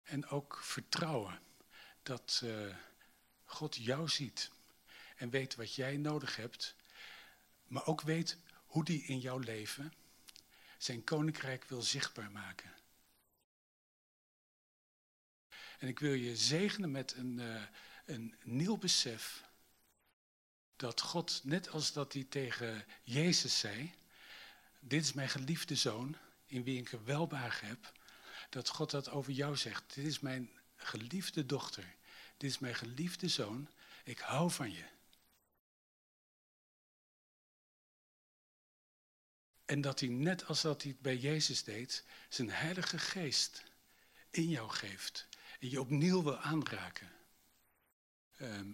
En 0.02 0.26
ook 0.26 0.58
vertrouwen 0.62 1.42
dat 2.02 2.40
uh, 2.44 2.76
God 3.44 3.76
jou 3.76 4.08
ziet 4.08 4.50
en 5.16 5.30
weet 5.30 5.54
wat 5.54 5.74
jij 5.74 5.96
nodig 5.96 6.36
hebt, 6.36 6.74
maar 7.66 7.86
ook 7.86 8.00
weet 8.00 8.38
hoe 8.66 8.84
die 8.84 9.02
in 9.02 9.18
jouw 9.18 9.38
leven 9.38 9.92
zijn 10.78 11.04
koninkrijk 11.04 11.64
wil 11.64 11.82
zichtbaar 11.82 12.30
maken. 12.30 12.74
En 15.78 15.88
ik 15.88 15.98
wil 15.98 16.12
je 16.12 16.36
zegenen 16.36 16.90
met 16.90 17.14
een, 17.14 17.38
uh, 17.38 17.62
een 18.04 18.34
nieuw 18.42 18.76
besef 18.76 19.44
dat 20.76 21.00
God, 21.00 21.40
net 21.44 21.68
als 21.68 21.92
dat 21.92 22.12
hij 22.12 22.24
tegen 22.28 22.84
Jezus 23.02 23.58
zei, 23.58 23.94
dit 24.80 25.02
is 25.02 25.12
mijn 25.12 25.28
geliefde 25.28 25.74
zoon, 25.74 26.16
in 26.46 26.64
wie 26.64 26.80
ik 26.80 26.92
een 26.92 27.04
welbehagen 27.04 27.68
heb, 27.68 27.92
dat 28.50 28.68
God 28.68 28.90
dat 28.90 29.08
over 29.08 29.32
jou 29.32 29.56
zegt. 29.56 29.94
Dit 29.94 30.06
is 30.06 30.20
mijn 30.20 30.50
geliefde 30.76 31.46
dochter, 31.46 31.94
dit 32.36 32.50
is 32.50 32.58
mijn 32.58 32.74
geliefde 32.74 33.28
zoon, 33.28 33.68
ik 34.04 34.18
hou 34.18 34.50
van 34.50 34.72
je. 34.72 34.84
En 39.66 39.80
dat 39.80 40.00
hij, 40.00 40.08
net 40.08 40.44
als 40.44 40.60
dat 40.60 40.82
hij 40.82 40.90
het 40.90 41.00
bij 41.00 41.16
Jezus 41.16 41.64
deed, 41.64 42.04
zijn 42.28 42.50
heilige 42.50 42.98
geest 42.98 43.64
in 44.30 44.48
jou 44.48 44.70
geeft. 44.70 45.28
En 45.60 45.70
je 45.70 45.80
opnieuw 45.80 46.22
wil 46.22 46.38
aanraken. 46.38 47.12
Ehm, 48.36 48.72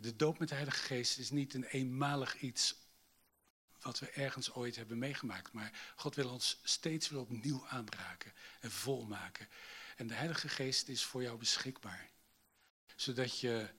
de 0.00 0.16
doop 0.16 0.38
met 0.38 0.48
de 0.48 0.54
heilige 0.54 0.82
geest 0.82 1.18
is 1.18 1.30
niet 1.30 1.54
een 1.54 1.64
eenmalig 1.64 2.40
iets 2.40 2.74
wat 3.80 3.98
we 3.98 4.10
ergens 4.10 4.52
ooit 4.52 4.76
hebben 4.76 4.98
meegemaakt. 4.98 5.52
Maar 5.52 5.92
God 5.96 6.14
wil 6.14 6.30
ons 6.30 6.60
steeds 6.62 7.08
weer 7.08 7.20
opnieuw 7.20 7.66
aanraken 7.68 8.32
en 8.60 8.70
volmaken. 8.70 9.48
En 9.96 10.06
de 10.06 10.14
heilige 10.14 10.48
geest 10.48 10.88
is 10.88 11.04
voor 11.04 11.22
jou 11.22 11.38
beschikbaar. 11.38 12.10
Zodat 12.96 13.40
je 13.40 13.70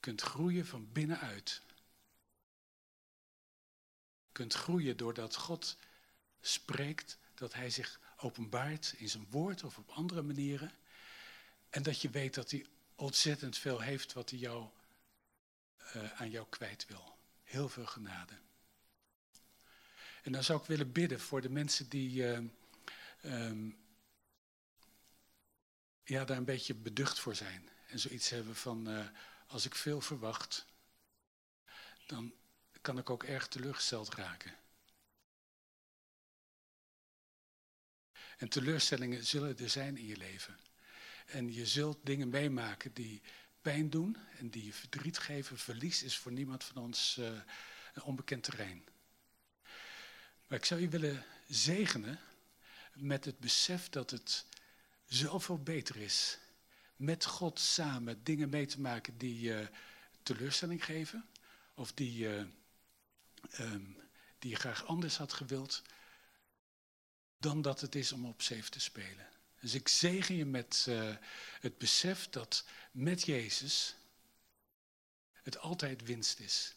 kunt 0.00 0.22
groeien 0.22 0.66
van 0.66 0.92
binnenuit 0.92 1.62
kunt 4.36 4.54
groeien 4.54 4.96
doordat 4.96 5.36
God 5.36 5.76
spreekt, 6.40 7.18
dat 7.34 7.54
Hij 7.54 7.70
zich 7.70 8.00
openbaart 8.16 8.94
in 8.96 9.08
zijn 9.08 9.26
woord 9.30 9.64
of 9.64 9.78
op 9.78 9.90
andere 9.90 10.22
manieren. 10.22 10.72
En 11.70 11.82
dat 11.82 12.00
je 12.00 12.10
weet 12.10 12.34
dat 12.34 12.50
Hij 12.50 12.66
ontzettend 12.94 13.58
veel 13.58 13.80
heeft 13.80 14.12
wat 14.12 14.30
Hij 14.30 14.38
jou, 14.38 14.68
uh, 15.96 16.20
aan 16.20 16.30
jou 16.30 16.46
kwijt 16.48 16.86
wil. 16.86 17.18
Heel 17.42 17.68
veel 17.68 17.86
genade. 17.86 18.32
En 20.22 20.32
dan 20.32 20.44
zou 20.44 20.60
ik 20.60 20.66
willen 20.66 20.92
bidden 20.92 21.20
voor 21.20 21.40
de 21.40 21.50
mensen 21.50 21.88
die 21.88 22.22
uh, 22.22 22.38
um, 23.22 23.78
ja, 26.04 26.24
daar 26.24 26.36
een 26.36 26.44
beetje 26.44 26.74
beducht 26.74 27.18
voor 27.18 27.34
zijn. 27.34 27.68
En 27.86 27.98
zoiets 27.98 28.28
hebben 28.28 28.56
van, 28.56 28.88
uh, 28.88 29.06
als 29.46 29.64
ik 29.64 29.74
veel 29.74 30.00
verwacht, 30.00 30.66
dan 32.06 32.34
kan 32.86 32.98
ik 32.98 33.10
ook 33.10 33.22
erg 33.24 33.48
teleurgesteld 33.48 34.14
raken. 34.14 34.54
En 38.36 38.48
teleurstellingen 38.48 39.24
zullen 39.24 39.58
er 39.58 39.70
zijn 39.70 39.96
in 39.96 40.06
je 40.06 40.16
leven. 40.16 40.58
En 41.26 41.52
je 41.52 41.66
zult 41.66 41.98
dingen 42.02 42.28
meemaken 42.28 42.92
die 42.92 43.22
pijn 43.60 43.90
doen 43.90 44.16
en 44.38 44.50
die 44.50 44.64
je 44.64 44.72
verdriet 44.72 45.18
geven. 45.18 45.58
Verlies 45.58 46.02
is 46.02 46.18
voor 46.18 46.32
niemand 46.32 46.64
van 46.64 46.82
ons 46.82 47.16
uh, 47.18 47.26
een 47.94 48.02
onbekend 48.02 48.42
terrein. 48.42 48.84
Maar 50.46 50.58
ik 50.58 50.64
zou 50.64 50.80
je 50.80 50.88
willen 50.88 51.24
zegenen 51.48 52.20
met 52.94 53.24
het 53.24 53.38
besef 53.38 53.88
dat 53.88 54.10
het 54.10 54.44
zoveel 55.04 55.62
beter 55.62 55.96
is 55.96 56.38
met 56.96 57.24
God 57.24 57.60
samen 57.60 58.24
dingen 58.24 58.48
mee 58.48 58.66
te 58.66 58.80
maken 58.80 59.18
die 59.18 59.40
je 59.40 59.68
teleurstelling 60.22 60.84
geven 60.84 61.26
of 61.74 61.92
die 61.92 62.28
Ehm, 63.50 63.84
die 64.38 64.50
je 64.50 64.56
graag 64.56 64.84
anders 64.84 65.16
had 65.16 65.32
gewild, 65.32 65.82
dan 67.38 67.62
dat 67.62 67.80
het 67.80 67.94
is 67.94 68.12
om 68.12 68.26
op 68.26 68.42
zeef 68.42 68.68
te 68.68 68.80
spelen. 68.80 69.28
Dus 69.60 69.74
ik 69.74 69.88
zegen 69.88 70.36
je 70.36 70.44
met 70.44 70.86
eh, 70.88 71.16
het 71.60 71.78
besef 71.78 72.28
dat 72.28 72.64
met 72.90 73.22
Jezus 73.22 73.94
het 75.42 75.58
altijd 75.58 76.02
winst 76.02 76.38
is. 76.38 76.74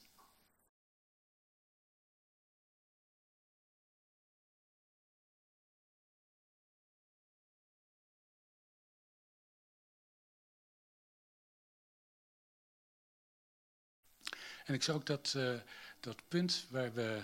En 14.69 14.75
ik 14.75 14.83
zou 14.83 14.97
ook 14.97 15.05
dat 15.05 15.33
eh, 15.35 15.59
dat 15.99 16.27
punt 16.27 16.65
waar 16.69 16.93
we, 16.93 17.23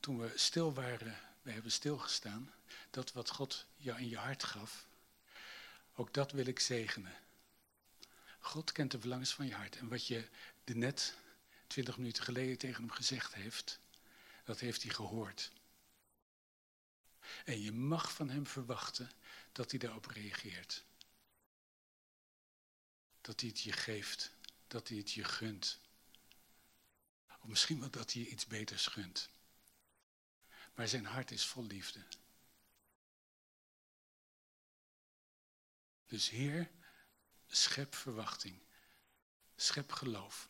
toen 0.00 0.18
we 0.18 0.32
stil 0.34 0.74
waren, 0.74 1.18
we 1.42 1.50
hebben 1.50 1.72
stilgestaan, 1.72 2.52
dat 2.90 3.12
wat 3.12 3.30
God 3.30 3.66
jou 3.76 3.98
in 3.98 4.08
je 4.08 4.16
hart 4.16 4.44
gaf, 4.44 4.86
ook 5.94 6.14
dat 6.14 6.32
wil 6.32 6.46
ik 6.46 6.60
zegenen. 6.60 7.14
God 8.40 8.72
kent 8.72 8.90
de 8.90 8.98
verlangens 8.98 9.34
van 9.34 9.46
je 9.46 9.54
hart. 9.54 9.76
En 9.76 9.88
wat 9.88 10.06
je 10.06 10.28
net 10.64 11.14
twintig 11.66 11.96
minuten 11.96 12.22
geleden 12.22 12.58
tegen 12.58 12.82
hem 12.82 12.90
gezegd 12.90 13.34
heeft, 13.34 13.80
dat 14.44 14.60
heeft 14.60 14.82
hij 14.82 14.92
gehoord. 14.92 15.52
En 17.44 17.60
je 17.60 17.72
mag 17.72 18.12
van 18.12 18.30
hem 18.30 18.46
verwachten 18.46 19.10
dat 19.52 19.70
hij 19.70 19.80
daarop 19.80 20.06
reageert. 20.06 20.84
Dat 23.20 23.40
hij 23.40 23.48
het 23.48 23.60
je 23.60 23.72
geeft, 23.72 24.32
dat 24.66 24.88
hij 24.88 24.96
het 24.96 25.12
je 25.12 25.24
gunt. 25.24 25.78
Of 27.40 27.48
misschien 27.48 27.80
wel 27.80 27.90
dat 27.90 28.12
hij 28.12 28.22
je 28.22 28.28
iets 28.28 28.46
beters 28.46 28.86
gunt. 28.86 29.28
Maar 30.74 30.88
zijn 30.88 31.06
hart 31.06 31.30
is 31.30 31.46
vol 31.46 31.64
liefde. 31.64 32.06
Dus 36.06 36.28
Heer, 36.28 36.70
schep 37.46 37.94
verwachting. 37.94 38.62
Schep 39.56 39.92
geloof. 39.92 40.48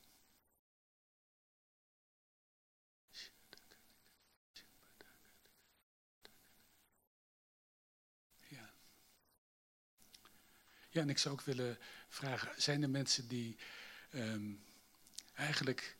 Ja. 8.48 8.74
Ja, 10.90 11.00
en 11.00 11.08
ik 11.08 11.18
zou 11.18 11.34
ook 11.34 11.42
willen 11.42 11.78
vragen, 12.08 12.62
zijn 12.62 12.82
er 12.82 12.90
mensen 12.90 13.28
die 13.28 13.58
ehm, 14.10 14.52
eigenlijk 15.34 15.96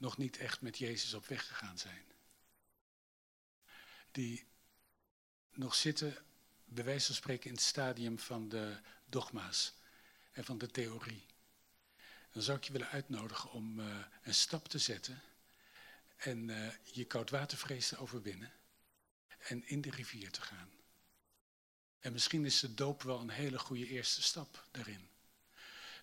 nog 0.00 0.16
niet 0.16 0.36
echt 0.36 0.60
met 0.60 0.78
Jezus 0.78 1.14
op 1.14 1.26
weg 1.26 1.46
gegaan 1.46 1.78
zijn? 1.78 2.04
Die 4.10 4.46
nog 5.52 5.74
zitten, 5.74 6.16
bij 6.64 6.84
wijze 6.84 7.06
van 7.06 7.14
spreken, 7.14 7.46
in 7.46 7.54
het 7.54 7.64
stadium 7.64 8.18
van 8.18 8.48
de 8.48 8.80
dogma's 9.06 9.72
en 10.32 10.44
van 10.44 10.58
de 10.58 10.70
theorie. 10.70 11.26
Dan 12.32 12.42
zou 12.42 12.58
ik 12.58 12.64
je 12.64 12.72
willen 12.72 12.88
uitnodigen 12.88 13.50
om 13.50 13.80
uh, 13.80 13.98
een 14.22 14.34
stap 14.34 14.68
te 14.68 14.78
zetten 14.78 15.22
en 16.16 16.48
uh, 16.48 16.72
je 16.82 17.04
koudwatervrees 17.04 17.88
te 17.88 17.96
overwinnen 17.96 18.52
en 19.38 19.68
in 19.68 19.80
de 19.80 19.90
rivier 19.90 20.30
te 20.30 20.40
gaan. 20.40 20.70
En 21.98 22.12
misschien 22.12 22.44
is 22.44 22.60
de 22.60 22.74
doop 22.74 23.02
wel 23.02 23.20
een 23.20 23.30
hele 23.30 23.58
goede 23.58 23.86
eerste 23.86 24.22
stap 24.22 24.64
daarin. 24.70 25.08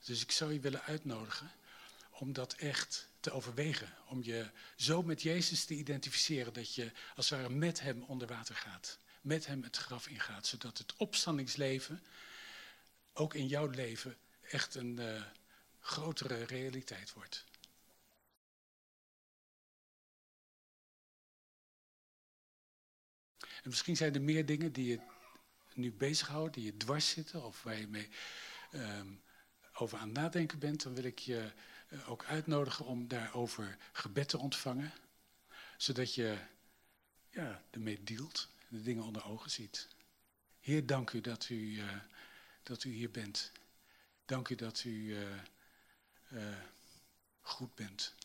Dus 0.03 0.21
ik 0.21 0.31
zou 0.31 0.53
je 0.53 0.59
willen 0.59 0.83
uitnodigen 0.83 1.51
om 2.19 2.33
dat 2.33 2.53
echt 2.53 3.09
te 3.19 3.31
overwegen. 3.31 3.93
Om 4.07 4.23
je 4.23 4.51
zo 4.75 5.03
met 5.03 5.21
Jezus 5.21 5.65
te 5.65 5.73
identificeren 5.73 6.53
dat 6.53 6.75
je 6.75 6.91
als 7.15 7.29
het 7.29 7.39
ware 7.39 7.53
met 7.53 7.79
hem 7.79 8.03
onder 8.03 8.27
water 8.27 8.55
gaat. 8.55 8.99
Met 9.21 9.45
hem 9.45 9.63
het 9.63 9.77
graf 9.77 10.07
ingaat. 10.07 10.47
Zodat 10.47 10.77
het 10.77 10.95
opstandingsleven 10.95 12.03
ook 13.13 13.33
in 13.33 13.47
jouw 13.47 13.67
leven 13.67 14.17
echt 14.41 14.75
een 14.75 14.99
uh, 14.99 15.23
grotere 15.79 16.43
realiteit 16.43 17.13
wordt. 17.13 17.45
En 23.37 23.69
misschien 23.73 23.95
zijn 23.95 24.13
er 24.13 24.21
meer 24.21 24.45
dingen 24.45 24.71
die 24.71 24.87
je 24.87 24.99
nu 25.73 25.93
bezighouden, 25.93 26.51
die 26.51 26.63
je 26.63 26.77
dwars 26.77 27.09
zitten 27.09 27.43
of 27.43 27.63
waar 27.63 27.79
je 27.79 27.87
mee 27.87 28.09
um, 28.73 29.21
over 29.73 29.97
aan 29.97 30.11
nadenken 30.11 30.59
bent, 30.59 30.83
dan 30.83 30.93
wil 30.93 31.03
ik 31.03 31.19
je 31.19 31.51
ook 32.05 32.25
uitnodigen 32.25 32.85
om 32.85 33.07
daarover 33.07 33.77
gebed 33.91 34.29
te 34.29 34.37
ontvangen, 34.37 34.93
zodat 35.77 36.13
je 36.13 36.37
ja, 37.29 37.63
ermee 37.69 38.03
dealt 38.03 38.49
en 38.69 38.77
de 38.77 38.83
dingen 38.83 39.03
onder 39.03 39.25
ogen 39.25 39.51
ziet. 39.51 39.87
Heer, 40.59 40.85
dank 40.85 41.11
u 41.11 41.21
dat 41.21 41.49
u, 41.49 41.55
uh, 41.55 42.01
dat 42.63 42.83
u 42.83 42.89
hier 42.89 43.11
bent. 43.11 43.51
Dank 44.25 44.49
u 44.49 44.55
dat 44.55 44.83
u 44.83 45.17
uh, 46.31 46.57
goed 47.41 47.75
bent. 47.75 48.15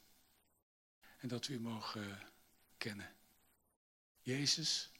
En 1.18 1.28
dat 1.28 1.46
we 1.46 1.54
u 1.54 1.60
mogen 1.60 2.18
kennen. 2.78 3.14
Jezus, 4.20 4.90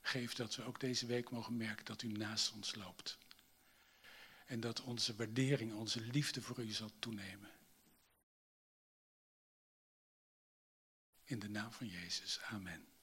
geef 0.00 0.34
dat 0.34 0.54
we 0.54 0.62
ook 0.62 0.80
deze 0.80 1.06
week 1.06 1.30
mogen 1.30 1.56
merken 1.56 1.84
dat 1.84 2.02
u 2.02 2.08
naast 2.08 2.52
ons 2.52 2.74
loopt. 2.74 3.18
En 4.46 4.60
dat 4.60 4.80
onze 4.80 5.16
waardering, 5.16 5.72
onze 5.72 6.00
liefde 6.00 6.42
voor 6.42 6.58
u 6.58 6.70
zal 6.70 6.90
toenemen. 6.98 7.53
In 11.24 11.38
de 11.38 11.48
naam 11.48 11.72
van 11.72 11.86
Jezus. 11.86 12.40
Amen. 12.40 12.93